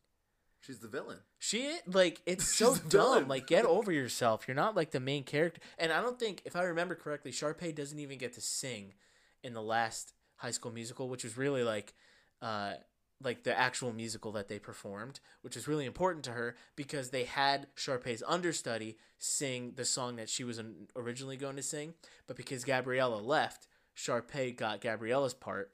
[0.61, 1.19] She's the villain.
[1.39, 2.89] She like it's so dumb.
[2.91, 3.29] villain.
[3.29, 4.47] Like get over yourself.
[4.47, 5.61] You're not like the main character.
[5.79, 8.95] And I don't think if I remember correctly, Sharpay doesn't even get to sing
[9.43, 11.93] in the last High School Musical, which was really like,
[12.41, 12.75] uh,
[13.23, 17.25] like the actual musical that they performed, which was really important to her because they
[17.25, 20.61] had Sharpay's understudy sing the song that she was
[20.97, 21.95] originally going to sing,
[22.27, 23.67] but because Gabriella left,
[23.97, 25.71] Sharpay got Gabriella's part.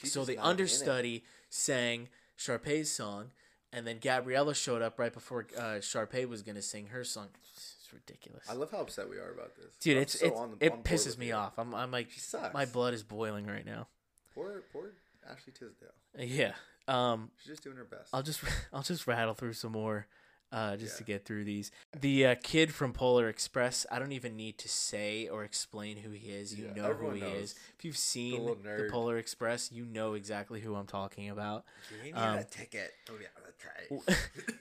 [0.00, 0.50] she's So the not in it.
[0.50, 2.08] understudy sang
[2.38, 3.30] Sharpay's song,
[3.72, 7.28] and then Gabriella showed up right before uh, Sharpay was going to sing her song.
[7.54, 8.44] It's ridiculous.
[8.50, 10.84] I love how upset we are about this, Dude, I'm it's, so it's the- it
[10.84, 11.34] pisses me you.
[11.34, 11.58] off.
[11.58, 12.08] I'm I'm like
[12.52, 13.86] my blood is boiling right now.
[14.34, 14.90] Poor, poor
[15.30, 15.88] Ashley Tisdale.
[16.18, 16.52] Yeah.
[16.88, 18.10] Um She's just doing her best.
[18.12, 18.40] I'll just
[18.72, 20.06] I'll just rattle through some more
[20.52, 21.70] uh just to get through these.
[22.00, 26.10] The uh, kid from Polar Express, I don't even need to say or explain who
[26.10, 26.54] he is.
[26.54, 27.38] You Yeah, know who he knows.
[27.38, 27.54] is.
[27.78, 28.88] If you've seen little the.
[28.90, 31.64] Polar Express, you know exactly who I'm talking about.
[31.90, 32.92] Give me um, a ticket.
[33.10, 34.16] Oh yeah, that's right.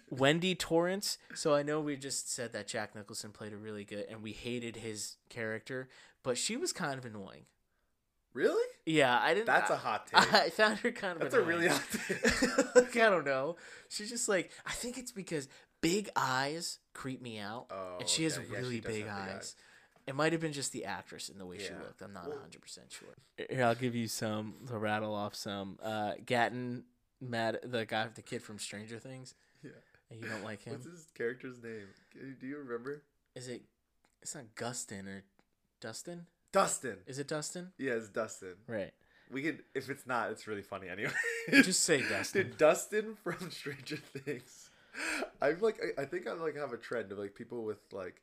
[0.10, 1.18] Wendy Torrance.
[1.35, 4.31] So I know we just said that Jack Nicholson played a really good, and we
[4.31, 5.90] hated his character,
[6.23, 7.45] but she was kind of annoying.
[8.34, 8.65] Really?
[8.85, 9.45] Yeah, I didn't.
[9.47, 10.34] That's a a hot take.
[10.34, 11.22] I found her kind of.
[11.22, 12.76] That's a really hot take.
[12.76, 13.57] like, I don't know.
[13.89, 15.47] She's just like I think it's because
[15.81, 18.47] big eyes creep me out, Oh, and she has okay.
[18.49, 19.35] Yeah, she really does big have big eyes.
[19.35, 19.55] eyes.
[20.05, 22.01] It might have been just the actress and the way she looked.
[22.01, 23.15] I'm not 100 percent sure.
[23.49, 25.77] Here, I'll give you some to rattle off some.
[25.81, 26.84] Uh, Gaten,
[27.22, 29.34] Mad, the guy, the kid from Stranger Things.
[29.64, 29.72] Yeah.
[30.11, 30.73] And you don't like him?
[30.73, 31.88] What's his character's name?
[32.39, 33.01] Do you remember?
[33.35, 33.61] Is it?
[34.22, 35.23] It's not Gustin or
[35.80, 36.26] Dustin.
[36.53, 36.97] Dustin.
[37.07, 37.71] Is it Dustin?
[37.77, 38.53] Yeah, it's Dustin.
[38.67, 38.93] Right.
[39.30, 41.11] We could, if it's not, it's really funny anyway.
[41.49, 42.43] Just say Dustin.
[42.43, 44.69] Dude, Dustin from Stranger Things.
[45.41, 48.21] I'm like, I, I think I like have a trend of like people with like,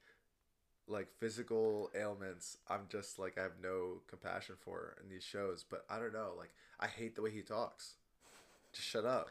[0.87, 2.57] like physical ailments.
[2.69, 5.65] I'm just like I have no compassion for in these shows.
[5.69, 6.33] But I don't know.
[6.39, 7.95] Like I hate the way he talks.
[8.73, 9.29] Just shut up.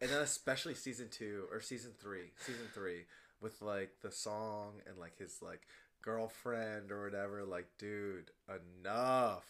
[0.00, 3.02] And then especially season two or season three, season three
[3.40, 5.60] with like the song and like his like
[6.04, 7.44] girlfriend or whatever.
[7.44, 9.44] Like, dude, enough.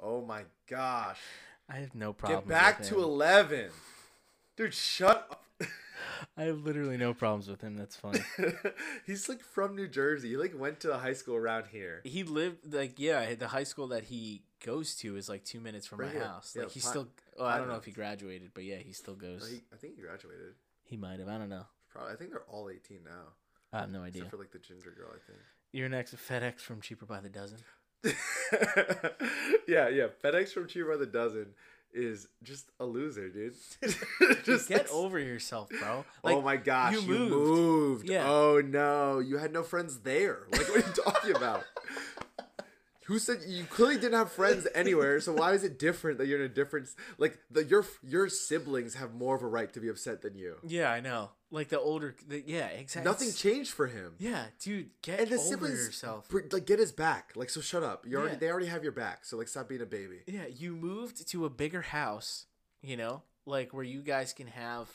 [0.00, 1.20] Oh my gosh.
[1.68, 2.40] I have no problem.
[2.40, 3.70] Get back to 11.
[4.56, 5.44] Dude, shut up.
[6.36, 7.76] I have literally no problems with him.
[7.76, 8.20] That's funny.
[9.06, 10.30] He's like from New Jersey.
[10.30, 12.02] He like went to a high school around here.
[12.04, 13.34] he lived like yeah.
[13.34, 16.54] The high school that he goes to is like two minutes from Right my house.
[16.54, 17.08] Yeah, Like he Pi- still.
[17.38, 19.42] Oh, I don't know if he graduated, but yeah, he still goes.
[19.42, 20.54] No, he, I think he graduated.
[20.84, 21.28] he might have.
[21.28, 21.66] I don't know.
[21.88, 22.12] Probably.
[22.12, 23.32] I think they're all 18 now.
[23.72, 24.22] I have no idea.
[24.22, 25.18] Except for like the ginger girl, I
[25.74, 26.14] You're next.
[26.14, 27.58] FedEx from Cheaper by the Dozen.
[29.66, 30.06] yeah, yeah.
[30.22, 31.48] FedEx from Cheaper by the Dozen
[31.92, 33.54] is just a loser, dude.
[34.44, 36.04] just Get like- over yourself, bro.
[36.22, 37.32] oh my gosh, you you moved.
[37.32, 38.08] moved.
[38.08, 38.24] Yeah.
[38.30, 40.46] Oh no, you had no friends there.
[40.52, 41.64] Like, what are you talking about?
[43.06, 45.18] Who said you clearly didn't have friends anywhere?
[45.20, 46.88] So why is it different that you're in a different
[47.18, 50.56] like the your your siblings have more of a right to be upset than you?
[50.64, 51.30] Yeah, I know.
[51.54, 52.16] Like the older.
[52.26, 53.08] The, yeah, exactly.
[53.10, 54.14] Nothing changed for him.
[54.18, 56.28] Yeah, dude, get And the over siblings yourself.
[56.52, 57.32] like get his back.
[57.36, 58.04] Like so, shut up.
[58.06, 58.38] You already Yeah.
[58.40, 59.24] they already have your back.
[59.24, 60.20] So like stop being a baby.
[60.26, 62.46] Yeah, you moved to a bigger house.
[62.82, 64.88] You know, like where you guys can have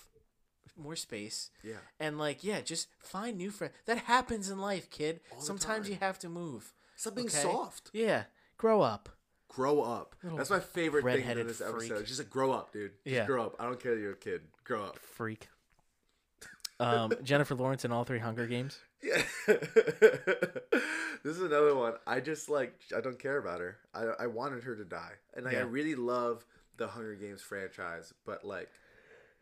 [0.77, 1.49] more space.
[1.64, 1.73] Yeah.
[1.99, 3.73] And like, yeah, just find new friends.
[3.86, 5.22] That happens in life, kid.
[5.40, 5.94] Sometimes time.
[5.94, 6.73] you have to move.
[6.95, 7.41] Stop being Okay?
[7.41, 7.90] soft.
[7.94, 8.23] Yeah,
[8.57, 9.10] grow up.
[9.48, 10.15] Grow up.
[10.22, 11.90] Little That's my favorite thing in this freak.
[11.91, 12.06] episode.
[12.06, 12.91] Just like grow up, dude.
[13.03, 13.26] Just Yeah.
[13.26, 13.56] grow up.
[13.60, 14.41] I don't care that you're a kid.
[14.64, 14.99] Grow up.
[14.99, 15.48] Freak.
[16.80, 18.80] Um, Jennifer Lawrence in all three Hunger Games.
[19.03, 19.22] Yeah.
[19.47, 21.93] this is another one.
[22.07, 23.77] I just like I don't care about her.
[23.93, 25.14] I I wanted her to die.
[25.35, 26.45] And like I really love
[26.77, 28.69] the Hunger Games franchise, but like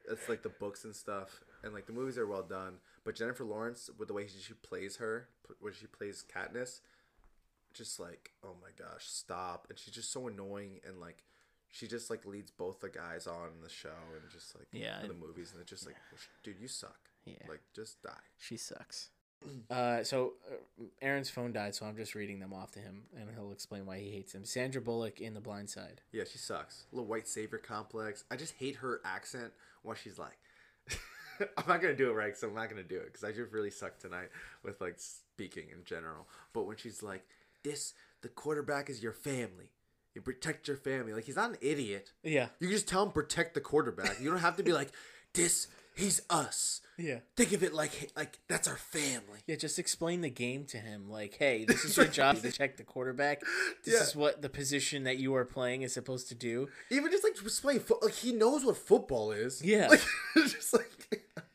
[0.09, 3.43] it's like the books and stuff and like the movies are well done, but Jennifer
[3.43, 5.27] Lawrence with the way she, plays her,
[5.59, 6.80] when she plays Katniss,
[7.73, 9.68] just like oh my gosh, stop.
[9.69, 11.23] And she's just so annoying and like
[11.69, 15.01] she just like leads both the guys on in the show and just like Yeah,
[15.01, 15.97] in the movies and it's just like
[16.43, 16.97] dude, you suck.
[17.27, 18.11] Yeah, Like just die.
[18.37, 19.09] she sucks.
[19.69, 23.29] Uh, so uh, Aaron's phone died, so I'm just reading them off to him, and
[23.35, 24.43] he'll explain why he hates him.
[24.45, 26.01] Sandra Bullock in The Blind Side.
[26.11, 26.85] Yeah, she sucks.
[26.91, 28.23] little white savior complex.
[28.31, 30.37] I just hate her accent while she's like.
[31.57, 33.51] I'm not gonna do it right, so I'm not gonna do it because I just
[33.51, 34.29] really suck tonight
[34.63, 36.27] with like speaking in general.
[36.51, 37.23] But when she's like,
[37.63, 39.69] "This, the quarterback is your family.
[40.15, 42.11] You protect your family." Like he's not an idiot.
[42.23, 44.19] Yeah, You can just tell him protect the quarterback.
[44.19, 44.89] You don't have to be like,
[45.33, 45.67] "This,
[45.97, 49.39] he's us." yeah, Think of it like like that's our family.
[49.45, 49.55] yeah.
[49.55, 51.09] Just explain the game to him.
[51.09, 53.41] Like, hey, this is your job to check the quarterback.
[53.85, 54.01] This Yeah.
[54.01, 56.69] is what the position that you are playing is supposed to do.
[56.89, 59.63] Even just like playing foot, like he knows what football is.
[59.63, 59.89] Yeah.
[59.89, 60.01] like
[60.47, 60.89] just like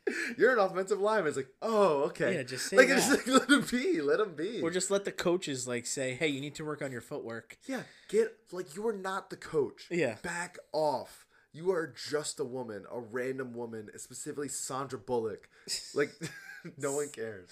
[0.37, 1.27] you're an offensive lineman.
[1.27, 2.35] It's like, oh, okay.
[2.35, 2.87] Yeah, just say like.
[2.87, 4.61] Just, like let him be, let him be.
[4.61, 7.57] Or just let the coaches like say, hey, you need to work on your footwork.
[7.67, 9.87] yeah, get like you are not the coach.
[9.91, 10.15] Yeah.
[10.23, 11.25] back off.
[11.53, 15.47] You are just a woman, a random woman, specifically Sandra Bullock.
[15.93, 16.11] Like,
[16.77, 17.47] no one cares.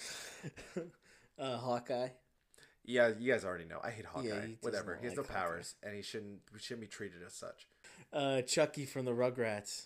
[1.38, 2.10] Uh, Hawkeye.
[2.84, 3.80] Yeah, you guys already know.
[3.84, 4.48] I hate Hawkeye.
[4.48, 4.98] he Whatever.
[4.99, 5.45] He has like no Hawkeye.
[5.45, 7.68] powers, and he shouldn't he shouldn't be treated as such.
[8.11, 9.86] Uh, Chucky from the Rugrats.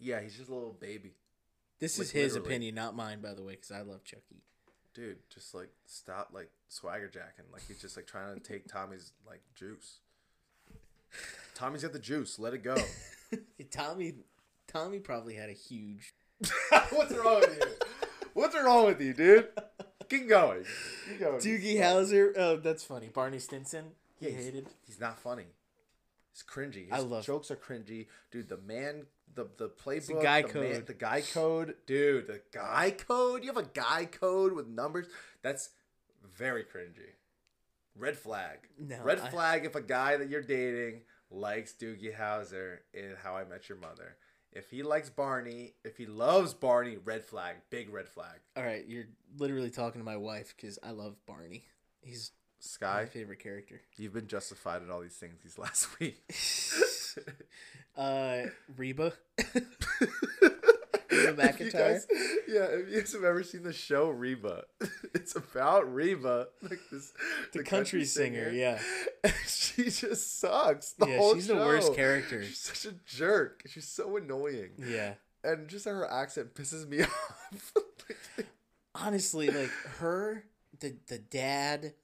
[0.00, 1.12] Yeah, he's just a little baby,
[1.78, 2.48] This Like, is his literally.
[2.48, 4.42] opinion, not mine, by the way, because I love Chucky.
[4.94, 5.18] dude.
[5.32, 7.44] Just like stop, like swagger jacking.
[7.52, 9.98] Like he's just like trying to take Tommy's like juice.
[11.54, 12.38] Tommy's got the juice.
[12.38, 12.76] Let it go.
[13.70, 14.14] Tommy,
[14.68, 16.14] Tommy probably had a huge.
[16.90, 17.86] What's wrong with you?
[18.34, 19.48] What's wrong with you, dude?
[20.08, 20.64] Keep going.
[21.08, 21.38] Keep going.
[21.40, 22.32] Doogie Howser.
[22.36, 23.08] Oh, that's funny.
[23.08, 23.92] Barney Stinson.
[24.18, 24.66] He Yeah, hated.
[24.86, 25.46] He's not funny.
[26.32, 26.84] He's cringy.
[26.84, 28.48] His I love- jokes are cringy, dude.
[28.48, 30.86] The man, the the playbook, guy the man- code.
[30.86, 32.26] the guy code, dude.
[32.26, 33.42] The guy code.
[33.44, 35.06] You have a guy code with numbers.
[35.42, 35.70] That's
[36.36, 37.14] very cringy.
[37.94, 38.60] Red flag.
[38.78, 41.02] No, Red I- flag if a guy that you're dating
[41.32, 44.16] likes Doogie Howser in How I Met Your Mother.
[44.52, 48.40] If he likes Barney, if he loves Barney, red flag, big red flag.
[48.56, 49.06] All right, you're
[49.38, 51.64] literally talking to my wife because I love Barney.
[52.02, 52.32] He's
[52.80, 53.80] my favorite character.
[53.96, 57.18] you've been justified in all these things these last weeks.
[57.94, 58.44] Uh,
[58.74, 59.12] Reba.
[61.12, 61.72] Reba McEntire?
[61.72, 62.06] guys,
[62.48, 64.64] yeah, if you guys have ever seen the show Reba,
[65.14, 67.12] it's about Reba, like this,
[67.52, 68.78] The country singer, yeah.
[69.24, 70.92] And she just sucks.
[70.92, 72.42] The Yeah, whole she's the worst character.
[72.44, 73.62] She's such a jerk.
[73.66, 75.14] She's so annoying, Yeah.
[75.44, 77.72] and just her accent pisses me off.
[78.94, 80.44] honestly, like her,
[80.80, 81.94] the the dad,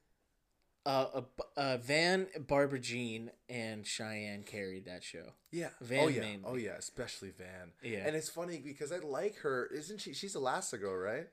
[0.89, 1.21] uh,
[1.57, 5.33] uh, Van, Barbara Jean, and Cheyenne carried that show.
[5.53, 6.45] yeah, Van oh yeah, mainly.
[6.47, 7.73] oh yeah, especially Van.
[7.83, 8.07] Yeah.
[8.07, 9.67] and it's funny because I like her.
[9.75, 10.15] Isn't she?
[10.15, 11.29] She's Elastigirl, right?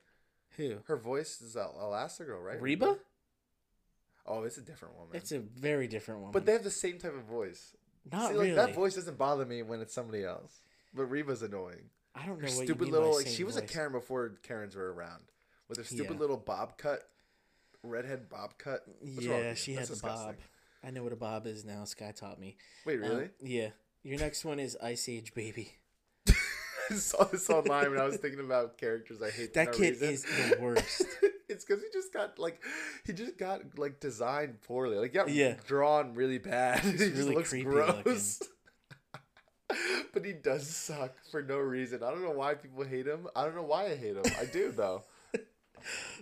[0.58, 0.78] Who?
[0.88, 2.62] Her voice is El- Elastigirl, right?
[2.62, 2.98] Reba?
[4.26, 5.16] Oh, it's a different woman.
[5.16, 6.32] It's a very different one.
[6.32, 7.76] But they have the same type of voice.
[8.12, 8.54] not See, really.
[8.54, 10.62] like that voice doesn't bother me when it's somebody else.
[10.94, 11.90] But Reba's annoying.
[12.16, 13.62] I don't know Her what stupid you mean little like she was a.
[13.62, 15.24] Karen before Karens were around.
[15.68, 16.20] With her stupid Yeah.
[16.20, 17.08] little bob cut,
[17.86, 18.84] redhead bob cut.
[19.02, 20.26] What's Yeah, she had That's the disgusting.
[20.28, 20.36] bob.
[20.84, 21.84] I know what a bob is now.
[21.86, 22.58] Skye taught me.
[22.86, 23.30] Wait, Um, really?
[23.42, 23.70] yeah.
[24.04, 25.72] Your next one is Ice Age Baby.
[26.28, 29.54] I saw this online when I was thinking about characters I hate.
[29.56, 30.10] That kid reason.
[30.10, 31.04] is the worst.
[31.50, 32.62] it's because he just got like
[33.06, 34.98] he just got like designed poorly.
[34.98, 35.56] Like got Yeah.
[35.66, 36.80] drawn really bad.
[36.82, 38.40] he just really looks gross.
[40.14, 42.04] but he does suck for no reason.
[42.04, 43.28] I don't know why people hate him.
[43.36, 44.24] I don't know why I hate him.
[44.40, 45.04] I do though.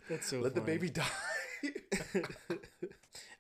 [0.10, 0.40] That's so.
[0.40, 1.04] Let the baby die.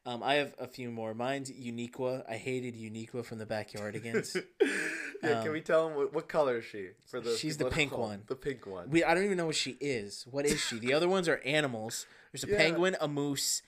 [0.06, 1.14] Um, I have a few more.
[1.14, 2.30] Mine's Uniqua.
[2.30, 4.36] I hated Uniqua from the Backyardigans.
[5.24, 7.38] yeah, Um, can we tell him what, what color is she for the?
[7.38, 8.24] She's the pink one.
[8.28, 8.90] The pink one.
[8.90, 10.28] we I don't even know what she is.
[10.30, 10.78] What is she?
[10.78, 12.06] The other ones are animals.
[12.34, 12.58] There's a Yeah.
[12.58, 13.62] penguin, a moose,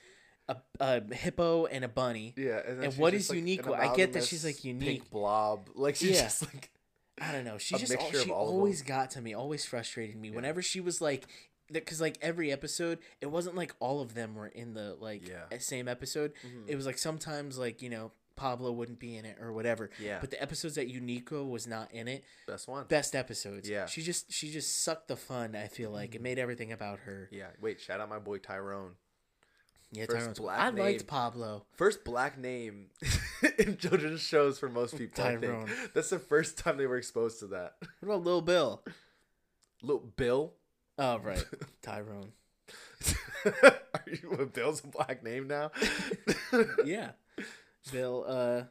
[0.46, 2.34] a, a hippo, and a bunny.
[2.36, 3.72] yeah, and, and what is like, Uniqua?
[3.78, 5.10] I get that she's, like, Pink unique.
[5.10, 5.70] blob.
[5.74, 6.24] Like she's Yeah.
[6.24, 6.68] just like
[7.18, 7.56] I don't know.
[7.56, 9.32] She A just al- mixture of she always got to me.
[9.32, 10.30] Always frustrated me.
[10.30, 11.26] Whenever she was like,
[11.70, 15.44] because like every episode, it wasn't like all of them were in the like Yeah.
[15.54, 16.32] e- same episode.
[16.46, 16.68] Mm-hmm.
[16.68, 19.90] It was like sometimes like you know Pablo wouldn't be in it or whatever.
[19.98, 20.18] Yeah.
[20.20, 22.84] But the episodes that Uniqua was not in it, best one.
[22.86, 23.68] best episodes.
[23.68, 23.86] Yeah.
[23.86, 25.56] She just she just sucked the fun.
[25.56, 26.22] I feel like it mm-hmm.
[26.24, 27.28] made everything about her.
[27.32, 28.92] Yeah, wait, shout out my boy Tyrone.
[29.92, 30.84] Yeah, First Tyrone's- black I name.
[30.84, 31.64] liked Pablo.
[31.76, 32.86] First black name
[33.58, 35.22] in children's shows for most people.
[35.24, 35.66] I Tyrone.
[35.68, 35.94] think.
[35.94, 37.74] That's the first time they were exposed to that.
[38.00, 38.82] What about Lil Bill?
[39.82, 40.54] Little Bill.
[40.98, 41.44] Oh right,
[41.82, 42.32] Tyrone.
[43.44, 45.70] Are you Bill's a black name now?
[46.84, 47.10] Yeah,
[47.92, 48.24] Bill.
[48.26, 48.62] Uh,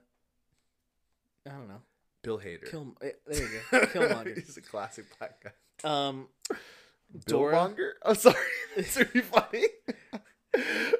[1.47, 1.81] I don't know.
[2.23, 2.69] Bill Hader.
[2.69, 2.95] Kill.
[3.03, 3.79] eh, There you go.
[3.81, 4.35] Killmonger.
[4.35, 5.51] He's a classic black guy.
[5.89, 7.55] Um, Bill Dora.
[7.55, 7.93] Monger?
[8.01, 8.35] Oh, sorry.
[8.75, 9.63] It's really funny.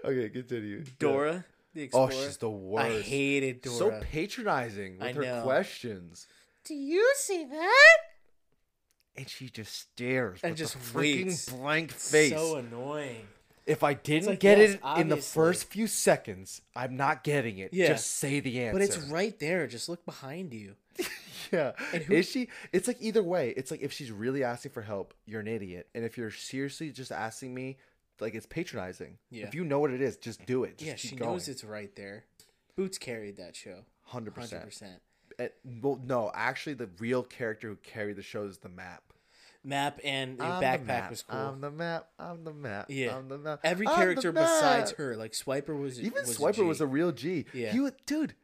[0.06, 0.84] okay, continue.
[1.00, 1.44] Dora
[1.74, 2.86] the Oh, she's the worst.
[2.86, 3.76] I hated Dora.
[3.78, 5.42] So patronizing with I her know.
[5.44, 6.28] questions.
[6.66, 7.98] Do you see that?
[9.18, 11.50] And she just stares And with just a freaking waits.
[11.50, 12.32] blank face.
[12.34, 13.26] So annoying.
[13.66, 17.58] if I didn't like, get yes, it in the first few seconds, I'm not getting
[17.60, 17.74] it.
[17.74, 17.88] Yeah.
[17.90, 18.74] Just say the answer.
[18.74, 19.68] But it's right there.
[19.68, 20.76] Just look behind you.
[21.54, 21.74] Yeah.
[21.94, 22.50] And who- Is she?
[22.74, 23.54] It's like either way.
[23.56, 25.88] It's like if she's really asking for help, you're an idiot.
[25.94, 27.78] And if you're seriously just asking me,
[28.20, 29.20] like it's patronizing.
[29.30, 29.46] Yeah.
[29.46, 30.80] If you know what it is, just do it.
[30.80, 31.32] Just yeah, she going.
[31.34, 32.26] knows it's right there.
[32.76, 33.82] Boots carried that show.
[34.06, 34.66] Hundred Hundred percent.
[34.66, 34.92] percent.
[34.94, 34.98] Eh,
[35.40, 35.48] Eh,
[35.82, 39.04] well, no, actually, the real character who carried the show is the map.
[39.64, 41.40] Map and the I'm the backpack map, was cool.
[41.40, 42.08] I'm the map.
[42.20, 42.86] I'm the map.
[42.90, 43.18] Yeah.
[43.18, 43.62] I'm the map.
[43.64, 46.62] Every I'm character besides her, like Swiper was Even was Swiper G.
[46.62, 47.46] was a real G.
[47.52, 47.72] Yeah.
[47.72, 48.36] He would, dude.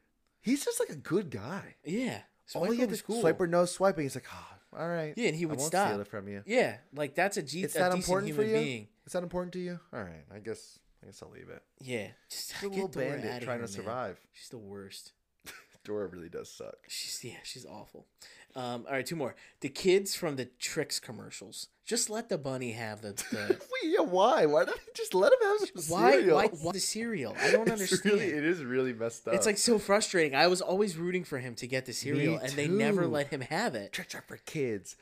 [0.41, 1.76] He's just like a good guy.
[1.85, 2.22] yeah.
[2.55, 3.23] All he Swiper had was to cool.
[3.23, 4.03] Swiper knows swiping.
[4.03, 5.13] He's like, oh, all right.
[5.15, 5.89] Yeah, and he I would won't stop.
[5.89, 6.41] steal it from you.
[6.47, 8.65] Yeah, like that's a, G- It's a that important for human you.
[8.65, 8.88] being.
[9.05, 9.80] Is that important to you?
[9.93, 10.26] All right.
[10.34, 10.80] I guess.
[11.03, 11.63] I guess I'll leave it.
[11.80, 13.68] Yeah, just He's a little bandit trying here, to man.
[13.68, 14.19] survive.
[14.34, 15.13] She's the worst.
[15.84, 16.76] Dora really does suck.
[16.88, 18.06] She's yeah, she's awful.
[18.56, 19.36] Um, all right, two more.
[19.62, 21.68] The kids from the Trix commercials.
[21.86, 23.14] Just let the bunny have the.
[23.32, 23.48] the
[23.84, 24.45] Wait, yeah, why?
[24.45, 26.36] Why don't they just let him have some why, cereal?
[26.36, 26.48] why?
[26.48, 27.36] Why the cereal?
[27.40, 28.06] I don't It's understand.
[28.20, 29.34] really, it is really messed up.
[29.34, 30.36] It's like so frustrating.
[30.36, 33.41] I was always rooting for him to get the cereal, and they never let him
[33.41, 33.94] have it.
[33.94, 34.95] Trix are for kids.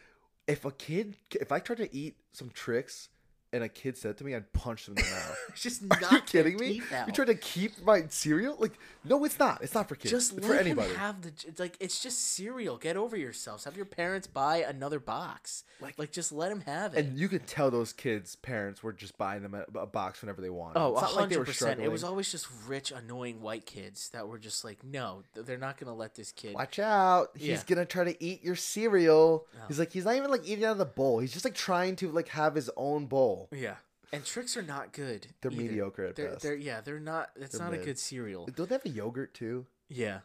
[0.48, 3.10] If a kid, if I tried to eat some Trix
[3.52, 5.38] and a kid said to me, I'd punch them in the mouth.
[5.50, 6.82] It's just Are not you kidding me?
[6.94, 7.08] Out.
[7.08, 8.56] You tried to keep my cereal?
[8.60, 8.74] Like,
[9.04, 9.62] no, it's not.
[9.64, 10.12] It's not for kids.
[10.12, 10.94] just it's let for anybody.
[10.94, 12.78] have the it's like it's just cereal.
[12.78, 13.64] Get over yourselves.
[13.66, 15.64] Have your parents buy another box.
[15.82, 17.06] Like, like just let them have it.
[17.06, 20.42] and you could tell those kids' parents were just buying them a, a box whenever
[20.42, 20.80] they wanted.
[20.80, 21.80] Oh, it's not like they hundred were percent.
[21.80, 25.78] It was always just rich, annoying white kids that were just like, no, they're not
[25.80, 26.54] gonna let this kid.
[26.54, 27.30] Watch out!
[27.36, 27.62] He's Yeah.
[27.68, 29.48] gonna try to eat your cereal.
[29.56, 29.66] Oh.
[29.68, 31.20] He's like, he's not even like eating out of the bowl.
[31.20, 33.39] He's just like trying to like have his own bowl.
[33.52, 33.76] Yeah,
[34.12, 35.28] and Trix are not good.
[35.42, 35.62] They're either.
[35.62, 36.42] mediocre at they're, best.
[36.44, 37.30] They're yeah, they're not.
[37.36, 38.46] It's They're not a good cereal.
[38.48, 39.66] Don't they have a yogurt too?
[39.88, 40.20] Yeah,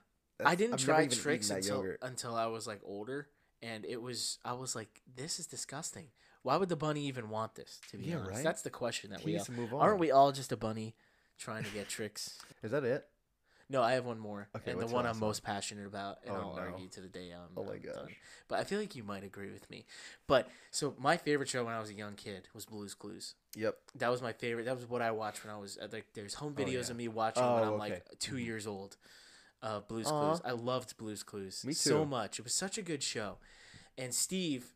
[0.44, 1.98] I didn't I've try Trix until yogurt.
[2.02, 3.28] until I was like older,
[3.62, 6.06] and it was I was like, this is disgusting.
[6.42, 7.80] Why would the bunny even want this?
[7.90, 8.44] To be Yeah, honest, right?
[8.44, 9.80] that's the question that He we needs all, to move on.
[9.80, 10.94] aren't we all just a bunny
[11.38, 12.38] trying to get Trix?
[12.62, 13.06] Is that it?
[13.70, 16.40] No, I have one more, Okay, and the one I'm most passionate about, and Oh,
[16.40, 16.60] I'll no.
[16.60, 18.08] argue to the day I'm, Oh my I'm done.
[18.46, 19.86] But I feel like you might agree with me.
[20.26, 23.34] But so my favorite show when I was a young kid was Blue's Clues.
[23.56, 23.76] Yep.
[23.96, 24.64] That was my favorite.
[24.66, 26.06] That was what I watched when I was uh, like.
[26.12, 26.90] There's home Oh, videos yeah.
[26.90, 27.78] of me watching Oh, when I'm okay.
[27.90, 28.96] like 2 years old.
[29.62, 30.18] Uh, Blue's Aw.
[30.18, 30.42] Clues.
[30.44, 32.38] I loved Blue's Clues Me so much.
[32.38, 33.38] It was such a good show,
[33.96, 34.74] and Steve,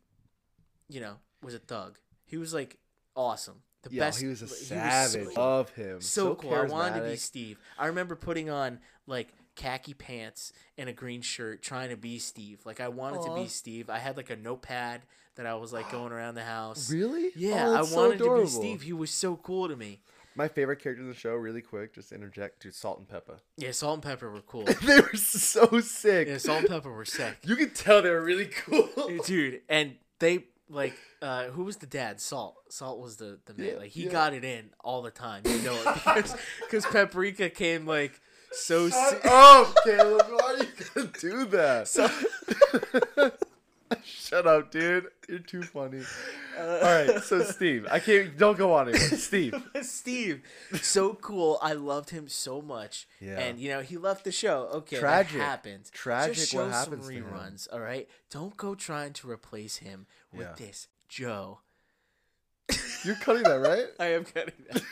[0.87, 1.99] you know, was a thug.
[2.25, 2.77] He was like
[3.15, 3.61] awesome.
[3.83, 4.19] The Yeah, best.
[4.21, 5.35] he was a so- savage.
[5.37, 6.01] Love him.
[6.01, 6.53] so, cool.
[6.53, 7.15] I wanted to be.
[7.15, 7.57] Steve.
[7.77, 12.59] I remember putting on like khaki pants and a green shirt, trying to be Steve.
[12.65, 13.43] Like I wanted to Aw.
[13.43, 13.89] be Steve.
[13.89, 15.01] I had like a notepad
[15.35, 16.91] that I was like going around the house.
[16.91, 17.31] Really?
[17.35, 18.81] Yeah, Oh, I that's so wanted to be Steve.
[18.81, 20.01] He was so cool to me.
[20.35, 23.39] My favorite character in the show, really quick, just interject, dude, Salt and Pepper.
[23.57, 24.63] Yeah, Salt and Pepper were cool.
[24.83, 26.27] they were so sick.
[26.27, 28.87] Yeah, Salt and Pepper were sick, You could tell they were really cool.
[29.25, 29.61] dude.
[29.67, 32.19] And they like uh, who was the dad?
[32.21, 32.55] Salt.
[32.69, 33.67] Salt was the the man.
[33.67, 34.11] Yeah, like he yeah.
[34.11, 35.43] got it in all the time.
[35.45, 38.19] You know it because because Paprika came like
[38.51, 38.89] so.
[38.89, 40.27] Shut se- up, Caleb.
[40.29, 41.87] Why are you gonna do that?
[41.87, 42.09] So-
[44.03, 45.07] Shut up, dude.
[45.27, 46.03] You're too funny.
[46.59, 48.37] All right, so Steve, I can't.
[48.37, 49.17] Don't go on anymore.
[49.17, 49.53] Steve.
[49.81, 50.41] Steve,
[50.81, 51.57] so cool.
[51.61, 53.07] I loved him so much.
[53.19, 53.39] Yeah.
[53.39, 54.69] And you know he left the show.
[54.73, 55.37] Okay, Tragic.
[55.37, 55.89] that happened.
[55.91, 57.67] Tragic Just what show happens to some reruns.
[57.73, 60.65] All right, don't go trying to replace him with Yeah.
[60.67, 61.59] this Joe.
[63.03, 63.85] You're cutting that, right?
[63.99, 64.83] I am cutting that.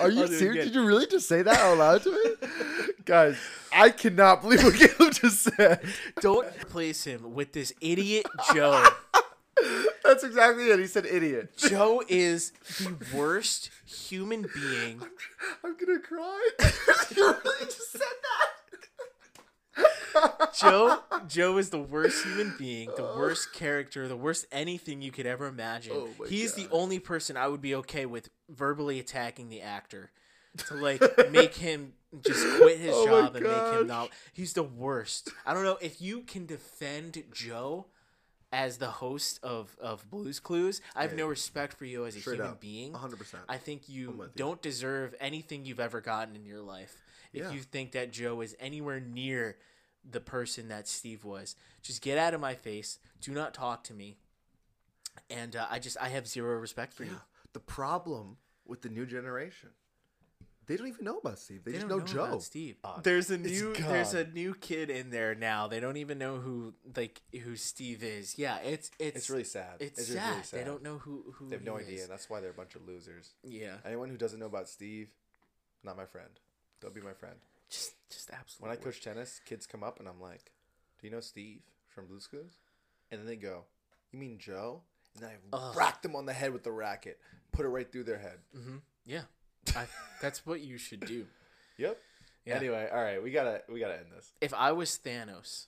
[0.00, 0.66] Are you I'll do it serious?
[0.66, 2.48] Did you really just say that out loud to me?
[3.04, 3.36] Guys,
[3.72, 5.80] I cannot believe what Caleb just said.
[6.20, 8.84] don't replace him with this idiot Joe.
[10.04, 10.78] That's exactly it.
[10.78, 11.56] He said idiot.
[11.56, 15.00] Joe is the worst human being.
[15.62, 16.50] I'm gonna cry.
[17.14, 18.61] you really just said that.
[20.58, 25.26] Joe Joe is the worst human being, the worst character, the worst anything you could
[25.26, 25.92] ever imagine.
[25.94, 30.10] Oh He's the only person I would be okay with verbally attacking the actor
[30.58, 31.94] to like make him
[32.26, 34.10] just quit his Oh job and make him not.
[34.34, 35.30] He's the worst.
[35.46, 37.86] I don't know if you can defend Joe
[38.52, 40.82] as the host of of Blues Clues.
[40.94, 41.18] I have Yeah.
[41.20, 42.60] no respect for you as a human up.
[42.60, 42.92] being.
[42.92, 43.36] 100%.
[43.48, 44.28] I think you.
[44.36, 47.02] don't deserve anything you've ever gotten in your life.
[47.32, 47.50] If Yeah.
[47.52, 49.56] you think that Joe is anywhere near
[50.08, 52.98] the person that Steve was, just get out of my face.
[53.20, 54.18] Do not talk to me.
[55.30, 57.20] And uh, I just I have zero respect for you.
[57.52, 59.70] The problem with the new generation,
[60.66, 61.64] they don't even know about Steve.
[61.64, 62.24] They, They just don't know, know Joe.
[62.24, 62.76] about Steve.
[62.82, 63.04] God.
[63.04, 65.68] There's a new there's a new kid in there now.
[65.68, 68.38] They don't even know who like who Steve is.
[68.38, 69.76] Yeah, it's it's It's really sad.
[69.80, 70.30] it's, just sad.
[70.30, 71.86] really They don't know who who They have he no is.
[71.86, 73.30] idea, and that's why they're a bunch of losers.
[73.44, 75.08] Yeah, Anyone who doesn't know about Steve,
[75.84, 76.30] not my friend.
[76.82, 77.36] Don't be my friend.
[77.70, 78.68] just just absolutely.
[78.76, 80.52] When I coach tennis, kids come up and I'm like,
[81.00, 82.58] "Do you know Steve from Blue's Clues?"
[83.10, 83.64] And then they go,
[84.10, 84.82] "You mean Joe?"
[85.14, 85.76] And then I Ugh.
[85.76, 87.18] whack them on the head with the racket,
[87.52, 88.38] put it right through their head.
[88.54, 88.76] hmm
[89.06, 89.22] Yeah,
[89.76, 89.86] I,
[90.20, 91.26] that's what you should do.
[91.78, 91.98] Yep.
[92.44, 92.54] Yeah.
[92.56, 94.30] Anyway, all right, we gotta we gotta end this.
[94.42, 95.66] If I was Thanos,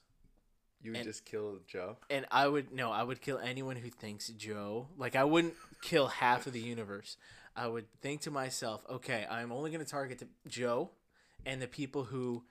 [0.83, 1.97] You would And- just kill Joe.
[2.11, 4.89] and I would no, I would kill anyone who thinks Joe.
[4.99, 7.17] Like I wouldn't kill half of the universe.
[7.57, 10.91] I would think to myself, okay, I'm only going to target the, Joe
[11.47, 12.45] and the people who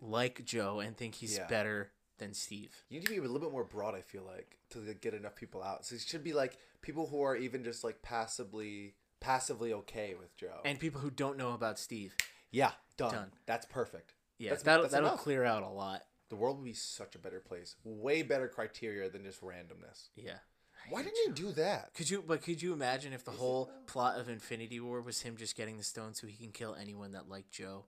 [0.00, 1.46] like Joe and think he's Yeah.
[1.46, 2.84] better than Steve.
[2.88, 3.94] You need to be a little bit more broad.
[3.94, 5.84] I feel like to get enough people out.
[5.86, 10.36] So it should be like people who are even just like passively passively okay with
[10.36, 10.60] Joe.
[10.64, 12.14] And people who don't know about Steve.
[12.50, 13.12] yeah, done.
[13.12, 13.32] Done.
[13.46, 14.14] That's perfect.
[14.38, 15.20] Yeah, That's- that'll that's that'll enough.
[15.20, 16.04] clear out a lot.
[16.28, 17.74] The world would be such a better place.
[17.84, 20.10] Way better criteria than just randomness.
[20.14, 20.38] Yeah.
[20.90, 21.92] Why didn't you do that?
[21.94, 25.36] Could you but could you imagine if the whole plot of Infinity War was him
[25.36, 27.86] just getting the stone so he can kill anyone that liked Joe?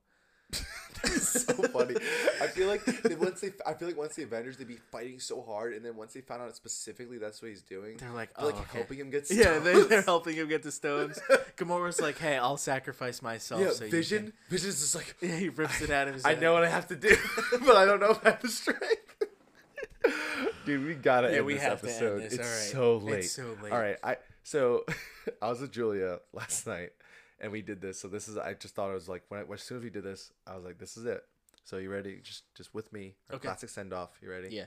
[1.05, 1.95] it's so funny.
[2.43, 5.19] I feel like they, once they, I feel like once the Avengers, they'd be fighting
[5.19, 8.35] so hard, and then once they found out specifically that's what he's doing, They're like,
[8.35, 8.79] they're oh, like okay.
[8.79, 9.31] helping him get.
[9.31, 11.19] Yeah, they, they're helping him get the stones.
[11.57, 13.61] Gamora's like, hey, I'll sacrifice myself.
[13.63, 14.23] Yeah, so you Vision.
[14.25, 16.25] can-" Vision's just like, Yeah, he rips it out of his.
[16.25, 16.41] I head.
[16.41, 17.17] know what I have to do,
[17.65, 19.25] but I don't know if I have the strength.
[20.67, 22.23] Dude, we gotta Yeah, end we this have to end episode.
[22.23, 22.33] this.
[22.35, 22.73] It's right.
[22.73, 23.25] so It's late.
[23.25, 23.73] so late.
[23.73, 24.85] All right, I so
[25.43, 26.91] I was with Julia last night,
[27.41, 27.99] and we did this.
[28.01, 29.91] So this is I just thought it was like when I, as soon as we
[29.91, 31.23] did this, I was like, this is it.
[31.65, 32.21] So you ready?
[32.23, 33.15] Just just with me.
[33.31, 33.49] Our Okay.
[33.49, 34.19] Classic send off.
[34.23, 34.49] You ready?
[34.51, 34.67] Yeah.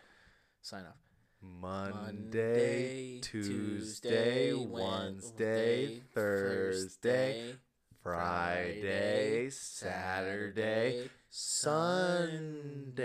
[0.62, 0.96] Sign off.
[1.42, 7.56] Monday, Tuesday, Wednesday, Thursday,
[8.02, 11.10] Friday, Saturday,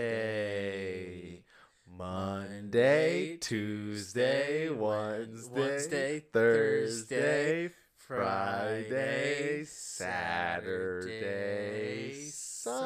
[0.09, 1.43] Sunday.
[1.87, 7.71] Monday, Tuesday, Wednesday, Thursday,
[8.09, 11.11] Friday, Saturday,
[12.33, 12.79] Sunday.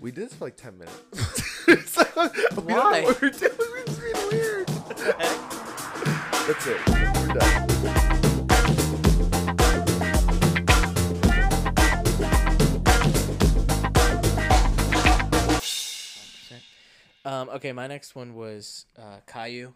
[0.00, 1.90] We did this for like 10 minutes.
[1.90, 3.02] so, we don't know Why?
[3.02, 3.52] what we're doing.
[3.86, 4.66] It's really weird.
[6.46, 6.80] That's it.
[6.88, 7.70] We're done.
[17.26, 19.74] Um, okay, my next one was uh, Caillou.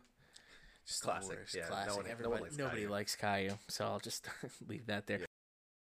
[0.88, 1.88] Just Classic, yeah, no classic.
[1.90, 2.90] no one Everybody, likes nobody Caillou.
[2.92, 4.26] likes Caillou, so I'll just
[4.68, 5.18] leave that there.
[5.20, 5.26] Yeah.